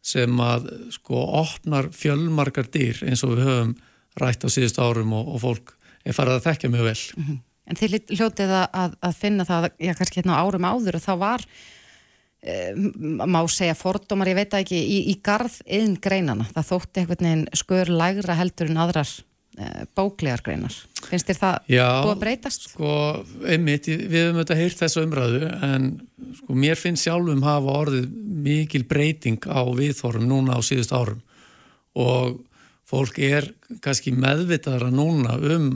sem 0.00 0.40
að 0.40 0.70
sko 0.94 1.20
opnar 1.42 1.90
fjölmarkar 1.92 2.70
dýr 2.72 3.02
eins 3.04 3.20
og 3.26 3.34
við 3.34 3.50
höfum 3.50 3.76
rætt 4.20 4.44
á 4.44 4.48
síðust 4.48 4.80
árum 4.80 5.12
og, 5.16 5.28
og 5.36 5.42
fólk 5.42 5.74
er 6.08 6.16
farið 6.16 6.38
að 6.38 6.46
þekka 6.48 6.70
mjög 6.72 6.86
vel. 6.88 7.00
Mm 7.16 7.26
-hmm. 7.26 7.38
En 7.70 7.78
þið 7.78 7.92
hljótið 8.16 8.52
að, 8.56 8.96
að 8.98 9.12
finna 9.14 9.44
það, 9.46 9.68
já 9.78 9.92
kannski 9.94 10.18
hérna 10.18 10.40
árum 10.40 10.64
áður 10.66 10.96
og 10.98 11.04
þá 11.04 11.14
var 11.20 11.44
má 13.28 13.40
segja 13.52 13.74
fordómar, 13.76 14.30
ég 14.32 14.38
veit 14.38 14.54
ekki 14.56 14.78
í, 14.80 15.00
í 15.12 15.18
garð 15.20 15.58
einn 15.68 15.98
greinana, 16.00 16.46
það 16.54 16.70
þótti 16.70 17.02
einhvern 17.02 17.26
veginn 17.26 17.48
skör 17.60 17.90
lægra 17.92 18.38
heldur 18.38 18.70
en 18.70 18.80
aðrar 18.80 19.12
Eh, 19.58 19.82
bóklegar 19.98 20.40
greinar. 20.46 20.72
Finnst 21.10 21.26
þér 21.26 21.36
það 21.36 21.56
búið 21.66 22.10
að 22.12 22.20
breytast? 22.22 22.62
Já, 22.64 22.70
sko, 22.70 22.92
einmitt, 23.50 23.88
við 23.90 24.14
hefum 24.14 24.38
auðvitað 24.38 24.60
heyrt 24.60 24.78
þessu 24.78 25.02
umræðu 25.02 25.40
en 25.66 25.88
sko, 26.38 26.54
mér 26.62 26.78
finnst 26.78 27.04
sjálfum 27.04 27.42
hafa 27.44 27.74
orðið 27.82 28.06
mikil 28.46 28.84
breyting 28.88 29.48
á 29.50 29.60
viðþórum 29.66 30.28
núna 30.30 30.54
á 30.54 30.60
síðust 30.62 30.94
árum 30.94 31.18
og 31.98 32.38
fólk 32.88 33.18
er 33.26 33.50
kannski 33.82 34.14
meðvitaðara 34.14 34.92
núna 34.94 35.34
um 35.36 35.68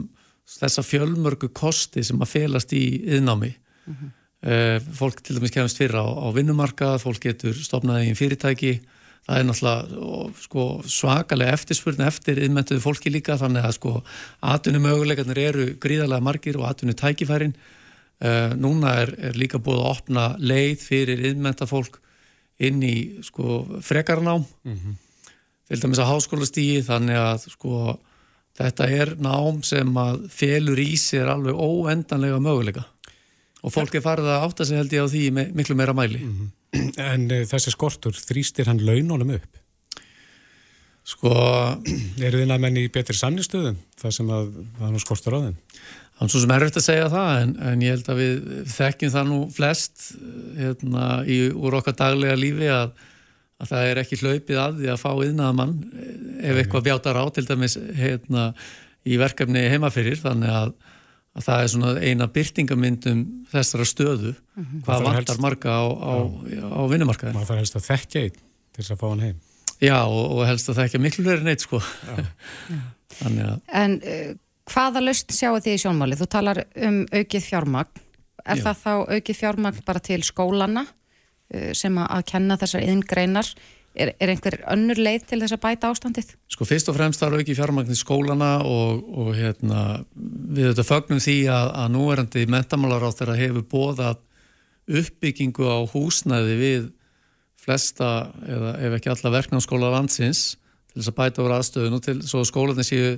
þessa 0.55 0.85
fjölmörgu 0.85 1.51
kosti 1.53 2.05
sem 2.07 2.23
að 2.23 2.31
felast 2.31 2.71
í 2.73 2.85
yðnámi. 3.03 3.51
Mm 3.85 3.97
-hmm. 3.99 4.13
Fólk 4.41 5.23
til 5.25 5.39
dæmis 5.39 5.53
kemast 5.55 5.79
fyrir 5.79 5.97
á, 5.97 6.05
á 6.05 6.27
vinnumarkað, 6.35 6.99
fólk 7.01 7.23
getur 7.23 7.55
stopnaði 7.57 8.11
í 8.11 8.17
fyrirtæki. 8.19 8.73
Það 9.25 9.39
er 9.39 9.47
náttúrulega 9.47 10.41
sko, 10.43 10.65
svakalega 10.85 11.55
eftirspurn 11.57 12.03
eftir 12.05 12.43
innmynduðu 12.45 12.83
fólki 12.83 13.09
líka 13.09 13.39
þannig 13.41 13.65
að 13.65 13.73
sko 13.79 13.93
atvinnum 14.45 14.85
möguleikarnir 14.85 15.41
eru 15.41 15.65
gríðarlega 15.81 16.25
margir 16.27 16.59
og 16.59 16.67
atvinnu 16.69 16.93
tækifærin 16.99 17.55
uh, 18.21 18.53
núna 18.53 18.93
er, 19.01 19.15
er 19.31 19.39
líka 19.39 19.57
búið 19.57 19.81
að 19.81 19.89
opna 19.95 20.25
leið 20.37 20.85
fyrir 20.91 21.25
innmynda 21.31 21.65
fólk 21.69 21.97
inn 22.61 22.83
í 22.85 22.95
sko 23.25 23.63
frekarnám 23.83 24.45
mm 24.45 24.75
-hmm. 24.75 24.95
til 25.67 25.81
dæmis 25.81 25.99
að 25.99 26.11
háskólastígi 26.13 26.83
þannig 26.85 27.17
að 27.17 27.49
sko 27.49 27.99
þetta 28.55 28.87
er 28.87 29.15
nám 29.17 29.63
sem 29.63 29.97
að 29.97 30.29
felur 30.29 30.79
í 30.79 30.95
sér 30.97 31.33
alveg 31.33 31.55
óendanlega 31.55 32.39
möguleika 32.39 32.85
og 33.65 33.73
fólk 33.73 33.97
er 33.97 34.05
farið 34.05 34.29
að 34.29 34.45
átta 34.47 34.67
sig 34.67 34.77
held 34.77 34.93
ég 34.93 35.05
á 35.05 35.07
því 35.09 35.23
miklu 35.57 35.75
meira 35.77 35.95
mæli 35.97 36.21
mm 36.21 36.33
-hmm. 36.37 36.53
En 36.99 37.29
uh, 37.31 37.43
þessi 37.47 37.71
skortur, 37.71 38.11
þrýstir 38.13 38.67
hann 38.67 38.81
launónum 38.83 39.35
upp? 39.37 39.61
Sko... 41.05 41.31
Eru 42.19 42.41
þið 42.41 42.47
næmenn 42.49 42.79
í 42.81 42.87
betri 42.93 43.15
sannistöðum 43.15 43.77
þar 44.01 44.15
sem 44.15 44.29
að 44.29 44.47
er 44.89 45.03
skortur 45.03 45.37
á 45.37 45.39
þeim? 45.45 45.57
Er 46.21 46.31
svo 46.31 46.39
sem 46.39 46.51
er 46.55 46.63
verið 46.63 46.79
að 46.79 46.85
segja 46.87 47.09
það 47.11 47.41
en, 47.41 47.51
en 47.69 47.81
ég 47.83 47.91
held 47.95 48.09
að 48.09 48.21
við 48.21 48.69
þekkjum 48.71 49.11
það 49.11 49.27
nú 49.29 49.39
flest 49.51 50.05
hérna, 50.55 51.09
í, 51.27 51.37
úr 51.51 51.75
okkar 51.81 51.97
daglega 51.99 52.37
lífi 52.39 52.69
að, 52.71 52.93
að 53.59 53.71
það 53.73 53.89
er 53.89 54.01
ekki 54.01 54.19
hlaupið 54.21 54.61
að 54.63 54.79
því 54.79 54.91
að 54.93 55.01
fá 55.03 55.11
yðnaða 55.11 55.57
mann 55.59 55.75
ef 56.39 56.61
eitthvað 56.61 56.87
bjátar 56.87 57.19
á 57.19 57.25
til 57.35 57.45
dæmis 57.49 57.75
hérna, 57.99 58.45
í 59.05 59.19
verkefni 59.21 59.65
heimafyrir 59.73 60.23
þannig 60.23 60.55
að 60.55 60.73
að 61.35 61.47
það 61.47 61.63
er 61.63 61.71
svona 61.73 61.91
eina 61.99 62.27
byrtingamyndum 62.31 63.23
þessara 63.51 63.87
stöðu 63.87 64.31
mm 64.31 64.63
-hmm. 64.63 64.83
hvað 64.85 65.03
vantar 65.03 65.33
helst, 65.33 65.43
marga 65.43 65.75
á, 65.75 65.83
á, 65.83 66.13
á 66.79 66.81
vinnumarkaðin. 66.91 67.35
Það 67.35 67.49
þarf 67.49 67.61
helst 67.63 67.75
að 67.75 67.87
þekkja 67.89 68.23
einn 68.23 68.39
til 68.39 68.81
þess 68.81 68.95
að 68.95 69.01
fá 69.01 69.07
hann 69.09 69.25
heim. 69.25 69.37
Já 69.83 69.99
og, 70.07 70.25
og 70.31 70.47
helst 70.47 70.71
að 70.71 70.79
þekkja 70.79 71.03
miklu 71.03 71.25
verið 71.27 71.47
neitt 71.49 71.65
sko. 71.65 71.81
að... 73.25 73.61
En 73.67 73.99
uh, 73.99 74.31
hvaða 74.71 75.03
löst 75.03 75.35
sjáu 75.35 75.59
þið 75.59 75.75
í 75.75 75.81
sjónmáli? 75.83 76.19
Þú 76.19 76.27
talar 76.31 76.63
um 76.87 77.01
aukið 77.11 77.49
fjármagn. 77.49 78.03
Er 78.45 78.61
Já. 78.61 78.63
það 78.69 78.83
þá 78.85 78.93
aukið 79.17 79.39
fjármagn 79.41 79.85
bara 79.85 79.99
til 79.99 80.21
skólana 80.23 80.85
uh, 80.85 81.71
sem 81.73 81.97
að 81.99 82.23
kenna 82.31 82.59
þessar 82.61 82.87
yngreinar? 82.87 83.51
Er, 83.95 84.11
er 84.19 84.31
einhver 84.33 84.57
önnur 84.73 84.99
leið 84.99 85.29
til 85.29 85.39
þess 85.39 85.55
að 85.55 85.61
bæta 85.63 85.89
ástandið? 85.93 86.33
Sko 86.51 86.67
fyrst 86.67 86.89
og 86.91 86.97
fremst 86.97 87.21
þarf 87.21 87.39
ekki 87.39 87.55
fjármagnir 87.55 87.95
skólana 87.95 88.57
og, 88.67 89.05
og 89.07 89.29
hérna, 89.37 90.01
við 90.15 90.73
þetta 90.73 90.87
fögnum 90.89 91.21
því 91.23 91.37
að, 91.47 91.71
að 91.79 91.93
núverandi 91.93 92.43
mentamálar 92.51 93.07
á 93.07 93.15
þeirra 93.15 93.37
hefur 93.39 93.65
bóðað 93.71 94.19
uppbyggingu 94.99 95.71
á 95.71 95.79
húsnæði 95.93 96.59
við 96.59 96.91
flesta 97.65 98.11
eða 98.45 98.75
ef 98.85 98.99
ekki 98.99 99.11
alla 99.13 99.33
verknámsskóla 99.39 99.91
landsins 99.95 100.43
til 100.91 101.01
þess 101.01 101.11
að 101.11 101.19
bæta 101.19 101.43
over 101.43 101.57
aðstöðun 101.57 101.97
og 101.97 102.03
til 102.05 102.17
svo 102.27 102.43
skólanir 102.47 102.87
séu 102.87 103.15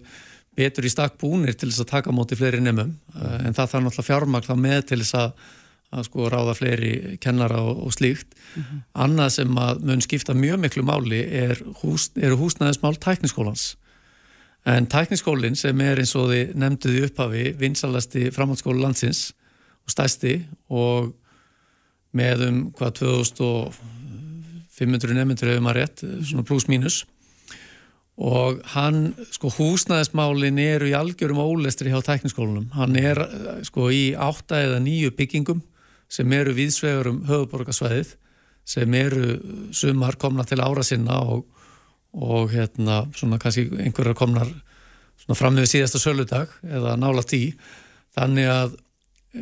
betur 0.57 0.87
í 0.87 0.91
stakk 0.93 1.17
búnir 1.21 1.57
til 1.57 1.69
þess 1.69 1.83
að 1.83 1.91
taka 1.91 2.13
móti 2.15 2.37
fleiri 2.37 2.61
nefnum 2.63 2.95
en 3.17 3.57
það 3.57 3.73
þarf 3.73 3.83
náttúrulega 3.85 4.07
fjármagn 4.07 4.47
þá 4.47 4.55
með 4.61 4.85
til 4.91 5.01
þess 5.03 5.17
að 5.19 5.49
að 5.93 6.03
sko 6.09 6.27
ráða 6.31 6.53
fleiri 6.57 7.17
kennara 7.23 7.59
og, 7.63 7.85
og 7.87 7.91
slíkt. 7.95 8.29
Mm 8.35 8.63
-hmm. 8.63 8.79
Annað 8.93 9.29
sem 9.29 9.57
að 9.57 9.83
mun 9.87 10.01
skipta 10.01 10.33
mjög 10.33 10.57
miklu 10.59 10.83
máli 10.83 11.21
er 11.23 11.63
hús, 11.81 12.11
húsnæðismál 12.15 12.97
tækniskólans. 12.99 13.75
En 14.65 14.87
tækniskólinn 14.87 15.55
sem 15.55 15.81
er 15.81 15.97
eins 15.97 16.15
og 16.15 16.29
þið 16.29 16.55
nefnduði 16.55 17.03
upphafi 17.03 17.55
vinsalasti 17.59 18.31
framhaldsskólu 18.31 18.81
landsins 18.81 19.33
og 19.85 19.91
stæsti 19.91 20.45
og 20.69 21.13
með 22.11 22.47
um 22.47 22.71
hvað 22.71 22.91
2500 22.91 25.13
nefndur 25.13 25.49
hefur 25.49 25.61
maður 25.61 25.81
rétt, 25.81 26.03
svona 26.23 26.43
pluss 26.43 26.67
mínus 26.67 27.05
og 28.17 28.61
hann, 28.73 29.13
sko 29.31 29.49
húsnæðismálin 29.53 30.57
eru 30.59 30.87
í 30.89 30.95
algjörum 30.97 31.37
ólestri 31.37 31.91
hjá 31.93 32.01
tækniskólanum, 32.01 32.71
hann 32.73 32.95
er 32.97 33.21
eh, 33.21 33.59
sko 33.67 33.91
í 33.93 34.15
átta 34.17 34.57
eða 34.65 34.79
nýju 34.81 35.13
byggingum 35.17 35.61
sem 36.11 36.33
eru 36.33 36.55
viðsvegur 36.55 37.11
um 37.11 37.19
höfuborgarsvæðið 37.27 38.15
sem 38.67 38.93
eru 38.99 39.37
sumar 39.75 40.17
komna 40.19 40.45
til 40.47 40.59
ára 40.63 40.83
sinna 40.83 41.19
og, 41.23 41.45
og 42.13 42.51
hérna 42.51 43.05
svona 43.15 43.39
kannski 43.39 43.67
einhverjar 43.83 44.17
komnar 44.17 44.49
svona 45.21 45.39
fram 45.39 45.55
með 45.57 45.71
síðasta 45.73 46.01
söludag 46.01 46.51
eða 46.67 46.97
nála 46.99 47.23
tí 47.27 47.41
þannig 48.15 48.51
að 48.51 48.77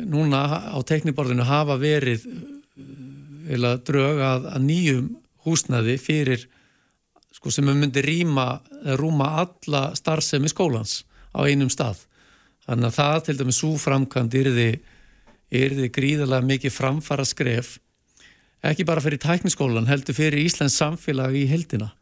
núna 0.06 0.42
á 0.74 0.78
tekniborðinu 0.86 1.46
hafa 1.46 1.78
verið 1.80 2.26
eða 3.46 3.76
drög 3.86 4.20
að, 4.20 4.50
að 4.52 4.66
nýjum 4.66 5.08
húsnaði 5.46 5.96
fyrir 6.02 6.46
sko, 7.36 7.52
sem 7.52 7.66
myndi 7.68 8.02
rýma 8.04 8.48
rúma 8.98 9.30
alla 9.44 9.88
starfsemi 9.96 10.50
skólans 10.50 11.04
á 11.36 11.46
einum 11.46 11.70
stað. 11.72 12.02
Þannig 12.66 12.90
að 12.90 12.96
það 12.98 13.18
til 13.26 13.36
dæmis 13.40 13.60
svo 13.60 13.72
framkvæmd 13.78 14.36
yrði, 14.40 14.70
yrði 15.54 15.90
gríðarlega 15.94 16.46
mikið 16.46 16.74
framfara 16.74 17.24
skref 17.24 17.76
ekki 18.66 18.86
bara 18.88 19.02
fyrir 19.04 19.20
tækniskólan 19.22 19.86
heldur 19.90 20.16
fyrir 20.16 20.42
Íslands 20.42 20.78
samfélag 20.80 21.36
í 21.38 21.46
heldina 21.50 21.92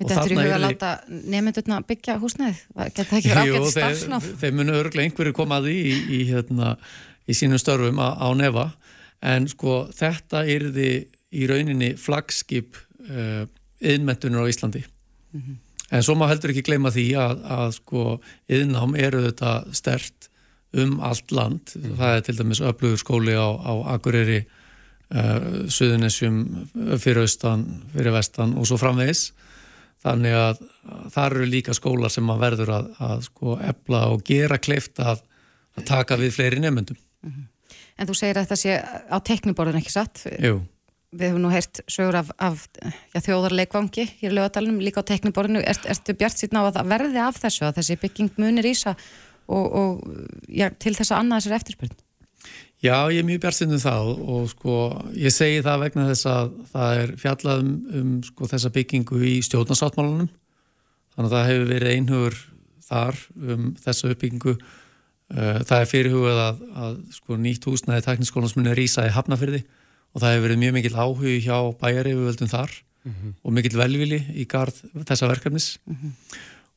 Þetta 0.00 0.22
er 0.22 0.32
í 0.32 0.36
huga 0.38 0.56
að 0.56 0.62
láta 0.64 0.90
nefndurna 1.08 1.78
byggja 1.84 2.14
húsnæðið? 2.22 2.60
Geta 2.72 3.04
það 3.04 3.18
ekki 3.18 3.32
verið 3.34 3.56
ágætt 3.58 3.72
starfsnáð? 3.74 4.28
Þeir, 4.40 4.54
munu 4.56 4.76
örglega 4.78 5.10
einhverju 5.10 5.34
komaði 5.36 5.74
í, 5.76 5.90
í, 6.16 6.20
hérna, 6.30 6.70
í 7.28 7.36
sínum 7.36 7.60
störfum 7.60 8.00
á, 8.00 8.16
á 8.16 8.28
nefa 8.32 8.70
en 9.20 9.48
sko 9.52 9.82
þetta 9.92 10.46
yrði 10.48 10.90
í 11.36 11.50
rauninni 11.50 11.92
flagskip 12.00 12.78
uh, 13.10 13.44
yðnmentunar 13.80 14.48
á 14.48 14.50
Íslandi 14.50 14.82
mm 14.86 15.42
-hmm. 15.42 15.60
en 15.90 16.06
svo 16.06 16.16
má 16.16 16.26
heldur 16.30 16.54
ekki 16.54 16.64
gleyma 16.70 16.92
því 16.94 17.06
að, 17.20 17.44
að 17.44 17.76
sko 17.76 18.06
yðnám 18.48 18.96
eru 18.96 19.22
þetta 19.28 19.52
stert 19.76 20.29
um 20.72 20.98
allt 21.00 21.32
land. 21.34 21.74
Mm 21.76 21.96
það 21.98 22.16
er 22.16 22.24
til 22.26 22.38
dæmis 22.38 22.60
öflugur 22.60 22.98
skóli 23.00 23.34
á, 23.34 23.48
á 23.50 23.72
Akureyri 23.94 24.40
uh, 24.44 25.68
Suðunessjum 25.68 26.66
fyrir 26.98 27.22
austan, 27.22 27.66
fyrir 27.92 28.12
vestan 28.12 28.54
og 28.54 28.66
svo 28.66 28.76
framvegis. 28.76 29.32
Þannig 30.00 30.32
að 30.32 30.60
það 31.12 31.24
eru 31.26 31.46
líka 31.46 31.76
skólar 31.76 32.12
sem 32.12 32.24
maður 32.24 32.40
verður 32.46 32.74
að, 32.78 32.90
að 33.04 33.24
sko 33.28 33.58
ebla 33.60 34.06
og 34.14 34.22
gera 34.24 34.56
kleift 34.58 35.00
að, 35.00 35.20
að 35.76 35.84
taka 35.90 36.16
við 36.16 36.32
fleiri 36.38 36.60
nefnendum 36.60 36.96
mm 36.96 37.30
-hmm. 37.30 37.46
En 38.00 38.08
þú 38.08 38.16
segir 38.16 38.38
að 38.38 38.46
þetta 38.46 38.56
sé 38.56 38.76
á 39.12 39.16
tekniborðin 39.20 39.80
ekki 39.82 39.92
satt? 39.92 40.22
Jú. 40.40 40.62
Við 41.10 41.26
hefum 41.26 41.42
nú 41.42 41.50
heyrt 41.52 41.82
sögur 41.90 42.16
af, 42.16 42.30
af 42.38 42.68
já, 42.80 43.20
þjóðarleikvangi 43.26 44.06
hér 44.22 44.30
í 44.30 44.36
lögadalunum 44.38 44.80
líka 44.80 45.02
á 45.02 45.10
tekniborinu 45.10 45.60
er, 45.60 45.80
ertu 45.84 46.14
bjart 46.14 46.38
síðan 46.38 46.62
á 46.62 46.70
að 46.70 46.86
verði 46.86 47.20
af 47.20 47.40
þessu 47.42 47.66
að 47.66 47.80
þessi 47.80 47.96
bygging 48.00 48.30
munir 48.38 48.68
ísa 48.70 48.94
og, 49.50 49.66
og 49.80 50.46
já, 50.48 50.68
til 50.78 50.94
þess 50.94 51.12
að 51.12 51.20
annað 51.22 51.42
þessar 51.42 51.58
eftirspurn 51.60 51.98
Já, 52.80 53.12
ég 53.12 53.20
er 53.20 53.26
mjög 53.28 53.42
bjart 53.42 53.58
síðan 53.58 53.76
um 53.76 53.82
það 53.82 54.10
og 54.32 54.44
sko 54.54 54.74
ég 55.20 55.34
segi 55.36 55.64
það 55.64 55.82
vegna 55.82 56.06
þess 56.08 56.28
að 56.30 56.52
það 56.70 57.00
er 57.00 57.10
fjallað 57.20 57.64
um, 57.64 57.72
um 57.98 58.12
sko, 58.24 58.48
þessa 58.48 58.70
byggingu 58.76 59.18
í 59.20 59.32
stjórnarsáttmálunum 59.44 60.30
þannig 60.30 61.26
að 61.26 61.34
það 61.34 61.50
hefur 61.50 61.68
verið 61.74 61.96
einhugur 61.96 62.38
þar 62.90 63.18
um 63.36 63.66
þessa 63.84 64.12
uppbyggingu 64.14 64.54
uh, 64.56 65.58
það 65.68 65.76
er 65.76 65.90
fyrirhugað 65.90 66.40
að, 66.46 66.62
að 66.86 66.96
sko, 67.18 67.36
nýtt 67.44 67.68
húsnaði 67.68 68.06
tekniskólans 68.06 68.56
munir 68.56 68.80
ísa 68.80 69.04
í 69.04 69.12
Hafnafyrði 69.14 69.60
og 70.14 70.22
það 70.22 70.32
hefur 70.32 70.46
verið 70.48 70.62
mjög 70.64 70.76
mikill 70.78 70.96
áhug 70.96 71.26
hjá 71.44 71.58
bæjari 71.82 72.14
við 72.16 72.30
völdum 72.30 72.50
þar 72.50 72.72
mm 72.72 73.12
-hmm. 73.12 73.34
og 73.44 73.54
mikill 73.58 73.76
velvili 73.78 74.20
í 74.34 74.48
gard 74.48 74.80
þessa 75.04 75.28
verkefnis 75.28 75.78
mm 75.84 75.96
-hmm. 75.96 76.16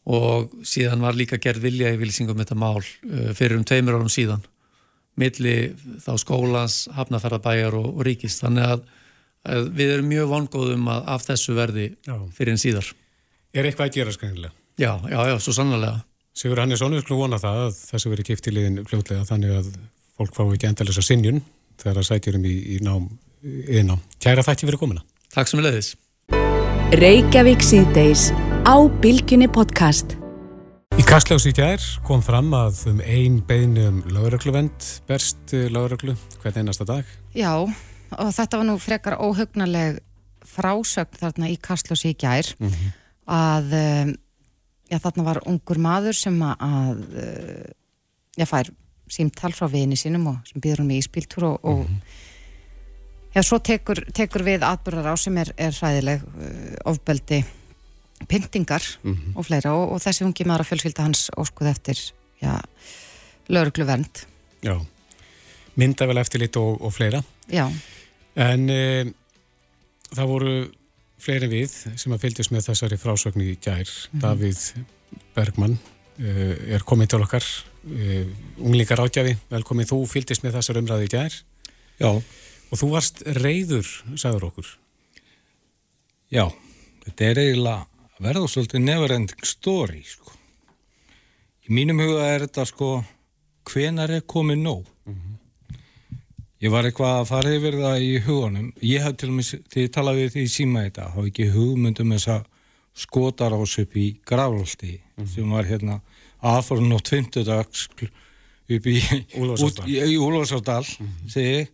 Og 0.03 0.51
síðan 0.67 1.03
var 1.03 1.15
líka 1.15 1.39
gerð 1.41 1.63
vilja 1.67 1.93
í 1.93 1.99
vilsingum 2.01 2.39
þetta 2.41 2.57
mál 2.59 2.81
uh, 2.81 3.29
fyrir 3.37 3.57
um 3.59 3.67
tveimur 3.67 3.99
árum 3.99 4.11
síðan 4.11 4.43
milli 5.19 5.73
þá 6.01 6.15
skólans, 6.17 6.87
hafnaferðabæjar 6.95 7.77
og, 7.77 7.91
og 7.93 8.07
ríkist 8.07 8.41
þannig 8.41 8.71
að, 8.73 8.87
að 9.45 9.69
við 9.77 9.93
erum 9.97 10.09
mjög 10.09 10.31
vongóðum 10.31 10.89
að 10.89 11.11
af 11.13 11.27
þessu 11.27 11.55
verði 11.57 11.91
já. 12.07 12.17
fyrir 12.33 12.55
en 12.55 12.63
síðar 12.63 12.89
Er 13.53 13.67
eitthvað 13.69 13.91
að 13.91 13.97
gera 13.99 14.13
skannilega? 14.15 14.55
Já, 14.81 14.97
já, 15.05 15.19
já, 15.29 15.35
svo 15.37 15.53
sannlega 15.53 15.99
Sigur 16.33 16.63
Hannesson, 16.63 16.95
við 16.97 17.03
skulum 17.03 17.27
vona 17.27 17.37
það 17.37 17.59
að 17.67 17.75
þessu 17.91 18.09
verið 18.09 18.29
kipt 18.31 18.47
í 18.49 18.53
liðin 18.55 18.85
fljótlega 18.89 19.25
þannig 19.27 19.51
að 19.59 19.67
fólk 20.17 20.33
fá 20.33 20.41
ekki 20.47 20.65
endalisa 20.65 21.03
sinjun 21.05 21.43
þegar 21.77 21.99
það 21.99 22.07
sætjurum 22.07 22.47
í, 22.49 22.53
í 22.73 22.77
nám 22.81 23.05
yðná. 23.43 23.99
Kæra 24.23 24.45
þætti 24.45 24.65
fyrir 24.65 24.81
komina. 24.81 25.03
Takk 25.33 25.51
sem 25.51 25.61
leðis. 25.61 25.93
Reykjavík 26.93 27.63
síðdeis 27.65 28.27
á 28.69 28.77
Bilginni 29.01 29.47
podcast. 29.49 30.11
Í 30.93 31.01
Kastljósi 31.01 31.49
í 31.49 31.55
gær 31.57 31.81
kom 32.05 32.21
fram 32.21 32.51
að 32.53 32.83
um 32.91 32.99
ein 33.01 33.39
beinu 33.47 33.87
um 33.89 33.95
laurugluvend 34.13 34.85
berst 35.09 35.55
lauruglu 35.73 36.13
hvern 36.43 36.59
einasta 36.61 36.85
dag. 36.85 37.07
Já, 37.33 37.65
og 37.65 38.29
þetta 38.37 38.59
var 38.59 38.67
nú 38.67 38.75
frekar 38.77 39.17
óhugnaleg 39.17 39.97
frásögn 40.45 41.17
þarna 41.17 41.49
í 41.49 41.57
Kastljósi 41.57 42.11
í 42.13 42.19
gær 42.19 42.51
mm 42.59 42.69
-hmm. 42.69 42.93
að 43.25 43.73
um, 43.79 44.13
já, 44.91 44.97
þarna 44.99 45.25
var 45.31 45.41
ungur 45.49 45.81
maður 45.81 46.13
sem 46.13 46.37
að 46.45 47.01
já, 48.37 48.45
fær 48.45 48.69
símtal 49.09 49.49
frá 49.49 49.65
vini 49.65 49.97
sínum 49.97 50.29
og 50.29 50.45
sem 50.45 50.61
býður 50.61 50.85
um 50.85 50.93
í 50.93 51.01
spíltúr 51.01 51.43
og, 51.49 51.57
og 51.63 51.87
mm 51.87 51.89
-hmm 51.89 52.22
Já, 53.34 53.41
svo 53.41 53.57
tekur, 53.59 54.03
tekur 54.13 54.43
við 54.45 54.63
atbyrðar 54.67 55.13
á 55.13 55.15
sem 55.17 55.38
er, 55.41 55.49
er 55.57 55.73
hræðileg 55.73 56.21
uh, 56.21 56.91
ofbeldi 56.91 57.43
pyntingar 58.29 58.84
mm 59.03 59.13
-hmm. 59.13 59.31
og 59.36 59.45
fleira 59.45 59.73
og, 59.73 59.91
og 59.93 60.01
þessi 60.01 60.25
ungi 60.25 60.45
maður 60.45 60.63
að 60.63 60.69
fjölskylda 60.69 61.03
hans 61.03 61.29
óskuð 61.38 61.67
eftir 61.67 61.97
já, 62.41 62.61
lauruglu 63.47 63.86
vernd. 63.86 64.25
Já, 64.61 64.77
myndavel 65.75 66.17
eftir 66.17 66.43
lit 66.43 66.55
og, 66.55 66.81
og 66.81 66.93
fleira. 66.93 67.23
Já. 67.51 67.67
En 68.36 68.69
e, 68.69 69.13
það 70.13 70.27
voru 70.27 70.53
fleiri 71.23 71.47
við 71.47 71.73
sem 71.97 72.13
að 72.13 72.21
fylgjast 72.25 72.51
með 72.51 72.69
þessari 72.69 72.99
frásögnu 72.99 73.43
í 73.43 73.57
gær. 73.61 73.88
Mm 73.88 74.19
-hmm. 74.19 74.21
Davíð 74.21 74.73
Bergmann 75.36 75.79
e, 76.19 76.29
er 76.75 76.86
komið 76.86 77.07
til 77.07 77.21
okkar, 77.21 77.45
e, 77.89 78.25
unglingar 78.57 78.99
átjafi, 78.99 79.38
velkomið 79.49 79.91
þú 79.91 80.07
fylgjast 80.07 80.43
með 80.43 80.55
þessar 80.59 80.77
umræði 80.77 81.05
í 81.05 81.13
gær. 81.17 81.34
Já. 81.99 82.21
Og 82.74 82.80
þú 82.82 82.88
varst 82.89 83.21
reyður, 83.38 83.86
sagður 84.17 84.47
okkur. 84.47 84.69
Já, 86.34 86.47
þetta 87.03 87.28
er 87.28 87.41
eiginlega 87.43 88.24
verða 88.24 88.47
svolítið 88.49 88.82
neverending 88.88 89.45
story, 89.45 90.01
sko. 90.07 90.34
Í 91.67 91.76
mínum 91.78 92.01
huga 92.01 92.32
er 92.32 92.47
þetta, 92.47 92.65
sko, 92.65 92.89
hvenar 93.69 94.15
er 94.15 94.26
komið 94.26 94.63
nóg? 94.63 94.88
Mm 95.05 95.13
-hmm. 95.19 95.38
Ég 96.63 96.71
var 96.71 96.86
eitthvað 96.88 97.19
að 97.19 97.28
fara 97.28 97.53
yfir 97.53 97.76
það 97.78 98.01
í 98.01 98.19
hugunum. 98.26 98.74
Ég 98.82 99.01
haf 99.03 99.15
til 99.17 99.30
og 99.30 99.36
með, 99.36 99.45
þegar 99.69 99.84
ég 99.84 99.93
talaði 99.93 100.24
við 100.24 100.34
því 100.34 100.43
í 100.43 100.55
síma 100.57 100.84
þetta, 100.84 101.09
hafa 101.13 101.28
ekki 101.28 101.49
hugmyndum 101.53 102.11
þess 102.11 102.28
að 102.28 102.43
skotar 102.93 103.53
ás 103.53 103.80
upp 103.80 103.95
í 103.97 104.07
Graflóldi, 104.26 104.93
mm 104.97 105.24
-hmm. 105.24 105.34
sem 105.36 105.49
var 105.49 105.65
hérna 105.65 106.01
aðforðun 106.41 106.93
og 106.93 107.03
tvimtudags 107.03 107.88
upp 108.69 108.86
í 108.88 108.97
Úlfarsáldal, 109.38 110.86
mm 110.99 111.07
-hmm. 111.07 111.30
segi 111.30 111.53
ég 111.53 111.67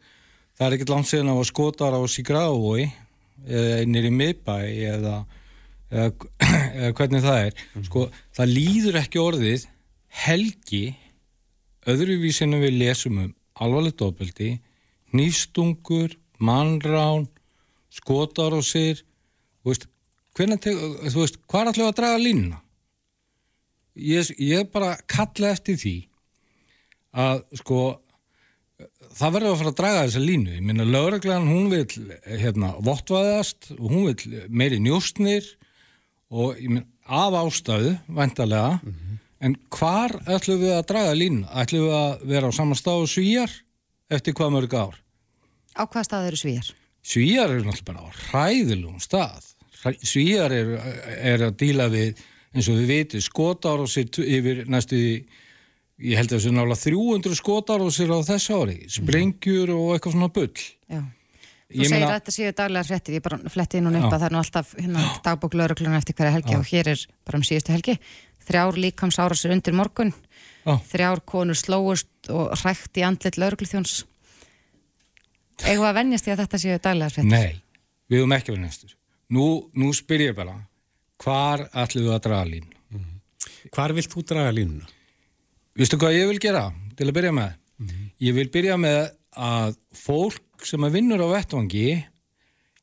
það 0.59 0.67
er 0.67 0.75
ekkert 0.75 0.91
langt 0.91 1.07
síðan 1.07 1.31
að 1.31 1.45
skotar 1.47 1.95
á 1.95 2.01
Sigrái 2.11 2.89
eða 3.47 3.83
nýri 3.87 4.09
miðbæ 4.11 4.55
eða, 4.91 5.17
eða, 5.87 6.29
eða 6.81 6.89
hvernig 6.99 7.23
það 7.23 7.43
er. 7.45 7.61
Mm. 7.73 7.85
sko, 7.87 8.07
það 8.35 8.55
líður 8.57 8.99
ekki 8.99 9.21
orðið 9.23 9.67
helgi 10.25 10.83
öðruvísinu 11.89 12.59
við 12.59 12.75
lesum 12.81 13.21
um 13.23 13.29
alvarlegt 13.59 14.03
ofbeldi 14.03 14.57
nýstungur, 15.15 16.17
mannrán 16.39 17.27
skotar 17.93 18.53
á 18.55 18.61
sér 18.61 18.99
þú 19.63 19.71
veist, 19.71 19.87
veist 20.35 21.39
hvað 21.47 21.61
er 21.61 21.71
alltaf 21.71 21.87
að 21.87 21.95
draga 22.01 22.19
línuna? 22.21 22.59
Ég, 23.99 24.29
ég 24.37 24.69
bara 24.71 24.93
kalla 25.09 25.55
eftir 25.55 25.79
því 25.79 25.95
að 27.15 27.41
sko 27.63 27.79
það 29.19 29.33
verður 29.35 29.51
að 29.51 29.59
fara 29.61 29.71
að 29.73 29.79
draga 29.79 30.03
þessa 30.05 30.23
línu 30.23 30.55
ég 30.55 30.65
minna 30.65 30.85
lögreglan, 30.87 31.49
hún 31.49 31.69
vil 31.71 31.85
hérna, 32.25 32.73
vottvæðast 32.85 33.71
og 33.77 33.85
hún 33.91 34.07
vil 34.09 34.45
meiri 34.49 34.79
njóstnir 34.83 35.47
og 36.29 36.59
ég 36.59 36.69
minna 36.69 36.87
af 37.09 37.33
ástæðu, 37.33 37.95
vantarlega 38.07 38.79
mm 38.83 38.93
-hmm. 38.93 39.17
en 39.39 39.55
hvar 39.69 40.11
ætlum 40.27 40.61
við 40.61 40.73
að 40.77 40.87
draga 40.87 41.13
línu? 41.13 41.47
ætlum 41.49 41.85
við 41.87 41.93
að 41.93 42.25
vera 42.25 42.47
á 42.47 42.51
saman 42.53 42.75
stað 42.75 43.01
og 43.01 43.09
svíjar 43.09 43.51
eftir 44.09 44.33
hvað 44.33 44.51
mörg 44.53 44.73
ár? 44.73 44.95
Á 45.75 45.83
hvað 45.85 46.03
stað 46.03 46.27
eru 46.27 46.37
svíjar? 46.37 46.67
Svíjar 47.03 47.49
eru 47.49 47.63
náttúrulega 47.63 47.85
bara 47.85 48.05
á 48.05 48.09
hræðilum 48.29 48.99
stað 48.99 49.43
svíjar 50.03 50.51
eru 50.51 50.79
er 51.23 51.41
að 51.47 51.57
díla 51.57 51.87
við 51.89 52.19
eins 52.53 52.67
og 52.69 52.79
við 52.81 52.87
veitum 52.87 53.21
skotar 53.21 53.79
og 53.79 53.89
sér 53.89 54.09
yfir 54.23 54.65
næstu 54.67 54.95
í 54.95 55.13
ég 55.99 56.19
held 56.19 56.31
að 56.31 56.39
þessu 56.39 56.55
nála 56.55 56.75
300 56.79 57.39
skotar 57.39 57.83
á 57.83 57.87
sér 57.91 58.13
á 58.15 58.19
þessu 58.23 58.59
ári, 58.59 58.77
sprengjur 58.91 59.73
og 59.75 59.95
eitthvað 59.95 60.15
svona 60.15 60.33
bull. 60.33 60.67
Já, 60.89 61.01
Þú 61.69 61.85
segir 61.85 62.07
að 62.07 62.15
þetta 62.15 62.33
séu 62.33 62.53
daglega 62.57 62.87
frettir, 62.87 63.15
ég 63.19 63.21
bara 63.21 63.37
fletti 63.53 63.77
inn 63.77 63.85
og 63.85 63.97
upp 63.99 64.07
að 64.09 64.15
það 64.15 64.23
er 64.25 64.33
nú 64.33 64.39
alltaf 64.39 64.71
hérna, 64.73 65.03
dagbók 65.21 65.53
lauruglunar 65.53 65.99
eftir 66.01 66.15
hverja 66.17 66.33
helgi 66.33 66.55
Já. 66.55 66.57
og 66.57 66.65
hér 66.65 66.89
er 66.95 67.03
bara 67.29 67.37
um 67.37 67.43
síðustu 67.45 67.75
helgi 67.75 67.95
þrjár 68.49 68.79
líkams 68.81 69.19
árasur 69.21 69.53
undir 69.53 69.77
morgun 69.77 70.09
Já. 70.65 70.79
þrjár 70.89 71.21
konur 71.29 71.59
slóust 71.59 72.31
og 72.33 72.55
hrækt 72.63 72.97
í 72.97 73.05
andlit 73.05 73.37
laurugluþjóns 73.37 73.99
Egu 75.69 75.83
að 75.85 75.97
vennjast 75.99 76.25
því 76.25 76.33
að 76.33 76.41
þetta 76.41 76.61
séu 76.63 76.81
daglega 76.81 77.13
frettir? 77.13 77.29
Nei, 77.29 77.61
við 78.09 78.23
höfum 78.23 78.37
ekki 78.39 78.55
vennjast 78.55 78.95
Nú, 79.29 79.47
nú 79.77 79.93
spyr 79.93 80.29
ég 80.29 80.37
bara 80.37 80.55
hvar 81.21 81.67
ætlum 81.69 82.07
við 82.07 82.15
að 82.15 82.23
draga 82.25 82.49
línu? 82.49 82.73
Mm 82.89 83.03
-hmm. 83.03 83.69
Hvar 83.69 83.93
vilt 83.93 84.09
þú 84.09 84.25
draga 84.25 84.51
línuna? 84.51 84.89
Vistu 85.77 85.97
hvað 85.97 86.17
ég 86.17 86.27
vil 86.27 86.39
gera 86.39 86.69
til 86.97 87.07
að 87.07 87.15
byrja 87.17 87.31
með? 87.31 87.51
Mm 87.77 87.87
-hmm. 87.87 88.11
Ég 88.19 88.33
vil 88.33 88.49
byrja 88.49 88.77
með 88.77 89.11
að 89.35 89.75
fólk 89.93 90.65
sem 90.65 90.83
að 90.83 90.91
vinnur 90.91 91.21
á 91.23 91.27
vettvangi 91.31 92.05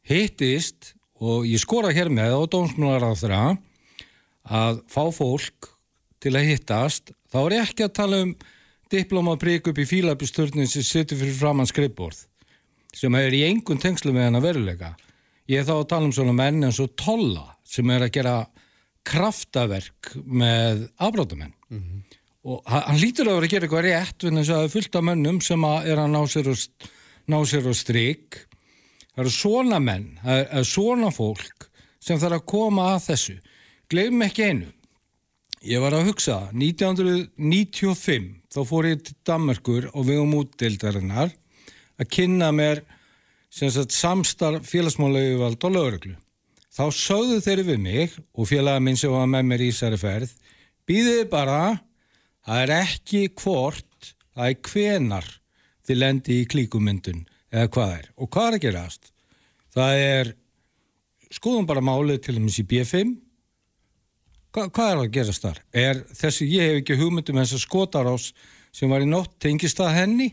hittist 0.07 0.95
og 1.21 1.47
ég 1.49 1.61
skora 1.61 1.93
hér 1.93 2.09
með 2.13 2.37
á 2.37 2.41
dómsmjólar 2.47 3.05
á 3.05 3.13
þeirra 3.17 3.57
að 4.47 4.83
fá 4.87 5.05
fólk 5.13 5.73
til 6.23 6.37
að 6.37 6.49
hittast 6.53 7.13
þá 7.33 7.39
er 7.43 7.57
ég 7.57 7.67
ekki 7.67 7.87
að 7.87 7.97
tala 7.99 8.23
um 8.25 8.37
diplomaprík 8.93 9.67
upp 9.71 9.79
í 9.83 9.89
fílabisturnin 9.89 10.71
sem 10.71 10.85
setur 10.87 11.19
fyrir 11.19 11.35
framann 11.35 11.69
skrippborð 11.69 12.23
sem 12.97 13.15
er 13.19 13.35
í 13.35 13.43
engun 13.49 13.81
tengslu 13.83 14.15
með 14.15 14.29
henn 14.29 14.39
að 14.39 14.47
veruleika 14.47 14.93
ég 15.51 15.61
er 15.61 15.67
þá 15.67 15.75
að 15.81 15.89
tala 15.93 16.09
um 16.09 16.15
svona 16.15 16.37
menn 16.37 16.69
eins 16.69 16.81
og 16.83 16.95
tolla 16.99 17.49
sem 17.67 17.91
er 17.91 18.07
að 18.07 18.15
gera 18.15 18.37
kraftaverk 19.07 20.15
með 20.25 20.87
afbrótumenn 20.97 21.55
mm 21.71 21.81
-hmm. 21.81 22.06
Og 22.47 22.69
hann 22.71 23.01
lítur 23.03 23.27
að 23.27 23.41
vera 23.41 23.49
að 23.49 23.55
gera 23.55 23.67
eitthvað 23.67 23.87
rétt 23.89 24.27
en 24.29 24.39
þess 24.39 24.51
að 24.53 24.61
það 24.61 24.67
er 24.67 24.75
fullt 24.77 24.99
af 24.99 25.07
mönnum 25.09 25.41
sem 25.43 25.65
er 25.67 26.03
að 26.03 26.13
ná 26.13 26.21
sér 26.31 26.51
og 26.53 26.91
ná 27.27 27.39
sér 27.51 27.67
á 27.67 27.75
stryk 27.75 28.39
það 29.17 29.25
eru 29.25 29.33
svona 29.35 29.81
menn 29.83 30.13
það 30.23 30.45
er 30.61 30.69
svona 30.71 31.11
fólk 31.15 31.67
sem 32.07 32.19
þarf 32.23 32.41
að 32.41 32.49
koma 32.53 32.91
að 32.95 33.05
þessu. 33.11 33.37
Gleifum 33.91 34.25
ekki 34.27 34.47
einu. 34.47 34.69
Ég 35.67 35.83
var 35.83 35.97
að 35.97 36.11
hugsa 36.11 36.37
1995 36.55 38.29
þá 38.55 38.61
fór 38.69 38.91
ég 38.93 39.03
til 39.03 39.17
Danmarkur 39.27 39.89
og 39.93 40.07
við 40.07 40.21
um 40.23 40.37
útdeildarinnar 40.39 41.33
að 41.97 42.11
kynna 42.13 42.53
mér 42.55 42.85
sagt, 43.51 43.95
samstar 43.95 44.61
félagsmálauðvald 44.67 45.67
og 45.67 45.75
lögreglu. 45.75 46.15
Þá 46.77 46.85
sögðu 46.93 47.41
þeirri 47.43 47.65
við 47.71 47.83
mig 47.83 48.17
og 48.37 48.51
félaga 48.51 48.83
minn 48.85 48.99
sem 49.01 49.11
var 49.11 49.27
með 49.33 49.49
mér 49.49 49.65
í 49.65 49.71
þessari 49.73 49.99
ferð 49.99 50.35
býðiði 50.87 51.27
bara 51.33 51.61
það 52.47 52.63
er 52.63 52.75
ekki 52.79 53.23
hvort 53.43 54.15
það 54.37 54.49
er 54.53 54.71
hvenar 54.71 55.29
þið 55.87 56.01
lendi 56.03 56.41
í 56.41 56.49
klíkumyndun 56.51 57.23
eða 57.53 57.71
hvað 57.75 57.95
er. 57.99 58.11
Og 58.17 58.31
hvað 58.33 58.49
er 58.49 58.59
að 58.59 58.65
gerast? 58.67 59.13
Það 59.77 60.03
er, 60.07 60.33
skoðum 61.35 61.69
bara 61.69 61.85
málið 61.85 62.23
til 62.27 62.37
dæmis 62.39 62.59
í 62.63 62.67
B5, 62.67 63.15
Hva, 64.57 64.71
hvað 64.73 64.91
er 64.91 64.99
að 65.03 65.11
gerast 65.13 65.43
þar? 65.45 65.59
Er 65.77 65.99
þessi, 66.17 66.47
ég 66.49 66.71
hef 66.71 66.79
ekki 66.81 66.95
hugmyndum 66.97 67.37
þess 67.43 67.59
að 67.59 67.61
skotarás 67.67 68.31
sem 68.73 68.89
var 68.89 69.03
í 69.05 69.09
nótt 69.11 69.35
tengist 69.45 69.83
að 69.85 69.93
henni? 69.99 70.31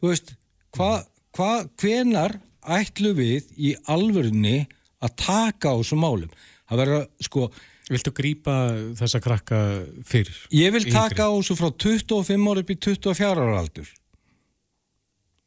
Þú 0.00 0.08
veist, 0.08 0.30
hvað, 0.72 1.02
hva, 1.36 1.50
hvenar 1.82 2.38
ætlu 2.78 3.12
við 3.18 3.50
í 3.60 3.74
alvörunni 3.92 4.62
að 5.04 5.18
taka 5.20 5.74
á 5.76 5.78
þessum 5.82 6.00
málum? 6.00 6.32
Það 6.64 6.80
verður 6.80 6.98
að, 7.02 7.04
sko, 7.28 7.44
Viltu 7.88 8.12
grýpa 8.12 8.54
þessa 8.98 9.20
krakka 9.24 9.58
fyrr? 10.04 10.32
Ég 10.52 10.74
vil 10.74 10.84
taka 10.92 11.28
á 11.28 11.32
þessu 11.32 11.56
frá 11.56 11.70
25 11.72 12.50
ára 12.50 12.64
upp 12.64 12.72
í 12.72 12.76
24 12.76 13.28
ára 13.32 13.60
aldur. 13.62 13.88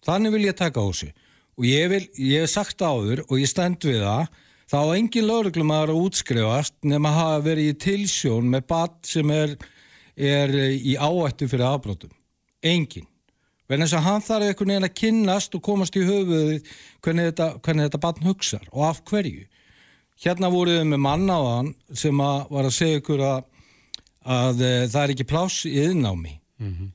Þannig 0.02 0.34
vil 0.34 0.48
ég 0.48 0.58
taka 0.58 0.82
á 0.82 0.86
þessu 0.90 1.12
og 1.62 1.68
ég, 1.68 1.92
vil, 1.92 2.06
ég 2.18 2.46
hef 2.46 2.54
sagt 2.56 2.82
áður 2.82 3.22
og 3.28 3.38
ég 3.38 3.50
stend 3.52 3.86
við 3.86 4.02
það 4.02 4.32
þá 4.72 4.78
er 4.80 4.96
engin 4.96 5.28
lauruglum 5.28 5.74
að 5.76 5.84
vera 5.84 6.00
útskrifast 6.00 6.76
nema 6.88 7.12
að 7.12 7.20
hafa 7.20 7.46
verið 7.50 7.70
í 7.70 7.78
tilsjón 7.86 8.50
með 8.50 8.68
bat 8.72 8.98
sem 9.06 9.34
er, 9.36 9.56
er 10.16 10.54
í 10.72 10.96
áættu 10.96 11.50
fyrir 11.52 11.68
afbrótum. 11.68 12.14
Engin. 12.64 13.08
Verðin 13.68 13.88
þess 13.88 13.98
að 14.00 14.08
hann 14.08 14.24
þarf 14.26 14.48
einhvern 14.48 14.74
veginn 14.74 14.88
að 14.88 14.98
kynnast 15.00 15.54
og 15.56 15.64
komast 15.64 15.96
í 15.96 16.06
höfuðið 16.08 16.72
hvernig 17.04 17.30
þetta, 17.30 17.48
hvernig 17.64 17.88
þetta 17.88 18.02
batn 18.06 18.28
hugsar 18.28 18.66
og 18.72 18.88
af 18.90 19.04
hverju. 19.08 19.46
Hérna 20.22 20.52
voruð 20.54 20.78
við 20.78 20.90
með 20.92 21.00
mannáðan 21.02 21.70
sem 21.98 22.20
að 22.22 22.42
var 22.54 22.68
að 22.68 22.76
segja 22.76 23.02
ykkur 23.02 23.22
að, 23.26 23.46
að, 24.22 24.60
að 24.68 24.90
það 24.94 25.04
er 25.04 25.14
ekki 25.16 25.30
pláss 25.32 25.64
í 25.66 25.72
yðnámi. 25.82 26.34
Mm 26.62 26.74
-hmm. 26.74 26.92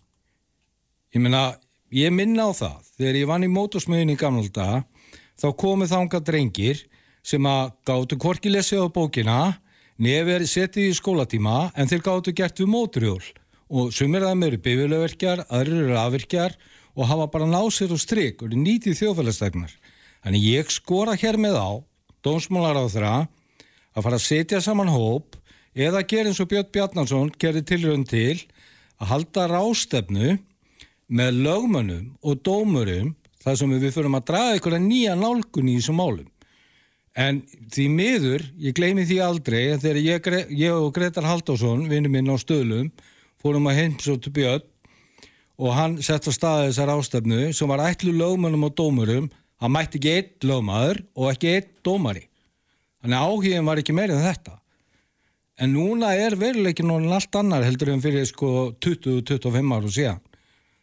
Ég 1.16 1.22
minna, 1.24 1.42
ég 1.90 2.12
minna 2.12 2.46
á 2.46 2.50
það, 2.54 2.78
þegar 2.98 3.18
ég 3.18 3.30
vann 3.30 3.46
í 3.46 3.50
mótorsmiðin 3.50 4.12
í 4.14 4.18
gamlalda, 4.20 4.84
þá 5.40 5.48
komið 5.58 5.92
þánga 5.94 6.20
drengir 6.28 6.84
sem 7.26 7.46
að 7.50 7.72
gáttu 7.88 8.18
korki 8.20 8.52
lesið 8.52 8.86
á 8.86 8.88
bókina, 8.94 9.38
nefnir 9.98 10.46
setið 10.46 10.90
í 10.90 10.94
skólatíma, 10.94 11.72
en 11.74 11.88
þeir 11.90 12.02
gáttu 12.06 12.32
gert 12.36 12.60
við 12.60 12.70
móturjól. 12.70 13.24
Og 13.66 13.90
sumir 13.90 14.22
af 14.22 14.36
þeim 14.36 14.46
eru 14.46 14.58
bifilöverkjar, 14.62 15.46
aðrir 15.50 15.88
eru 15.88 15.96
afvirkjar 15.98 16.54
og 16.94 17.08
hafa 17.10 17.26
bara 17.26 17.48
náð 17.50 17.72
sér 17.74 17.96
og 17.96 17.98
stryk 17.98 18.44
og 18.44 18.54
nýtið 18.54 19.00
þjóðfællastæknar. 19.00 19.72
Þannig 20.22 20.46
ég 20.46 20.70
skora 20.70 21.16
hér 21.18 21.40
með 21.40 21.58
á, 21.58 21.70
dómsmálar 22.26 22.78
á 22.82 22.84
þeirra, 22.90 23.16
að 23.94 24.04
fara 24.04 24.18
að 24.18 24.26
setja 24.26 24.62
saman 24.64 24.90
hóp 24.92 25.38
eða 25.76 26.04
gera 26.08 26.32
eins 26.32 26.42
og 26.42 26.50
Björn 26.50 26.72
Bjarnarsson 26.74 27.32
gerir 27.40 27.64
tilrönd 27.66 28.08
til 28.10 28.40
að 29.00 29.10
halda 29.12 29.46
rástefnu 29.52 30.36
með 31.06 31.42
lögmönnum 31.46 32.06
og 32.26 32.40
dómurum 32.44 33.14
þar 33.44 33.58
sem 33.60 33.74
við 33.76 33.92
fyrir 33.94 34.16
að 34.16 34.24
draga 34.30 34.54
einhverja 34.56 34.82
nýja 34.82 35.18
nálgun 35.18 35.68
í 35.70 35.76
þessum 35.78 36.00
málum. 36.00 36.30
En 37.16 37.40
því 37.72 37.84
miður, 37.88 38.42
ég 38.60 38.74
gleymi 38.76 39.06
því 39.08 39.20
aldrei, 39.24 39.60
en 39.72 39.80
þegar 39.80 40.00
ég, 40.02 40.26
ég 40.52 40.74
og 40.74 40.90
Gretar 40.92 41.24
Haldásson, 41.24 41.86
vinnu 41.88 42.10
minn 42.12 42.28
á 42.28 42.36
stöðlum, 42.36 42.90
fórum 43.40 43.70
að 43.70 43.78
heimsóttu 43.80 44.32
Björn 44.34 44.66
og 45.56 45.72
hann 45.72 45.94
sett 46.04 46.28
á 46.28 46.32
staði 46.34 46.66
þessar 46.68 46.92
ástefnu 46.92 47.46
sem 47.56 47.70
var 47.70 47.86
ætlu 47.86 48.12
lögmönnum 48.12 48.66
og 48.68 48.74
dómurum, 48.76 49.30
hann 49.62 49.72
mætti 49.72 50.00
ekki 50.00 50.12
eitt 50.12 50.46
lögmaður 50.46 51.02
og 51.16 51.32
ekki 51.32 51.52
eitt 51.54 51.72
dómari. 51.86 52.26
Þannig 53.02 53.18
að 53.18 53.28
áhugin 53.30 53.68
var 53.68 53.80
ekki 53.80 53.96
meirinn 53.96 54.24
þetta. 54.24 54.56
En 55.56 55.72
núna 55.72 56.12
er 56.20 56.36
veruleikin 56.36 56.88
núna 56.90 57.16
allt 57.16 57.36
annar 57.38 57.64
heldur 57.64 57.94
en 57.94 58.02
fyrir 58.04 58.26
sko 58.28 58.72
20-25 58.84 59.76
áru 59.76 59.92
síðan. 59.92 60.20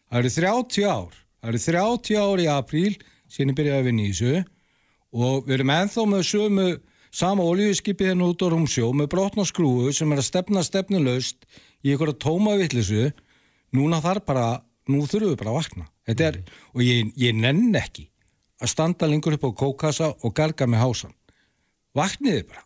Það 0.09 0.19
eru 0.19 0.31
30 0.37 0.87
ár, 0.89 1.19
það 1.41 1.51
eru 1.51 1.61
30 1.67 2.21
ár 2.23 2.41
í 2.41 2.47
apríl 2.49 2.95
síðan 3.33 3.53
ég 3.53 3.59
byrjaði 3.59 3.81
að 3.81 3.87
vinna 3.89 4.03
í 4.03 4.11
þessu 4.13 4.43
og 5.13 5.45
við 5.47 5.55
erum 5.57 5.73
enþá 5.73 6.05
með 6.09 6.25
sömu 6.29 6.67
sama 7.13 7.45
oljuskipið 7.45 8.09
henn 8.09 8.21
hérna 8.21 8.31
út 8.33 8.45
á 8.45 8.47
Rúmsjó 8.53 8.89
með 8.97 9.11
brotna 9.13 9.45
skrúu 9.45 9.93
sem 9.93 10.11
er 10.13 10.21
að 10.21 10.29
stefna 10.29 10.63
stefnulegst 10.65 11.45
í 11.85 11.93
einhverja 11.93 12.17
tóma 12.25 12.55
vittlisu 12.57 13.11
núna 13.77 14.01
þarf 14.01 14.25
bara, 14.25 14.47
nú 14.89 15.05
þurfum 15.05 15.33
við 15.33 15.39
bara 15.41 15.53
að 15.53 15.59
vakna 15.59 15.87
þetta 16.09 16.29
er, 16.29 16.39
og 16.73 16.85
ég, 16.85 17.13
ég 17.17 17.37
nenn 17.37 17.73
ekki 17.77 18.07
að 18.61 18.71
standa 18.71 19.09
lengur 19.09 19.35
upp 19.37 19.47
á 19.49 19.51
kókassa 19.63 20.11
og 20.21 20.35
garga 20.35 20.67
með 20.69 20.83
hásan. 20.83 21.15
Vakniði 21.97 22.45
bara. 22.49 22.63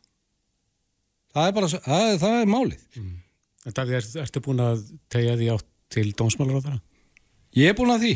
Það 1.36 1.50
er 1.50 1.56
bara, 1.58 1.70
það 1.70 2.06
er, 2.08 2.20
það 2.22 2.40
er 2.42 2.52
málið. 2.52 2.86
Mm. 2.98 3.16
Davíð, 3.68 3.98
er, 4.00 4.08
ertu 4.24 4.42
búin 4.44 4.64
að 4.64 4.86
tegja 5.12 5.36
því 5.38 5.52
átt 5.54 5.68
til 5.94 6.08
dómsmálar 6.18 6.64
á 6.64 6.68
það? 6.68 6.80
Ég 7.58 7.72
er 7.72 7.78
búin 7.78 7.94
að 7.94 8.06
því. 8.06 8.16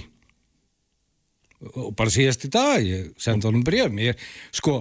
Og 1.71 1.91
bara 1.97 2.13
síðast 2.13 2.47
í 2.47 2.49
dag 2.51 2.81
ég 2.81 3.11
sendi 3.21 3.45
honum 3.45 3.61
bref 3.65 3.93
ég, 4.01 4.21
sko 4.55 4.79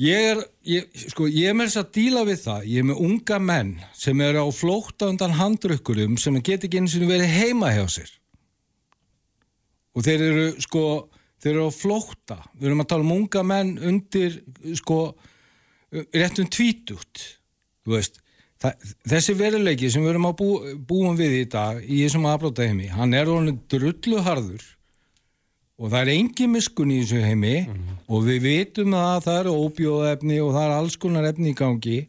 ég 0.00 0.26
er 0.34 0.42
ég, 0.68 0.88
sko, 1.08 1.24
ég 1.30 1.48
er 1.48 1.56
með 1.56 1.70
þess 1.70 1.80
að 1.80 1.92
díla 1.96 2.24
við 2.28 2.42
það. 2.44 2.66
Ég 2.68 2.82
er 2.82 2.88
með 2.90 3.02
unga 3.06 3.38
menn 3.40 3.70
sem 3.96 4.24
eru 4.26 4.44
á 4.44 4.48
flókta 4.52 5.08
undan 5.08 5.36
handrukkurum 5.38 6.18
sem 6.20 6.36
get 6.44 6.66
ekki 6.66 6.82
eins 6.82 6.96
og 6.98 7.08
verið 7.08 7.32
heima 7.32 7.72
hjá 7.72 7.86
sér. 7.96 8.12
Og 9.96 10.04
þeir 10.06 10.26
eru 10.28 10.46
sko 10.62 10.84
þeir 11.40 11.52
eru 11.54 11.68
á 11.68 11.72
flókta 11.72 12.38
við 12.54 12.70
erum 12.70 12.82
að 12.84 12.90
tala 12.92 13.06
um 13.06 13.14
unga 13.16 13.44
menn 13.46 13.76
undir 13.90 14.40
sko 14.78 15.00
réttum 15.90 16.48
tvítugt 16.52 17.24
þessi 19.08 19.34
veruleiki 19.38 19.88
sem 19.90 20.04
við 20.04 20.12
erum 20.14 20.28
að 20.28 20.36
bú, 20.40 20.50
búum 20.86 21.16
við 21.18 21.38
í 21.40 21.46
dag 21.50 21.80
í 21.80 22.02
þessum 22.04 22.28
afbróta 22.28 22.66
heimi, 22.68 22.90
hann 22.92 23.16
er 23.16 23.30
alveg 23.30 23.58
drulluharður 23.72 24.66
og 25.80 25.88
það 25.88 26.00
er 26.02 26.12
engin 26.12 26.52
miskun 26.52 26.92
í 26.92 27.00
þessu 27.00 27.22
heimi 27.24 27.56
mm 27.62 27.72
-hmm. 27.72 28.00
og 28.12 28.24
við 28.28 28.40
vitum 28.44 28.94
að 28.94 29.22
það 29.26 29.38
eru 29.40 29.54
óbjóðefni 29.64 30.40
og 30.44 30.52
það 30.56 30.64
er 30.66 30.74
alls 30.76 30.96
konar 31.00 31.28
efni 31.30 31.54
í 31.54 31.56
gangi 31.56 32.00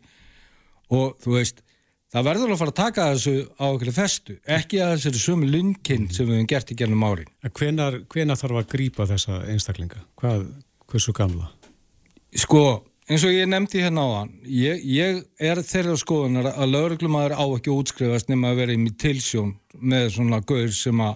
og 0.92 1.16
þú 1.24 1.38
veist 1.38 1.64
það 2.12 2.28
verður 2.30 2.54
að 2.54 2.62
fara 2.62 2.74
að 2.74 2.80
taka 2.82 3.08
þessu 3.14 3.36
á 3.58 3.66
okkur 3.70 3.94
festu, 3.96 4.38
ekki 4.60 4.84
að 4.84 4.94
þessu 5.06 5.24
sumi 5.24 5.50
lundkinn 5.50 6.08
sem 6.12 6.28
við 6.28 6.40
hefum 6.40 6.52
gert 6.54 6.72
í 6.72 6.80
gernum 6.82 7.08
árin 7.08 7.34
Hvenar, 7.50 8.00
hvenar 8.12 8.40
þarf 8.40 8.62
að 8.62 8.70
grýpa 8.76 9.10
þessa 9.10 9.42
einstaklinga? 9.52 10.06
Hvað, 10.22 10.48
hversu 10.92 11.16
gamla? 11.18 11.52
Sko 12.32 12.64
eins 13.12 13.26
og 13.28 13.36
ég 13.36 13.50
nefndi 13.52 13.84
hérna 13.84 14.06
á 14.08 14.10
hann 14.22 14.34
ég, 14.46 14.82
ég 14.88 15.22
er 15.42 15.62
þeirra 15.66 15.98
skoðunar 16.00 16.54
að 16.54 16.74
lauruglumæður 16.76 17.38
á 17.40 17.46
ekki 17.58 17.74
útskrifast 17.74 18.32
nema 18.32 18.54
að 18.54 18.64
vera 18.64 18.76
í 18.76 18.96
tilsjón 19.02 19.56
með 19.80 20.12
svona 20.16 20.42
gaur 20.46 20.72
sem 20.76 21.04
að 21.04 21.16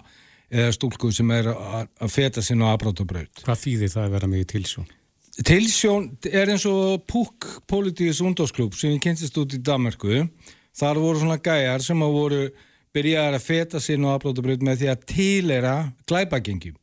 eða 0.50 0.74
stúlku 0.76 1.10
sem 1.14 1.30
er 1.34 1.50
að 1.52 1.88
að 1.98 2.12
feta 2.12 2.42
sinna 2.44 2.70
á 2.70 2.74
afbrótabraut. 2.76 3.42
Hvað 3.46 3.62
þýðir 3.64 3.92
það 3.94 4.04
að 4.04 4.14
vera 4.16 4.30
með 4.30 4.42
í 4.42 4.48
tilsjón? 4.52 4.92
Tilsjón 5.46 6.06
er 6.30 6.52
eins 6.52 6.64
og 6.70 7.02
Púk 7.10 7.48
Politíus 7.68 8.22
undásklub 8.24 8.76
sem 8.78 8.94
við 8.94 9.02
kynntist 9.04 9.36
út 9.40 9.56
í 9.56 9.60
Danmarku. 9.60 10.22
Þar 10.76 11.00
voru 11.00 11.22
svona 11.22 11.38
gæjar 11.40 11.84
sem 11.84 12.02
að 12.04 12.16
voru 12.16 12.40
byrjaðar 12.96 13.38
að 13.38 13.46
feta 13.46 13.80
sinna 13.80 14.12
á 14.12 14.16
afbrótabraut 14.16 14.64
með 14.64 14.82
því 14.82 14.90
að 14.92 15.06
tilera 15.12 15.76
glæpagengjum. 16.08 16.76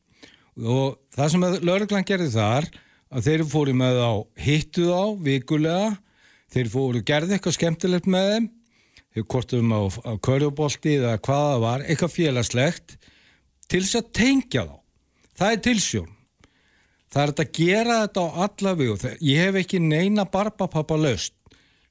Og 0.62 0.98
það 1.14 1.30
sem 1.32 1.46
lögreglan 1.66 2.06
gerði 2.06 2.32
þar 2.34 2.68
að 3.14 3.28
þeir 3.28 3.46
fóru 3.50 3.74
með 3.78 4.00
á 4.02 4.12
hittu 4.44 4.88
þá 4.90 5.02
vikulega, 5.26 5.94
þeir 6.54 6.70
fóru 6.70 7.02
gerði 7.06 7.36
eitthvað 7.36 7.58
skemmtilegt 7.58 8.10
með 8.10 8.30
þeim 8.32 8.52
þeir 9.14 9.26
kortum 9.30 9.70
á, 9.70 9.80
á 9.86 10.12
körjubolti 10.18 10.96
eða 10.98 11.18
hvað 11.22 11.44
það 11.52 11.60
var, 11.62 11.84
eitthvað 11.86 12.14
félagslegt 12.16 12.96
til 13.70 13.82
þess 13.84 14.00
að 14.00 14.10
tengja 14.18 14.64
þá. 14.66 14.76
Það 15.34 15.54
er 15.54 15.62
tilsjón. 15.68 16.10
Það 17.14 17.22
er 17.22 17.32
að 17.44 17.52
gera 17.54 17.98
þetta 18.02 18.24
á 18.26 18.30
alla 18.48 18.74
við 18.78 19.06
ég 19.22 19.44
hef 19.46 19.58
ekki 19.60 19.80
neina 19.82 20.26
barbapappa 20.26 20.98
löst 20.98 21.34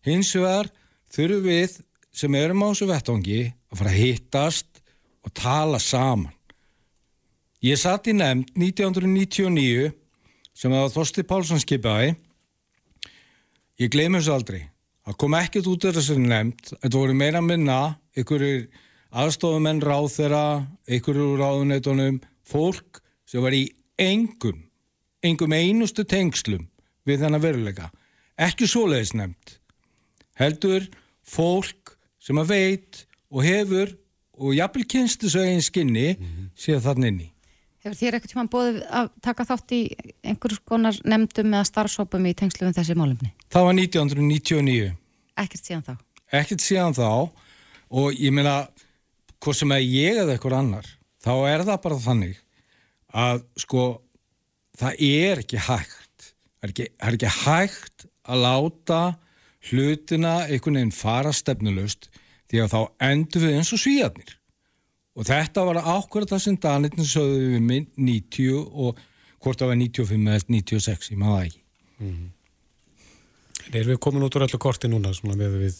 hins 0.03 0.33
vegar 0.35 0.67
þurfum 1.15 1.47
við 1.47 1.77
sem 2.13 2.35
erum 2.37 2.63
á 2.63 2.67
þessu 2.69 2.87
vettangi 2.89 3.41
að 3.71 3.79
fara 3.79 3.91
að 3.93 4.01
hittast 4.01 4.81
og 5.23 5.33
tala 5.37 5.79
saman. 5.81 6.31
Ég 7.63 7.79
satt 7.79 8.09
í 8.11 8.15
nefnd 8.15 8.51
1999 8.59 9.93
sem 10.53 10.73
að 10.75 10.91
Þorsti 10.93 11.23
Pálsson 11.25 11.61
skipaði. 11.63 12.13
Ég 13.79 13.91
gleymi 13.93 14.19
þessu 14.19 14.33
aldrei. 14.35 14.61
Það 15.03 15.19
kom 15.23 15.37
ekkert 15.39 15.69
út 15.71 15.87
af 15.87 15.95
þessu 15.97 16.17
nefnd. 16.19 16.75
Þetta 16.75 16.99
voru 16.99 17.15
meira 17.17 17.41
minna 17.43 17.79
einhverjir 18.15 18.67
aðstofumenn 19.13 19.81
ráð 19.83 20.11
þeirra 20.17 20.43
einhverjir 20.89 21.31
úr 21.31 21.41
ráðuneytunum 21.41 22.19
fólk 22.47 23.01
sem 23.29 23.41
var 23.43 23.55
í 23.55 23.65
engum 24.01 24.61
engum 25.23 25.55
einustu 25.55 26.03
tengslum 26.03 26.67
við 27.07 27.23
þennan 27.23 27.43
veruleika. 27.43 27.89
Ekki 28.39 28.67
svoleiðis 28.67 29.13
nefnd. 29.15 29.57
Heldur 30.39 30.87
fólk 31.23 31.95
sem 32.23 32.39
að 32.39 32.55
veit 32.55 33.03
og 33.33 33.43
hefur 33.45 33.93
og 34.39 34.55
jafnvel 34.57 34.87
kynstu 34.89 35.29
svo 35.29 35.43
einn 35.43 35.61
skinni 35.61 36.13
mm 36.15 36.25
-hmm. 36.25 36.49
séð 36.57 36.81
þann 36.87 37.09
inni 37.11 37.33
Hefur 37.83 37.97
þér 37.99 38.15
eitthvað 38.15 38.31
tíma 38.31 38.43
bóðið 38.47 38.75
að 38.95 39.07
taka 39.25 39.43
þátt 39.43 39.71
í 39.75 39.77
einhvers 40.23 40.59
konar 40.63 40.99
nefndum 41.03 41.51
eða 41.51 41.67
starfsópum 41.67 42.27
í 42.29 42.31
tengslu 42.39 42.69
um 42.69 42.75
þessi 42.77 42.95
málumni? 42.95 43.33
Það 43.51 43.65
var 43.67 43.75
1999. 43.75 44.93
Ekkert 45.43 45.67
síðan 45.67 45.83
þá? 45.83 45.93
Ekkert 46.39 46.63
síðan 46.63 46.95
þá 46.95 47.09
og 47.99 48.15
ég 48.15 48.31
meina, 48.31 48.53
hvað 49.43 49.57
sem 49.59 49.75
er 49.75 49.83
ég 49.83 50.21
eða 50.21 50.37
eitthvað 50.37 50.55
annar, 50.61 50.87
þá 51.19 51.33
er 51.51 51.65
það 51.67 51.81
bara 51.83 51.99
þannig 52.05 52.39
að 53.11 53.43
sko 53.65 53.83
það 54.79 55.03
er 55.09 55.43
ekki 55.43 55.61
hægt. 55.67 56.31
Það 56.55 56.69
er 56.69 56.73
ekki, 56.73 56.87
það 56.95 57.11
er 57.11 57.19
ekki 57.19 57.33
hægt 57.41 58.07
að 58.23 58.43
láta 58.47 59.01
hlutina 59.69 60.43
einhvern 60.47 60.79
veginn 60.79 60.95
fara 60.95 61.33
stefnulust 61.35 62.09
því 62.51 62.63
að 62.63 62.73
þá 62.73 62.79
endur 63.09 63.45
við 63.45 63.57
eins 63.57 63.73
og 63.73 63.81
svíjarnir 63.81 64.35
og 65.13 65.27
þetta 65.29 65.65
var 65.67 65.81
ákveður 65.81 66.31
það 66.33 66.43
sem 66.45 66.59
Danittin 66.61 67.07
sögðu 67.07 67.49
við 67.55 67.65
minn 67.67 67.89
90 67.97 68.61
og 68.61 69.01
hvort 69.43 69.59
það 69.59 69.73
var 69.73 69.79
95 69.81 70.29
eða 70.33 70.45
96, 70.49 71.11
ég 71.13 71.19
maður 71.21 71.45
ekki 71.49 71.61
mm 71.99 72.13
-hmm. 72.13 72.31
Er 73.71 73.87
við 73.87 73.99
komin 74.03 74.23
út 74.25 74.35
úr 74.35 74.43
öllu 74.43 74.59
korti 74.59 74.89
núna 74.91 75.13
svona 75.15 75.37
með 75.39 75.53
við 75.61 75.75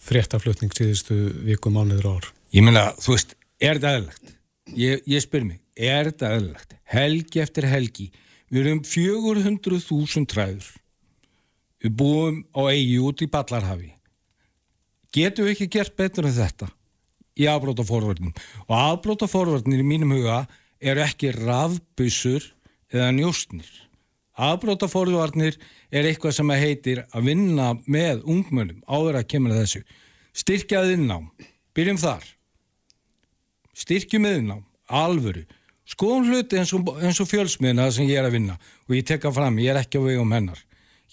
fréttaflutning 0.00 0.72
síðustu 0.72 1.14
viku 1.44 1.70
mánuður 1.70 2.08
ár? 2.16 2.32
Ég 2.52 2.64
meina, 2.64 2.94
þú 2.96 3.12
veist, 3.12 3.34
er 3.60 3.76
þetta 3.76 3.92
eðlilegt? 3.96 4.32
Ég, 4.76 5.02
ég 5.06 5.22
spyr 5.22 5.44
mig, 5.44 5.60
er 5.76 6.08
þetta 6.08 6.32
eðlilegt? 6.36 6.76
Helgi 6.84 7.40
eftir 7.40 7.66
helgi 7.68 8.10
við 8.48 8.66
erum 8.66 8.82
400.000 8.86 10.26
træður 10.30 10.66
við 11.84 11.96
búum 12.00 12.42
á 12.56 12.60
eigi 12.70 12.98
út 13.02 13.22
í 13.22 13.30
Ballarhafi 13.30 13.92
getum 15.16 15.46
við 15.46 15.56
ekki 15.56 15.72
gert 15.78 15.96
betur 15.96 16.28
en 16.28 16.36
þetta? 16.36 16.70
í 17.36 17.46
afbrótaforvarnum 17.50 18.32
og 18.66 18.76
afbrótaforvarnir 18.76 19.82
í 19.82 19.86
mínum 19.86 20.14
huga 20.16 20.44
eru 20.80 21.02
ekki 21.04 21.32
rafbusur 21.36 22.44
eða 22.92 23.10
njóstnir. 23.16 23.68
Afbrótaforvarnir 24.36 25.56
er 25.90 26.08
eitthvað 26.08 26.36
sem 26.36 26.54
heitir 26.56 27.02
að 27.10 27.30
vinna 27.30 27.70
með 27.88 28.24
ungmönum 28.28 28.82
áður 28.84 29.20
að 29.20 29.28
kemur 29.32 29.56
þessu. 29.56 29.82
Styrkjað 30.36 30.92
innám, 30.96 31.30
byrjum 31.76 32.00
þar. 32.00 32.24
Styrkjum 33.76 34.28
innám, 34.28 34.64
alvöru. 34.86 35.46
Skoðum 35.86 36.28
hluti 36.28 36.58
eins 36.60 36.72
og, 36.76 36.88
og 36.88 37.28
fjölsmiðna 37.30 37.88
sem 37.94 38.08
ég 38.10 38.20
er 38.20 38.28
að 38.28 38.36
vinna 38.40 38.56
og 38.58 38.96
ég 38.96 39.06
tekka 39.08 39.32
fram, 39.32 39.60
ég 39.62 39.72
er 39.72 39.80
ekki 39.80 40.02
á 40.02 40.04
vegum 40.04 40.34
hennar 40.34 40.60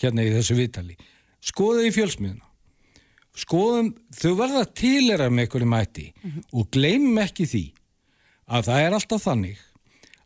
hérna 0.01 0.25
í 0.25 0.33
þessu 0.33 0.57
vitali. 0.57 0.97
Skoðu 1.43 1.87
í 1.87 1.93
fjölsmiðna 1.93 2.53
skoðum, 3.37 3.93
þau 4.13 4.33
verða 4.37 4.63
tilera 4.77 5.29
með 5.29 5.47
einhverju 5.47 5.69
mæti 5.69 6.05
mm 6.11 6.31
-hmm. 6.31 6.43
og 6.53 6.69
gleymum 6.71 7.17
ekki 7.23 7.47
því 7.49 7.63
að 8.47 8.65
það 8.67 8.81
er 8.85 8.93
alltaf 8.93 9.23
þannig 9.23 9.59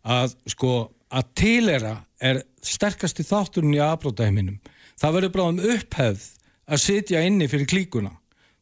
að 0.04 0.36
sko 0.48 0.72
að 1.08 1.30
tilera 1.36 1.94
er 2.20 2.42
sterkast 2.62 3.20
í 3.20 3.24
þátturinn 3.24 3.78
í 3.78 3.84
afbrótaheiminum. 3.84 4.60
Það 5.00 5.14
verður 5.14 5.32
bara 5.32 5.50
um 5.54 5.60
upphefð 5.60 6.26
að 6.68 6.84
sitja 6.84 7.24
inni 7.24 7.48
fyrir 7.48 7.68
klíkuna. 7.68 8.12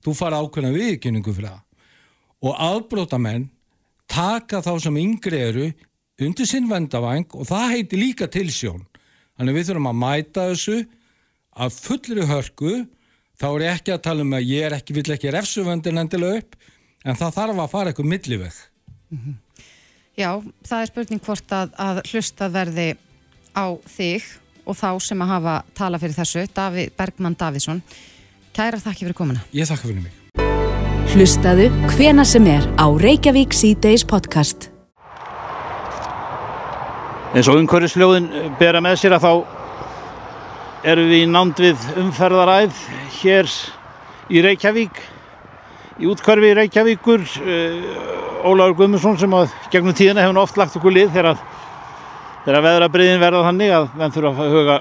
Þú 0.04 0.14
fara 0.14 0.42
ákveðna 0.42 0.74
viðkynningu 0.76 1.34
fyrir 1.34 1.50
það. 1.50 1.62
Og 2.46 2.54
afbrótamenn 2.60 3.50
taka 4.08 4.62
þá 4.62 4.74
sem 4.80 4.98
yngri 4.98 5.40
eru 5.42 5.72
undir 6.22 6.46
sinn 6.46 6.70
vendavæng 6.70 7.34
og 7.34 7.48
það 7.48 7.72
heiti 7.72 7.98
líka 7.98 8.28
tilsjón. 8.28 8.86
Þannig 9.36 9.58
við 9.58 9.70
þurfum 9.70 9.90
að 9.92 9.98
mæta 10.02 10.50
þessu 10.52 10.78
að 11.56 11.80
fullri 11.80 12.28
hörku 12.30 12.76
þá 13.36 13.48
er 13.50 13.66
ég 13.66 13.80
ekki 13.80 13.96
að 13.96 14.04
tala 14.08 14.24
um 14.26 14.36
að 14.36 14.48
ég 14.52 14.68
er 14.68 14.76
ekki, 14.78 14.96
vill 14.96 15.16
ekki 15.16 15.34
refsuvöndin 15.36 16.00
endilega 16.00 16.42
upp, 16.42 16.56
en 17.06 17.20
það 17.20 17.36
þarf 17.40 17.62
að 17.64 17.74
fara 17.74 17.92
eitthvað 17.92 18.12
milliveg. 18.14 18.62
Mm 19.12 19.20
-hmm. 19.20 19.36
Já, 20.16 20.32
það 20.64 20.82
er 20.82 20.92
spurning 20.92 21.22
hvort 21.26 21.52
að, 21.52 21.72
að 21.76 22.02
hlusta 22.12 22.48
verði 22.50 22.90
á 23.52 23.66
þig 23.98 24.24
og 24.66 24.78
þá 24.80 24.90
sem 25.04 25.22
að 25.22 25.32
hafa 25.34 25.56
tala 25.76 26.00
fyrir 26.00 26.16
þessu, 26.16 26.46
Daví, 26.56 26.90
Bergman 26.98 27.36
Davísson. 27.36 27.82
Kæra 28.56 28.80
þakki 28.80 29.06
fyrir 29.06 29.18
komuna. 29.18 29.44
Ég 29.52 29.68
þakka 29.68 29.90
fyrir 29.90 30.02
mig. 30.02 30.14
Hlustaðu 31.16 31.68
hvena 31.96 32.26
sem 32.28 32.48
er 32.48 32.64
á 32.80 32.88
Reykjavík 32.88 33.54
C-Days 33.54 34.08
podcast. 34.08 34.75
En 37.34 37.44
svo 37.44 37.56
umhverjusljóðin 37.60 38.30
bera 38.60 38.82
með 38.84 39.00
sér 39.02 39.16
að 39.18 39.26
þá 39.26 39.32
erum 40.86 41.10
við 41.10 41.24
í 41.24 41.30
nánd 41.32 41.60
við 41.60 41.86
umferðaræð 41.98 42.78
hér 43.18 43.50
í 44.30 44.44
Reykjavík 44.46 45.02
í 46.00 46.10
útkvarfi 46.12 46.52
í 46.52 46.56
Reykjavíkur. 46.60 47.26
Uh, 47.42 48.46
Ólaur 48.46 48.76
Guðmundsson 48.78 49.18
sem 49.18 49.34
að 49.34 49.54
gegnum 49.74 49.96
tíðina 49.98 50.22
hefur 50.22 50.44
oft 50.44 50.60
lagt 50.60 50.76
okkur 50.78 50.94
lið 50.94 51.10
þegar, 51.16 51.40
þegar 52.46 52.66
veðrabriðin 52.68 53.24
verða 53.24 53.46
þannig 53.48 53.74
að 53.74 53.88
menn 53.98 54.14
þurfa 54.14 54.46
að 54.46 54.54
huga 54.54 54.76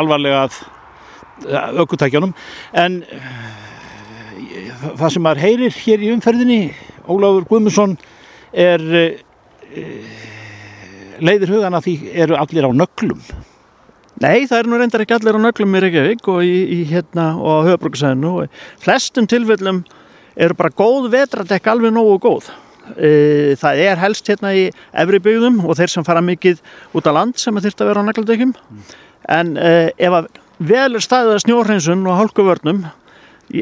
alvarlega 0.00 0.40
að 0.48 1.78
aukutækjanum 1.78 2.34
en 2.82 2.98
uh, 3.06 3.38
það 4.98 5.08
sem 5.14 5.24
maður 5.28 5.44
heyrir 5.46 5.80
hér 5.84 6.02
í 6.02 6.12
umferðinni 6.16 6.60
Ólaur 7.06 7.46
Guðmundsson 7.46 7.94
er 8.50 8.82
uh, 8.82 10.33
leiðir 11.22 11.52
hugan 11.54 11.76
að 11.76 11.88
því 11.88 11.94
eru 12.24 12.38
allir 12.38 12.68
á 12.68 12.70
nöglum? 12.74 13.20
Nei, 14.22 14.46
það 14.46 14.58
er 14.58 14.68
nú 14.70 14.78
reyndar 14.78 15.02
ekki 15.02 15.16
allir 15.16 15.36
á 15.38 15.40
nöglum 15.42 15.74
í 15.74 15.82
Reykjavík 15.82 16.28
og 16.30 16.42
í, 16.46 16.54
í 16.70 16.80
hérna 16.86 17.32
og 17.34 17.66
á 17.66 17.66
höfbruksæðinu 17.70 18.46
flestum 18.82 19.26
tilfellum 19.30 19.82
eru 20.34 20.56
bara 20.58 20.74
góð 20.74 21.10
vetradekk 21.14 21.66
alveg 21.70 21.94
nógu 21.94 22.18
góð. 22.22 22.50
E, 22.94 23.54
það 23.58 23.80
er 23.86 24.00
helst 24.02 24.28
hérna 24.28 24.52
í 24.54 24.66
efri 24.92 25.20
byggðum 25.24 25.62
og 25.64 25.78
þeir 25.78 25.92
sem 25.92 26.06
fara 26.06 26.22
mikið 26.24 26.60
út 26.94 27.06
á 27.08 27.12
land 27.16 27.38
sem 27.40 27.56
þurft 27.56 27.80
að 27.80 27.90
vera 27.90 28.04
á 28.04 28.08
nagladekjum 28.08 28.52
en 29.34 29.54
e, 29.56 29.72
ef 29.96 30.18
að 30.20 30.28
vel 30.58 30.90
er 30.90 31.04
staðið 31.04 31.34
að 31.34 31.42
snjórheinsun 31.46 32.04
og 32.06 32.18
hálkuvörnum 32.20 32.84
í, 32.84 32.92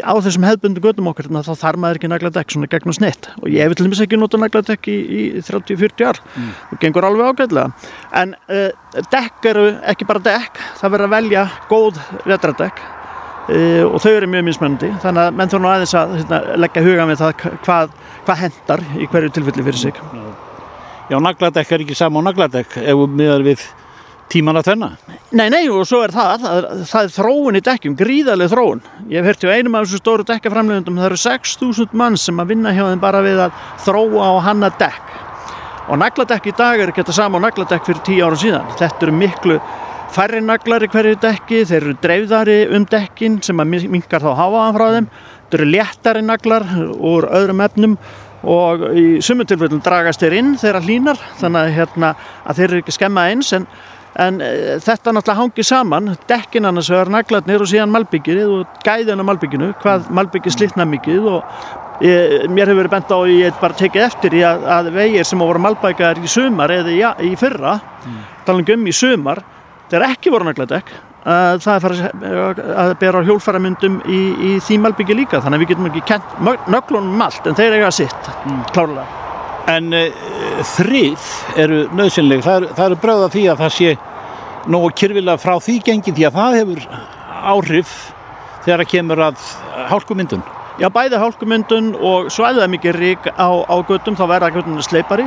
á 0.01 0.13
þessum 0.25 0.47
hefðbundu 0.47 0.83
gödum 0.85 1.11
okkur 1.11 1.29
þá 1.33 1.53
þarf 1.53 1.81
maður 1.83 2.01
ekki 2.01 2.11
nagladekk 2.13 2.55
svona 2.55 2.71
gegn 2.73 2.93
og 2.93 2.97
snitt 2.97 3.29
og 3.41 3.51
ég 3.53 3.69
vil 3.69 3.77
til 3.79 3.87
dæmis 3.89 4.01
ekki 4.05 4.21
nota 4.21 4.41
nagladekk 4.41 4.89
í, 4.89 4.97
í 5.03 5.21
30-40 5.45 6.09
ár. 6.09 6.23
Mm. 6.37 6.49
og 6.73 6.81
gengur 6.83 7.07
alveg 7.09 7.33
ágæðlega 7.33 7.91
en 8.23 8.35
uh, 8.49 9.03
dekk 9.13 9.51
eru 9.53 9.67
ekki 9.93 10.09
bara 10.09 10.25
dekk 10.25 10.63
það 10.81 10.95
verður 10.97 11.09
að 11.09 11.15
velja 11.17 11.45
góð 11.69 12.01
vetradekk 12.31 12.81
uh, 12.87 13.85
og 13.91 13.99
þau 14.05 14.13
eru 14.15 14.31
mjög 14.33 14.49
mismennandi 14.49 14.95
þannig 15.05 15.27
að 15.27 15.39
menn 15.41 15.53
þurfa 15.53 15.75
aðeins 15.77 15.95
að 16.01 16.17
hérna, 16.21 16.41
leggja 16.65 16.87
huga 16.89 17.11
með 17.11 17.23
það 17.27 17.47
hvað, 17.67 17.95
hvað 18.25 18.43
hendar 18.47 18.87
í 18.97 19.11
hverju 19.13 19.37
tilfelli 19.37 19.69
fyrir 19.69 19.85
sig. 19.85 20.03
Já, 21.11 21.19
nagladekk 21.21 21.75
er 21.75 21.85
ekki 21.85 21.99
sama 21.99 22.23
á 22.23 22.27
nagladekk 22.31 22.79
ef 22.81 23.01
við 23.03 23.17
miðar 23.19 23.45
við 23.45 23.65
tíman 24.33 24.59
að 24.61 24.71
þennan? 24.71 24.97
Nei, 25.33 25.47
nei, 25.53 25.63
og 25.73 25.85
svo 25.89 26.03
er 26.07 26.13
það, 26.15 26.45
það 26.45 26.85
það 26.91 27.07
er 27.07 27.13
þróun 27.17 27.59
í 27.59 27.65
dekkjum, 27.69 27.97
gríðarlega 28.01 28.53
þróun. 28.53 28.83
Ég 29.13 29.21
hef 29.21 29.31
hört 29.31 29.45
hjá 29.45 29.53
einum 29.57 29.77
af 29.79 29.87
þessu 29.87 30.01
stóru 30.03 30.27
dekkaframlegundum, 30.29 31.01
það 31.01 31.11
eru 31.11 31.21
6.000 31.23 32.01
mann 32.03 32.19
sem 32.21 32.41
að 32.43 32.55
vinna 32.55 32.73
hjá 32.77 32.85
þeim 32.89 33.03
bara 33.03 33.23
við 33.25 33.45
að 33.47 33.61
þróa 33.87 34.33
á 34.33 34.33
hanna 34.49 34.73
dekk. 34.81 35.19
og 35.89 35.99
nagladekk 35.99 36.47
í 36.47 36.53
dag 36.57 36.81
er 36.81 36.93
ekki 36.93 37.03
þetta 37.03 37.15
sama 37.17 37.39
og 37.41 37.43
nagladekk 37.43 37.89
fyrir 37.89 38.05
tíu 38.07 38.23
árum 38.23 38.39
síðan 38.39 38.69
þetta 38.79 39.07
eru 39.07 39.15
miklu 39.19 39.57
færri 40.15 40.43
naglar 40.45 40.85
í 40.85 40.89
hverju 40.93 41.19
dekki 41.23 41.63
þeir 41.69 41.79
eru 41.81 41.95
dreifðari 42.03 42.59
um 42.77 42.85
dekkin 42.89 43.41
sem 43.43 43.63
að 43.63 43.89
minkar 43.91 44.23
þá 44.23 44.31
háaðan 44.39 44.77
frá 44.77 44.85
þeim 44.97 45.09
þetta 45.17 45.59
eru 45.59 45.71
léttari 45.73 46.23
naglar 46.27 46.67
úr 46.95 47.27
öðrum 47.33 47.65
efnum 47.67 47.97
og 48.43 48.85
í 48.99 49.07
sumum 49.23 49.47
tilfellum 49.47 49.83
dragast 49.85 50.23
þeir 50.23 50.39
inn 50.41 50.55
þeirra 50.59 50.83
hlínar 50.83 51.21
þannig 51.41 51.63
að, 51.63 51.75
hérna, 51.79 52.15
að 52.47 52.61
þeir 52.61 52.69
eru 52.69 52.83
ekki 52.83 52.97
skemma 52.99 53.27
eins 53.31 53.53
en 53.57 53.67
En 54.21 54.41
e, 54.45 54.49
þetta 54.83 55.15
náttúrulega 55.15 55.39
hangi 55.41 55.65
saman, 55.65 56.11
dekkin 56.29 56.69
annars 56.69 56.91
vegar 56.93 57.11
naglarnir 57.13 57.63
og 57.65 57.71
síðan 57.71 57.93
malbyggið 57.95 58.43
og 58.45 58.83
gæðin 58.85 59.23
á 59.23 59.25
malbygginu, 59.25 59.71
hvað 59.81 60.11
malbyggið 60.13 60.57
slitna 60.57 60.85
mikið 60.89 61.29
og 61.33 62.03
e, 62.05 62.13
mér 62.53 62.69
hefur 62.69 62.83
verið 62.83 62.93
bent 62.93 63.15
á 63.15 63.17
að 63.17 63.33
ég 63.39 63.63
bara 63.63 63.79
tekið 63.79 64.05
eftir 64.05 64.37
í 64.37 64.43
að, 64.45 64.67
að 64.77 64.91
vegir 64.99 65.29
sem 65.29 65.41
voru 65.41 65.63
malbyggar 65.65 66.21
í 66.21 66.29
sumar 66.29 66.75
eða 66.77 66.93
ja, 66.99 67.15
í 67.25 67.33
fyrra, 67.41 67.79
mm. 68.05 68.21
tala 68.45 68.77
um 68.77 68.85
í 68.85 68.95
sumar, 68.97 69.41
þeir 69.89 70.07
ekki 70.11 70.35
voru 70.35 70.51
nagladekk, 70.51 70.93
að 71.33 71.65
það 71.65 71.89
er 71.89 72.45
að 72.83 72.95
bera 73.01 73.25
hjólfæramyndum 73.25 74.01
í, 74.11 74.23
í 74.51 74.55
því 74.67 74.81
malbyggi 74.83 75.17
líka, 75.17 75.41
þannig 75.41 75.61
að 75.61 75.65
við 75.65 75.73
getum 75.73 75.91
ekki 75.93 76.07
kent 76.13 76.39
nöglunum 76.69 77.15
um 77.17 77.29
allt 77.31 77.49
en 77.49 77.57
þeir 77.57 77.79
eiga 77.79 77.93
sitt, 77.95 78.33
mm. 78.45 78.65
klárlega. 78.75 79.32
En 79.71 79.93
uh, 79.95 80.25
þrið 80.75 81.29
eru 81.63 81.85
nöðsynleg, 81.95 82.43
það, 82.43 82.67
það 82.75 82.89
eru 82.89 82.99
bröða 83.03 83.29
því 83.35 83.45
að 83.53 83.63
það 83.63 83.77
sé 83.77 83.93
nógu 84.73 84.91
kyrfilega 84.99 85.43
frá 85.43 85.55
því 85.63 85.77
gengin 85.87 86.17
því 86.17 86.27
að 86.29 86.39
það 86.39 86.59
hefur 86.61 86.83
áhrif 87.53 87.95
þegar 88.65 88.83
það 88.83 88.91
kemur 88.95 89.25
að 89.29 89.47
hálkumyndun. 89.91 90.45
Já, 90.81 90.89
bæði 90.91 91.19
hálkumyndun 91.21 91.89
og 92.01 92.31
svæðið 92.33 92.71
mikið 92.73 92.99
rík 92.99 93.27
á, 93.37 93.49
á 93.69 93.77
göttum, 93.87 94.17
þá 94.19 94.25
verða 94.31 94.53
göttunum 94.55 94.85
sleipari 94.87 95.27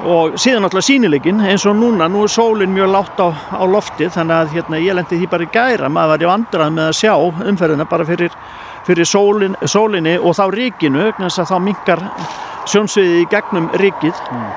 og 0.00 0.38
síðan 0.40 0.64
náttúrulega 0.64 0.86
sínilegin 0.86 1.42
eins 1.44 1.66
og 1.68 1.76
núna, 1.76 2.08
nú 2.08 2.24
er 2.24 2.32
sólinn 2.32 2.72
mjög 2.72 2.88
látt 2.94 3.20
á, 3.20 3.28
á 3.28 3.64
loftið 3.68 4.14
þannig 4.14 4.36
að 4.36 4.54
hérna, 4.54 4.80
ég 4.80 4.96
lendi 4.96 5.18
því 5.20 5.28
bara 5.28 5.44
í 5.44 5.50
gæra, 5.52 5.90
maður 5.92 6.14
var 6.14 6.24
í 6.24 6.30
vandrað 6.30 6.72
með 6.76 6.88
að 6.88 6.96
sjá 6.96 7.12
umferðina 7.52 7.86
bara 7.90 8.06
fyrir, 8.08 8.36
fyrir 8.86 9.08
sólin, 9.08 9.56
sólinni 9.66 10.16
og 10.18 10.36
þá 10.38 10.46
ríkinu, 10.54 11.10
þannig 11.16 11.38
að 11.38 11.52
þá 11.52 11.58
mingar 11.64 12.04
sjónsviði 12.68 13.22
í 13.22 13.28
gegnum 13.30 13.68
ríkið 13.80 14.18
mm. 14.30 14.50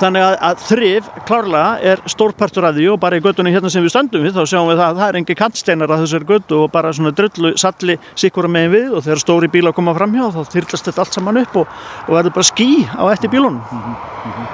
þannig 0.00 0.24
að, 0.24 0.36
að 0.48 0.64
þrif 0.68 1.10
klárlega 1.28 1.92
er 1.92 2.02
stórpartur 2.10 2.66
af 2.68 2.76
því 2.76 2.88
og 2.94 2.98
bara 3.02 3.20
í 3.20 3.24
göttunni 3.24 3.52
hérna 3.54 3.70
sem 3.72 3.84
við 3.84 3.94
stöndum 3.94 4.24
við 4.24 4.36
þá 4.38 4.42
sjáum 4.52 4.70
við 4.70 4.80
það 4.80 4.86
að 4.86 5.00
það 5.02 5.06
er 5.08 5.20
engi 5.20 5.38
kantsteinar 5.42 5.94
að 5.94 6.04
þessari 6.04 6.30
göttu 6.32 6.58
og 6.64 6.72
bara 6.74 6.94
svona 6.96 7.14
drullu 7.16 7.52
salli 7.60 7.98
sikkur 8.14 8.48
megin 8.50 8.74
við 8.74 8.96
og 8.96 9.06
þegar 9.06 9.24
stóri 9.24 9.52
bíla 9.52 9.74
koma 9.76 9.94
fram 9.98 10.16
hjá 10.16 10.26
þá 10.34 10.42
þyrlast 10.56 10.90
þetta 10.90 11.04
allt 11.04 11.20
saman 11.20 11.42
upp 11.44 11.62
og, 11.62 11.78
og 12.08 12.18
verður 12.18 12.36
bara 12.40 12.50
skí 12.50 12.70
á 12.88 13.04
eftir 13.12 13.32
bílunum 13.32 13.60
mm 13.60 13.86
-hmm. 13.86 14.50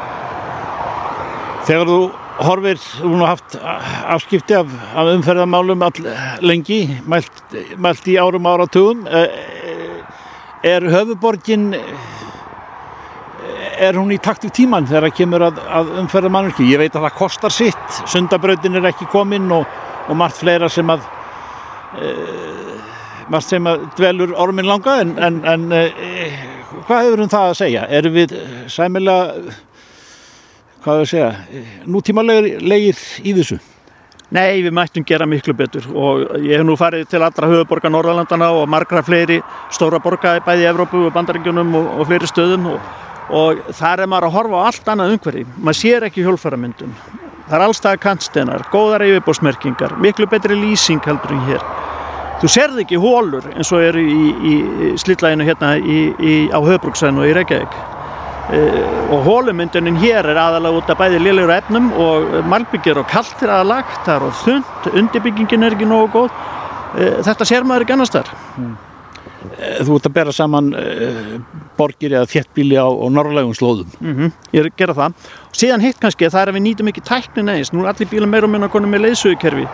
Þegar 1.67 1.89
þú 1.91 2.26
horfir, 2.37 2.81
þú 2.81 3.13
nú 3.17 3.27
haft 3.29 3.57
afskipti 3.61 4.57
af, 4.59 4.73
af 4.97 5.13
umferðamálum 5.15 5.85
all 5.87 6.11
lengi, 6.45 6.83
mælt, 7.09 7.45
mælt 7.81 8.09
í 8.13 8.19
árum 8.21 8.49
áratugum 8.51 9.07
eh, 9.09 9.41
er 10.67 10.85
höfuborgin 10.91 11.71
er 13.77 13.97
hún 13.99 14.13
í 14.15 14.19
takt 14.23 14.47
við 14.47 14.55
tíman 14.61 14.89
þegar 14.89 15.09
það 15.09 15.17
kemur 15.19 15.45
að, 15.49 15.61
að 15.79 15.93
umferða 16.03 16.33
mannverki. 16.33 16.69
Ég 16.71 16.81
veit 16.81 16.97
að 16.97 17.07
það 17.07 17.19
kostar 17.19 17.55
sitt, 17.55 18.01
sundabröðin 18.09 18.81
er 18.81 18.91
ekki 18.91 19.09
kominn 19.13 19.51
og, 19.55 19.67
og 20.09 20.19
margt 20.19 20.41
fleira 20.41 20.71
sem 20.73 20.91
að 20.93 21.05
e, 22.01 22.13
margt 23.33 23.51
sem 23.51 23.69
að 23.69 23.89
dvelur 23.99 24.35
ormin 24.39 24.69
langa 24.69 25.01
en, 25.03 25.15
en, 25.23 25.41
en 25.53 25.67
e, 25.77 25.85
hvað 26.89 27.09
hefur 27.09 27.25
um 27.27 27.33
það 27.33 27.51
að 27.51 27.59
segja? 27.61 27.87
Erum 27.99 28.17
við 28.17 28.37
sæmilega 28.73 29.57
hvað 30.87 31.01
hefur 31.01 31.07
að 31.07 31.11
segja, 31.11 31.31
nútímalegir 31.91 33.01
í 33.27 33.35
þessu? 33.35 33.59
Nei, 34.35 34.63
við 34.63 34.73
mættum 34.75 35.05
gera 35.07 35.27
miklu 35.27 35.55
betur 35.55 35.85
og 35.95 36.23
ég 36.43 36.59
hef 36.59 36.67
nú 36.67 36.75
farið 36.79 37.05
til 37.11 37.21
allra 37.23 37.51
höfuborga 37.51 37.91
Norðalandana 37.91 38.49
og 38.59 38.65
margra 38.71 39.03
fleiri 39.07 39.41
stóra 39.75 40.01
borga 40.03 40.39
bæði 40.47 40.65
í 40.65 40.71
Evrópu 40.71 41.05
og 41.07 41.15
bandarengjunum 41.15 41.75
og, 41.79 41.91
og 42.01 42.09
fleiri 42.11 42.31
stöðum 42.31 42.71
og 42.73 42.95
og 43.27 43.63
þar 43.75 44.05
er 44.05 44.11
maður 44.11 44.29
að 44.29 44.35
horfa 44.37 44.59
á 44.63 44.67
allt 44.69 44.89
annað 44.93 45.15
umhverfi. 45.17 45.41
Maður 45.59 45.79
sér 45.81 46.05
ekki 46.07 46.23
hjólfæramyndun 46.23 46.93
það 47.47 47.57
er 47.59 47.65
allstað 47.65 47.99
kantstenar, 48.03 48.65
góðar 48.73 49.07
yfirbósmerkingar 49.07 49.97
miklu 50.03 50.27
betri 50.31 50.59
lýsing 50.59 51.03
heldur 51.07 51.35
en 51.35 51.45
hér. 51.51 51.67
Þú 52.43 52.53
serð 52.53 52.81
ekki 52.83 53.01
hólur 53.01 53.47
eins 53.55 53.71
og 53.73 53.83
eru 53.83 54.03
í, 54.03 54.31
í, 54.31 54.55
í 54.91 54.95
slillæginu 55.01 55.47
hérna 55.47 55.77
í, 55.79 56.01
á 56.53 56.59
höfbruksæðinu 56.61 57.23
og 57.23 57.31
í 57.31 57.37
Reykjavík 57.39 57.96
og 58.47 59.25
hólumyndunin 59.27 59.97
hér 59.99 60.29
er 60.31 60.39
aðalega 60.39 60.79
út 60.79 60.91
af 60.93 61.01
bæði 61.01 61.19
liðlegur 61.19 61.55
efnum 61.57 61.89
og 61.99 62.37
malbyggir 62.47 63.01
og 63.01 63.09
kaltir 63.11 63.51
aðalagt 63.51 64.05
það 64.07 64.15
er 64.17 64.27
á 64.27 64.31
þund, 64.43 64.91
undirbyggingin 65.01 65.67
er 65.67 65.75
ekki 65.75 65.89
nógu 65.91 66.13
góð. 66.15 66.37
E, 66.95 67.09
þetta 67.27 67.49
sér 67.49 67.67
maður 67.67 67.87
ekki 67.87 67.97
annars 67.97 68.15
þar 68.15 68.31
mm. 68.55 68.77
Eh, 69.59 69.83
þú 69.87 69.99
ert 69.99 70.09
að 70.09 70.15
bera 70.17 70.33
saman 70.35 70.73
uh, 70.77 71.37
borgir 71.79 72.15
eða 72.17 72.29
þjettbíli 72.31 72.79
á, 72.79 72.89
norrlægum 72.89 73.55
slóðum. 73.57 73.93
Mm 74.01 74.15
-hmm. 74.17 74.33
Ég 74.53 74.61
er 74.61 74.67
að 74.71 74.77
gera 74.77 74.95
það. 74.95 75.13
Og 75.51 75.57
síðan 75.61 75.85
hitt 75.85 76.01
kannski 76.01 76.27
að 76.27 76.33
það 76.33 76.43
er 76.43 76.49
að 76.49 76.57
við 76.57 76.67
nýtum 76.67 76.89
ekki 76.89 77.05
tæknin 77.05 77.49
eins. 77.49 77.73
Nú 77.73 77.85
er 77.85 77.93
allir 77.93 78.09
bíla 78.09 78.27
meira 78.27 78.47
og 78.47 78.51
minna 78.51 78.69
konum 78.69 78.91
með 78.91 79.07
leiðsögukerfi 79.07 79.67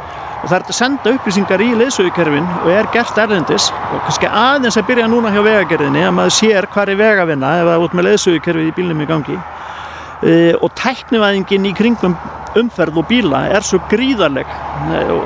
og 0.43 0.49
það 0.51 0.57
er 0.57 0.65
að 0.67 0.75
senda 0.75 1.13
upplýsingar 1.15 1.63
í 1.63 1.71
leiðsögukerfin 1.79 2.49
og 2.65 2.71
er 2.75 2.89
gert 2.93 3.19
erðendis 3.19 3.69
og 3.71 4.01
kannski 4.07 4.27
aðeins 4.27 4.79
að 4.81 4.89
byrja 4.91 5.07
núna 5.07 5.31
hjá 5.31 5.43
vegagerðinni 5.47 6.03
að 6.03 6.15
maður 6.17 6.35
sér 6.35 6.67
hvað 6.67 6.89
er 6.89 6.97
vegavinna 6.99 7.53
ef 7.61 7.69
það 7.69 7.75
er 7.77 7.85
út 7.87 7.95
með 7.95 8.09
leiðsögukerfi 8.09 8.67
í 8.67 8.75
bílnum 8.75 9.05
í 9.05 9.07
gangi 9.07 9.37
uh, 9.39 10.55
og 10.59 10.75
tæknivæðingin 10.83 11.69
í 11.71 11.75
kringum 11.79 12.17
umferð 12.61 13.03
og 13.03 13.09
bíla 13.11 13.47
er 13.53 13.65
svo 13.67 13.81
gríðarleg 13.91 14.49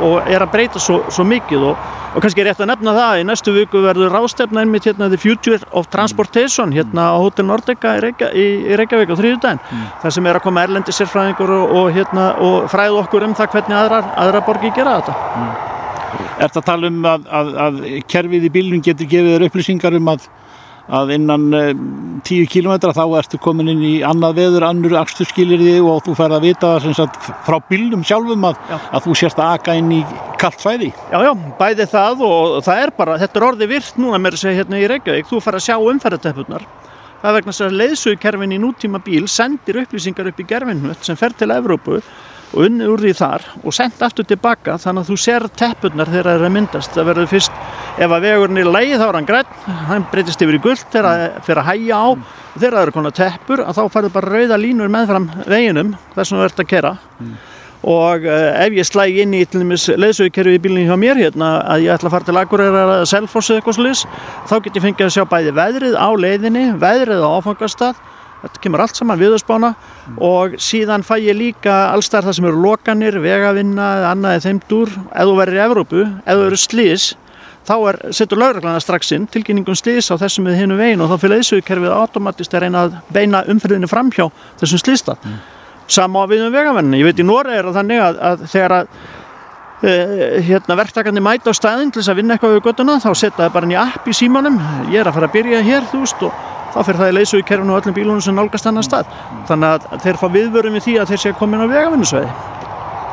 og 0.07 0.29
er 0.31 0.45
að 0.45 0.53
breyta 0.53 0.83
svo, 0.83 1.03
svo 1.11 1.27
mikið 1.27 1.71
og 1.73 1.95
Og 2.17 2.23
kannski 2.25 2.41
er 2.41 2.47
rétt 2.49 2.61
að 2.65 2.71
nefna 2.71 2.93
það, 2.97 3.19
í 3.21 3.25
næstu 3.29 3.53
viku 3.53 3.81
verður 3.85 4.15
rástefna 4.15 4.63
einmitt 4.63 4.87
hérna 4.89 5.11
The 5.13 5.19
Future 5.21 5.59
of 5.77 5.91
Transportation 5.93 6.71
hérna 6.73 7.11
á 7.13 7.17
Hotel 7.21 7.45
Nordica 7.45 7.93
í, 7.99 8.01
Reykja, 8.07 8.31
í, 8.33 8.47
í 8.71 8.79
Reykjavík 8.81 9.13
á 9.13 9.21
þrjúðdægin. 9.21 9.61
Mm. 9.61 9.83
Það 10.01 10.15
sem 10.17 10.29
er 10.31 10.39
að 10.39 10.45
koma 10.47 10.63
erlendi 10.65 10.95
sérfræðingur 10.97 11.53
og, 11.59 11.75
og, 11.77 11.91
hérna, 11.93 12.25
og 12.41 12.71
fræð 12.73 12.97
okkur 13.03 13.27
um 13.29 13.37
það 13.37 13.51
hvernig 13.53 13.77
aðrar, 13.83 14.09
aðra 14.25 14.43
borgi 14.49 14.73
gera 14.79 14.97
þetta. 15.03 15.19
Mm. 15.37 15.53
Er 16.25 16.47
þetta 16.47 16.63
að 16.63 16.69
tala 16.71 16.91
um 16.95 17.07
að, 17.13 17.29
að, 17.43 17.53
að 17.67 17.79
kerfið 18.15 18.49
í 18.49 18.53
bílun 18.57 18.87
getur 18.89 19.13
gefið 19.13 19.37
þér 19.37 19.49
upplýsingar 19.51 20.01
um 20.01 20.13
að 20.15 20.31
að 20.87 21.13
innan 21.17 21.47
uh, 21.51 21.63
eh, 21.71 22.23
10 22.27 22.49
km 22.51 22.93
þá 22.95 23.03
ertu 23.19 23.41
komin 23.43 23.71
inn 23.73 23.83
í 23.85 23.95
annað 24.07 24.39
veður, 24.41 24.67
annur 24.69 24.97
axturskilir 25.01 25.63
þig 25.63 25.87
og 25.87 26.03
þú 26.07 26.15
færð 26.19 26.39
að 26.39 26.47
vita 26.47 26.73
sagt, 26.87 27.29
frá 27.47 27.59
bílum 27.71 28.05
sjálfum 28.07 28.47
að, 28.49 28.61
að 28.95 29.07
þú 29.07 29.17
sérst 29.19 29.43
að 29.43 29.57
aka 29.59 29.77
inn 29.79 29.93
í 29.99 30.01
kallt 30.41 30.63
svæði. 30.63 30.93
Já, 31.13 31.19
já, 31.27 31.33
bæði 31.59 31.89
það 31.91 32.25
og 32.29 32.57
það 32.67 32.83
er 32.85 32.95
bara, 32.99 33.19
þetta 33.23 33.41
er 33.41 33.49
orði 33.51 33.71
virt 33.73 34.01
núna 34.01 34.23
þess 34.31 34.49
að 34.49 34.59
hérna 34.61 34.81
í 34.83 34.89
Reykjavík, 34.93 35.31
þú 35.31 35.43
færð 35.45 35.61
að 35.61 35.67
sjá 35.67 35.77
umferðarteppunar. 35.93 36.67
Það 37.23 37.37
vegna 37.39 37.53
þess 37.53 37.67
að 37.67 37.77
leiðsögukerfin 37.81 38.55
í 38.55 38.63
nútíma 38.63 39.03
bíl 39.03 39.25
sendir 39.31 39.81
upplýsingar 39.83 40.29
upp 40.31 40.41
í 40.43 40.47
gerfinhut 40.47 41.07
sem 41.07 41.19
fer 41.19 41.35
til 41.35 41.49
Evrópu 41.55 42.03
og 42.57 42.65
unnið 42.65 42.93
úr 42.93 43.03
því 43.05 43.13
þar 43.19 43.43
og 43.63 43.75
sendt 43.77 44.03
aftur 44.05 44.27
tilbaka 44.29 44.77
þannig 44.81 45.05
að 45.05 45.11
þú 45.11 45.17
ser 45.21 45.47
teppurnar 45.61 46.11
þegar 46.13 46.29
það 46.29 46.39
er 46.39 46.47
að 46.47 46.55
myndast 46.55 46.95
það 46.97 47.09
verður 47.11 47.29
fyrst, 47.33 47.59
ef 48.01 48.15
að 48.17 48.25
vegurinn 48.27 48.63
er 48.63 48.71
leið 48.73 48.95
þá 48.97 49.05
er 49.07 49.19
hann 49.19 49.29
græn, 49.29 49.51
hann 49.91 50.07
breytist 50.13 50.45
yfir 50.47 50.57
í 50.57 50.63
guld 50.65 50.87
þegar 50.87 51.11
það 51.11 51.27
fyrir 51.49 51.61
að 51.63 51.69
hæja 51.69 52.01
á 52.01 52.07
mm. 52.07 52.25
þegar 52.55 52.79
það 52.79 52.87
eru 52.87 52.97
konar 52.97 53.19
teppur 53.21 53.65
að 53.67 53.77
þá 53.77 53.83
færðu 53.97 54.15
bara 54.17 54.33
rauða 54.33 54.61
línur 54.63 54.97
meðfram 54.97 55.29
veginum 55.45 55.93
þar 56.17 56.31
sem 56.31 56.41
þú 56.41 56.49
ert 56.49 56.65
að 56.65 56.71
kera 56.73 56.97
mm. 57.21 57.37
og 57.93 58.27
uh, 58.31 58.49
ef 58.65 58.81
ég 58.81 58.89
slæg 58.89 59.23
inn 59.27 59.37
í 59.37 59.45
leðsögukerfi 59.53 60.57
í 60.57 60.65
bílinu 60.65 60.89
hjá 60.89 61.01
mér 61.05 61.21
hérna 61.27 61.53
að 61.77 61.87
ég 61.91 61.97
ætla 61.99 62.09
að 62.09 62.17
fara 62.17 62.31
til 62.31 62.41
Akureyrar 62.41 62.97
eða 62.97 63.09
Selfossi 63.13 63.59
eitthvað 63.59 63.81
slúðis 63.83 64.07
þá 64.49 64.59
get 64.65 64.81
ég 64.81 64.89
fengið 64.89 65.09
að 65.11 65.17
sjá 65.19 65.29
bæði 65.29 65.57
veðrið 65.61 66.01
á 66.01 66.09
leiðinni, 66.17 66.69
veðrið 66.81 67.21
á 67.21 67.29
áfangastað 67.37 68.05
þetta 68.43 68.63
kemur 68.63 68.83
allt 68.85 68.99
saman 68.99 69.21
viðurspána 69.21 69.73
mm. 69.75 70.17
og 70.23 70.57
síðan 70.63 71.05
fæ 71.07 71.17
ég 71.25 71.39
líka 71.39 71.77
allstar 71.91 72.27
það 72.27 72.39
sem 72.39 72.49
eru 72.51 72.63
lokanir, 72.63 73.19
vegavinna 73.23 73.89
eða 74.01 74.11
annað 74.15 74.37
eða 74.37 74.45
þeim 74.47 74.61
dúr, 74.71 74.93
ef 74.93 75.31
þú 75.31 75.37
verður 75.41 75.59
í 75.59 75.65
Evrópu 75.65 76.05
ef 76.05 76.31
þú 76.31 76.45
verður 76.45 76.63
slís 76.63 77.09
þá 77.67 77.75
er, 77.91 78.01
setur 78.15 78.43
lauraglæna 78.43 78.83
strax 78.83 79.13
inn 79.17 79.27
tilkynningum 79.31 79.79
slís 79.79 80.13
á 80.13 80.15
þessum 80.21 80.47
við 80.47 80.63
hinu 80.63 80.79
veginn 80.79 81.03
og 81.03 81.13
þá 81.13 81.25
fyrir 81.25 81.43
þessukerfið 81.43 81.97
automatist 81.97 82.55
að 82.55 82.67
reyna 82.67 82.87
að 82.87 82.97
beina 83.13 83.43
umfriðinu 83.51 83.91
framhjá 83.91 84.29
þessum 84.63 84.83
slísta 84.85 85.19
mm. 85.19 85.37
sama 85.99 86.27
við 86.31 86.47
um 86.47 86.55
vegavinni, 86.55 87.03
ég 87.03 87.11
veit 87.11 87.23
í 87.23 87.27
Nóra 87.27 87.57
er 87.57 87.71
það 87.71 87.81
þannig 87.81 88.09
að, 88.09 88.27
að 88.31 88.51
þegar 88.55 88.81
að 88.81 88.99
Uh, 89.77 90.41
hérna 90.41 90.73
verktakandi 90.73 91.21
mæta 91.21 91.53
á 91.53 91.55
staðin 91.55 91.91
til 91.93 92.01
þess 92.01 92.09
að 92.09 92.17
vinna 92.23 92.33
eitthvað 92.33 92.55
við 92.55 92.63
göttuna 92.65 92.95
þá 92.97 93.11
setja 93.13 93.43
það 93.43 93.51
bara 93.53 93.67
inn 93.69 93.75
í 93.75 93.77
app 93.77 94.07
í 94.09 94.15
símanum 94.17 94.55
ég 94.89 95.03
er 95.03 95.11
að 95.11 95.19
fara 95.19 95.29
að 95.29 95.35
byrja 95.35 95.59
hér 95.67 95.89
þú 95.91 96.01
veist 96.01 96.23
og 96.25 96.39
þá 96.77 96.83
fyrir 96.85 97.01
það 97.01 97.11
í 97.13 97.17
leysu 97.17 97.41
í 97.41 97.47
kerfinu 97.49 97.73
og 97.73 97.81
öllum 97.81 97.97
bílunum 97.97 98.25
sem 98.25 98.37
nálgast 98.37 98.69
annar 98.69 98.85
stað. 98.85 99.11
Þannig 99.49 99.89
að 99.89 100.05
þeir 100.05 100.21
fá 100.21 100.27
viðvörum 100.37 100.77
við 100.77 100.87
því 100.87 100.97
að 101.01 101.13
þeir 101.15 101.23
sé 101.25 101.35
komin 101.41 101.65
á 101.65 101.67
vegavinnusvæði 101.73 102.31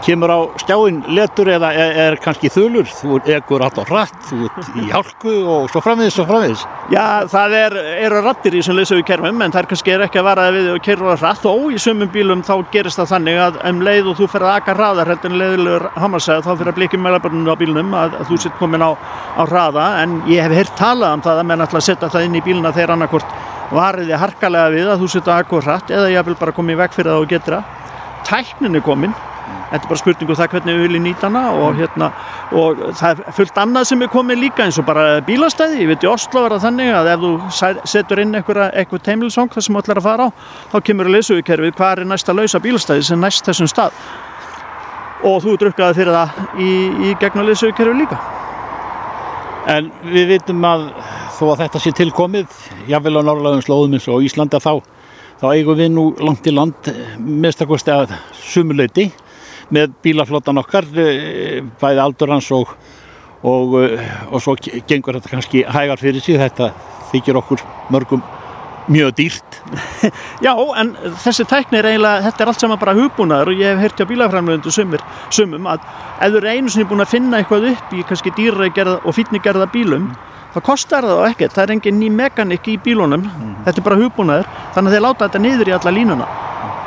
kemur 0.03 0.31
á 0.31 0.39
skjáin 0.61 0.99
letur 1.15 1.49
eða 1.53 1.71
er, 1.73 1.97
er 2.03 2.17
kannski 2.21 2.51
þulur, 2.51 2.87
þú 2.89 3.19
egur 3.33 3.63
alltaf 3.65 3.89
hratt, 3.89 4.17
þú 4.27 4.47
ert 4.49 4.77
í 4.79 4.89
hálku 4.91 5.35
og 5.55 5.69
svo 5.71 5.81
framviðis 5.83 6.19
og 6.23 6.27
framviðis. 6.29 6.65
Já, 6.93 7.05
það 7.31 7.55
er, 7.59 7.77
eru 8.03 8.23
rattir 8.25 8.57
í 8.57 8.63
sem 8.65 8.77
leysa 8.77 8.97
við 8.97 9.05
kerfum 9.09 9.41
en 9.43 9.53
það 9.53 9.61
er 9.63 9.69
kannski 9.71 9.95
er 9.95 10.05
ekki 10.07 10.21
að 10.21 10.27
varaði 10.29 10.57
við 10.57 10.69
og 10.73 10.83
kerfa 10.87 11.15
hratt 11.21 11.41
þó 11.43 11.53
í 11.71 11.81
sumum 11.81 12.11
bílum 12.13 12.43
þá 12.45 12.53
gerist 12.73 13.01
það 13.01 13.11
þannig 13.13 13.41
að 13.47 13.59
um 13.71 13.81
leið 13.87 14.11
og 14.11 14.19
þú 14.19 14.29
fer 14.33 14.47
að 14.47 14.55
aka 14.57 14.77
hraðar 14.77 15.13
heldur 15.13 15.33
en 15.33 15.41
leiðilegur 15.41 15.89
hamarsæð 16.03 16.45
þá 16.45 16.51
fyrir 16.51 16.73
að 16.73 16.79
blikja 16.81 17.01
mælabörnum 17.01 17.51
á 17.51 17.55
bílnum 17.63 17.97
að, 17.97 18.19
að 18.19 18.31
þú 18.31 18.39
sitt 18.43 18.61
komin 18.61 18.85
á, 18.85 18.91
á 18.93 19.43
hraða 19.47 19.87
en 20.03 20.19
ég 20.31 20.43
hef 20.43 20.57
heyrt 20.59 20.77
talað 20.79 21.17
um 21.17 21.25
það 21.25 21.43
að 21.43 21.51
menn 21.51 21.65
að 21.65 21.77
setja 21.79 22.11
það 22.11 22.29
inn 22.29 22.39
í 22.39 22.45
bíluna 22.45 22.75
þegar 22.75 22.95
annarkort 22.97 23.35
variði 23.73 24.17
harkalega 24.19 24.73
við 24.73 24.89
að 24.93 25.03
þú 25.03 25.11
sitt 25.13 25.29
að 25.29 25.43
akka 25.43 25.61
hratt 25.65 25.93
eða 25.93 26.11
ég 26.13 26.27
vil 26.27 26.39
bara 26.39 26.55
koma 26.55 26.73
í 26.73 26.77
veg 26.77 26.93
fyrir 26.93 27.13
það 27.13 27.23
og 27.23 27.31
getra. 27.31 27.61
Tæknin 28.27 28.77
er 28.77 28.83
komin 28.85 29.15
Þetta 29.73 29.87
er 29.87 29.89
bara 29.89 29.97
spurningu 29.97 30.33
um 30.35 30.37
það 30.37 30.49
hvernig 30.53 30.75
við 30.77 30.83
viljum 30.85 31.05
nýta 31.07 31.25
hana 31.25 31.41
og, 31.57 31.79
hérna, 31.79 32.09
og 32.53 32.81
það 32.99 33.21
er 33.23 33.35
fullt 33.39 33.55
annað 33.57 33.87
sem 33.89 34.03
er 34.05 34.11
komið 34.13 34.41
líka 34.43 34.67
eins 34.67 34.77
og 34.77 34.85
bara 34.85 35.05
bílastæði. 35.25 35.79
Ég 35.81 35.89
veit 35.89 36.05
í 36.05 36.09
Oslo 36.11 36.43
er 36.45 36.53
það 36.53 36.67
þannig 36.67 36.91
að 36.93 37.09
ef 37.09 37.23
þú 37.23 37.31
setur 37.89 38.21
inn 38.21 38.37
eitthvað 38.37 39.01
teimilsong 39.07 39.49
þar 39.49 39.65
sem 39.65 39.73
þú 39.73 39.81
ætlar 39.81 40.01
að 40.01 40.05
fara 40.05 40.27
á, 40.29 40.35
þá 40.69 40.77
kemur 40.89 41.09
að 41.09 41.15
leysuvíkerfið 41.17 41.73
hvað 41.79 42.03
er 42.03 42.09
næsta 42.11 42.35
lausa 42.37 42.61
bílastæði 42.61 43.07
sem 43.07 43.25
næst 43.25 43.49
þessum 43.49 43.71
stað. 43.71 43.97
Og 45.25 45.41
þú 45.41 45.57
drukkaði 45.63 45.97
fyrir 45.97 46.19
það 46.19 46.61
í, 46.61 46.69
í 47.09 47.15
gegn 47.23 47.41
að 47.41 47.49
leysuvíkerfið 47.49 47.99
líka. 48.03 48.21
En 49.73 49.89
við 50.05 50.35
vitum 50.35 50.69
að 50.69 50.85
þó 51.39 51.43
að 51.49 51.59
þetta 51.63 51.81
sé 51.81 51.95
tilkomið, 51.97 52.61
jáfnvel 52.91 53.17
á 53.17 53.21
norrlæðum 53.25 53.65
slóðum 53.65 53.97
eins 53.97 54.05
og 54.11 54.21
Íslanda 54.27 54.61
þá, 54.61 54.83
þá 55.41 55.45
eigum 55.55 55.81
við 55.81 55.93
nú 55.95 56.07
langt 56.21 56.45
í 56.45 56.53
land 56.53 56.93
mistakosti 57.17 57.95
að 57.95 58.13
sumuleiti 58.37 59.09
með 59.73 59.95
bílaflottan 60.03 60.61
okkar 60.63 60.87
eh, 60.99 61.61
bæði 61.81 62.03
aldur 62.03 62.33
hans 62.35 62.49
og, 62.55 62.73
og, 63.43 63.75
eh, 63.83 64.13
og 64.31 64.43
svo 64.43 64.55
gengur 64.59 65.19
þetta 65.19 65.33
kannski 65.35 65.65
hægar 65.67 66.01
fyrir 66.01 66.23
sig. 66.23 66.39
Þetta 66.41 66.71
þykir 67.13 67.39
okkur 67.43 67.63
mörgum 67.93 68.23
mjög 68.91 69.13
dýrt. 69.15 69.61
Já, 70.45 70.51
en 70.79 70.91
þessi 71.23 71.45
tækni 71.47 71.79
er 71.79 71.87
eiginlega 71.93 72.25
þetta 72.27 72.43
er 72.43 72.51
allt 72.51 72.63
saman 72.65 72.81
bara 72.81 72.95
hugbúnaður 72.97 73.53
og 73.53 73.61
ég 73.61 73.71
hef 73.71 73.85
hérti 73.85 74.03
á 74.03 74.11
bílafræmlöndu 74.11 74.73
sumum 74.73 75.69
að 75.71 75.85
ef 76.19 76.33
þú 76.33 76.41
er 76.41 76.49
einu 76.51 76.73
sinni 76.73 76.87
búin 76.89 77.05
að 77.05 77.13
finna 77.13 77.39
eitthvað 77.39 77.69
upp 77.71 77.95
í 77.95 78.03
kannski 78.09 78.33
dýrreigerða 78.35 78.99
og 79.07 79.15
fítnigerða 79.15 79.69
bílum 79.71 80.11
þá 80.53 80.59
kostar 80.65 81.07
það 81.07 81.21
á 81.23 81.29
ekkert, 81.31 81.55
það 81.55 81.63
er 81.63 81.75
engin 81.77 82.01
ný 82.01 82.09
mekanik 82.13 82.67
í 82.69 82.75
bílunum, 82.81 83.23
mm. 83.25 83.53
þetta 83.65 83.81
er 83.81 83.87
bara 83.87 84.01
hugbúnaður. 84.01 84.51
Þannig 84.75 84.89
að 84.89 84.95
þeir 84.95 85.05
láta 85.07 85.27
þetta 85.27 85.41
niður 85.41 85.71
í 85.71 85.75
alla 85.77 85.93
línuna 85.95 86.27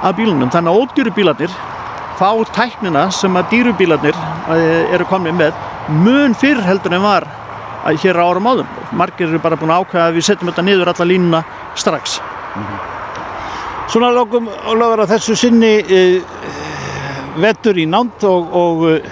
af 0.06 0.18
bílunum, 0.18 0.52
þannig 0.54 0.70
að 0.70 0.82
ódýru 0.82 1.14
bílarnir 1.16 1.56
fá 2.16 2.30
tæknina 2.56 3.08
sem 3.12 3.36
að 3.36 3.50
dýrubílarnir 3.52 4.16
eh, 4.54 4.94
eru 4.96 5.06
komnið 5.08 5.36
með 5.36 5.58
mun 6.02 6.34
fyrr 6.34 6.62
heldur 6.64 6.96
en 6.96 7.04
var 7.04 7.26
hér 7.94 8.18
á 8.18 8.24
árum 8.26 8.48
áðum. 8.50 8.68
Margir 8.96 9.28
eru 9.28 9.38
bara 9.42 9.58
búin 9.58 9.70
að 9.70 9.84
ákvæða 9.84 10.06
að 10.08 10.16
við 10.16 10.26
setjum 10.26 10.50
þetta 10.50 10.64
niður 10.66 10.90
alla 10.92 11.06
línuna 11.06 11.42
strax. 11.78 12.18
Mm 12.56 12.62
-hmm. 12.62 12.78
Svona 13.86 14.10
lókum 14.10 14.48
Ólafur 14.48 15.04
að 15.04 15.12
þessu 15.14 15.36
sinni 15.36 15.76
e, 15.78 16.20
vettur 17.36 17.78
í 17.78 17.86
nánt 17.86 18.24
og, 18.24 18.54
og, 18.54 18.84
eh, 18.90 19.10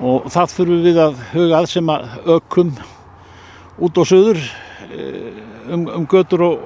og 0.00 0.30
það 0.32 0.54
fyrir 0.56 0.82
við 0.86 1.00
að 1.02 1.20
huga 1.32 1.58
að 1.58 1.66
sem 1.66 1.88
að 1.88 2.08
ökum 2.26 2.72
út 3.78 3.98
á 3.98 4.02
söður 4.04 4.40
um, 5.68 5.88
um 5.88 6.06
götur 6.06 6.42
og, 6.42 6.58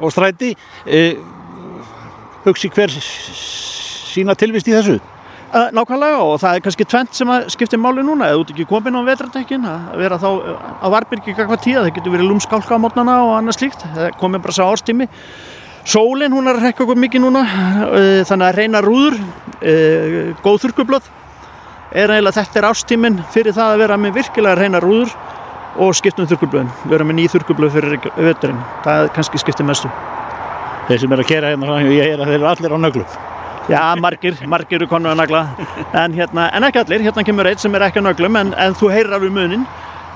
og 0.00 0.12
stræti. 0.12 0.54
E, 0.86 1.16
hugsi 2.44 2.68
hver 2.68 2.90
sína 4.12 4.36
tilvist 4.38 4.68
í 4.70 4.76
þessu? 4.76 4.98
Uh, 5.52 5.66
nákvæmlega 5.76 6.20
og 6.24 6.38
það 6.40 6.54
er 6.56 6.62
kannski 6.64 6.84
tvent 6.88 7.16
sem 7.16 7.28
að 7.28 7.50
skipta 7.52 7.76
máli 7.76 8.00
núna. 8.00 8.30
Eða 8.32 8.40
út 8.40 8.52
ekki 8.54 8.64
komin 8.70 8.94
á 8.96 9.04
vetradekkin 9.04 9.66
að 9.68 9.98
vera 10.00 10.16
þá 10.16 10.28
á 10.80 10.86
Varbyrgi 10.94 11.34
eitthvað 11.34 11.58
tíða, 11.60 11.82
það 11.82 11.96
getur 11.98 12.14
verið 12.14 12.30
lúmskálka 12.30 12.78
á 12.78 12.80
mótnana 12.80 13.16
og 13.26 13.32
annað 13.36 13.58
slíkt, 13.58 13.84
það 13.84 14.14
komið 14.22 14.44
bara 14.46 14.56
sá 14.56 14.62
árstími. 14.64 15.08
Sólinn 15.84 16.32
hún 16.32 16.48
er 16.48 16.56
að 16.56 16.68
rekka 16.70 16.86
okkur 16.86 17.00
mikið 17.02 17.24
núna 17.26 17.42
uh, 17.44 18.22
þannig 18.30 18.46
að 18.48 18.62
reyna 18.62 18.80
rúður 18.84 19.18
góð 20.42 20.56
þurkublöð 20.64 21.04
er 21.92 22.10
eiginlega 22.10 22.40
þetta 22.40 22.58
er 22.58 22.66
ástímin 22.66 23.20
fyrir 23.34 23.54
það 23.54 23.74
að 23.74 23.82
vera 23.84 23.98
með 24.00 24.16
virkilega 24.16 24.56
reyna 24.58 24.80
rúður 24.82 25.12
og 25.76 25.92
skiptum 25.96 26.26
þurkublöðin, 26.30 26.72
vera 26.88 27.04
með 27.06 27.18
ný 27.20 27.28
þurkublöð 27.32 27.76
fyrir 27.76 28.08
veturinn, 28.16 28.64
það 28.84 29.10
kannski 29.16 29.40
skiptið 29.40 29.68
mestu. 29.68 29.92
Þeir 30.88 31.04
sem 31.04 31.14
er 31.14 31.22
að 31.22 31.28
kera 31.28 31.52
hérna, 31.52 31.78
ég 31.92 32.16
er 32.16 32.24
að 32.24 32.32
þeir 32.32 32.40
eru 32.40 32.50
allir 32.50 32.76
á 32.76 32.78
nöglum 32.80 33.20
Já, 33.70 33.94
margir, 34.00 34.36
margir 34.48 34.80
eru 34.80 34.88
konu 34.90 35.10
að 35.12 35.20
nagla. 35.22 35.42
En, 35.94 36.14
hérna, 36.16 36.48
en 36.56 36.66
ekki 36.66 36.82
allir, 36.82 37.04
hérna 37.06 37.24
kemur 37.26 37.48
eitt 37.50 37.62
sem 37.62 37.74
er 37.78 37.86
ekki 37.86 38.00
að 38.00 38.08
nöglum 38.08 38.38
en, 38.40 38.54
en 38.58 38.74
þú 38.78 38.90
heyrir 38.92 39.28
um 39.28 39.36
munin. 39.38 39.66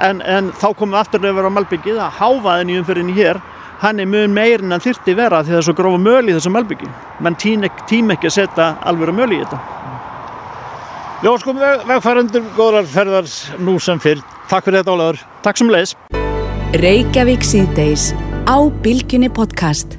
En, 0.03 0.21
en 0.23 0.51
þá 0.53 0.67
komum 0.75 0.97
við 0.97 1.03
afturlega 1.03 1.47
á 1.47 1.57
Malbyggið 1.57 2.01
að 2.03 2.19
háfaðin 2.19 2.73
í 2.75 2.79
umfyrinni 2.81 3.17
hér 3.17 3.41
hann 3.81 4.01
er 4.01 4.09
mun 4.09 4.33
meirin 4.33 4.73
en 4.73 4.81
þyrti 4.81 5.15
vera 5.17 5.43
því 5.45 5.53
það 5.53 5.59
er 5.61 5.67
svo 5.69 5.75
grófa 5.77 6.01
möl 6.01 6.29
í 6.29 6.37
þessu 6.37 6.53
Malbyggi. 6.53 6.89
Menn 7.25 7.37
tím 7.41 8.15
ekki 8.15 8.31
að 8.31 8.37
setja 8.39 8.71
alveg 8.85 9.15
möl 9.17 9.31
í 9.37 9.43
þetta. 9.43 9.61
Jóskum 11.25 11.61
vegfærandur, 11.61 12.45
góðrar 12.57 12.89
ferðar 12.93 13.31
nú 13.65 13.79
sem 13.81 14.01
fyrr. 14.01 14.25
Takk 14.51 14.69
fyrir 14.69 14.83
þetta 14.83 14.95
Ólaður 14.95 15.23
Takk 15.43 15.61
sem 15.61 15.71
leis 15.73 15.95
Reykjavík 16.83 17.47
síðdeis 17.47 18.11
á 18.47 18.57
Bilginni 18.83 19.31
podcast 19.33 19.99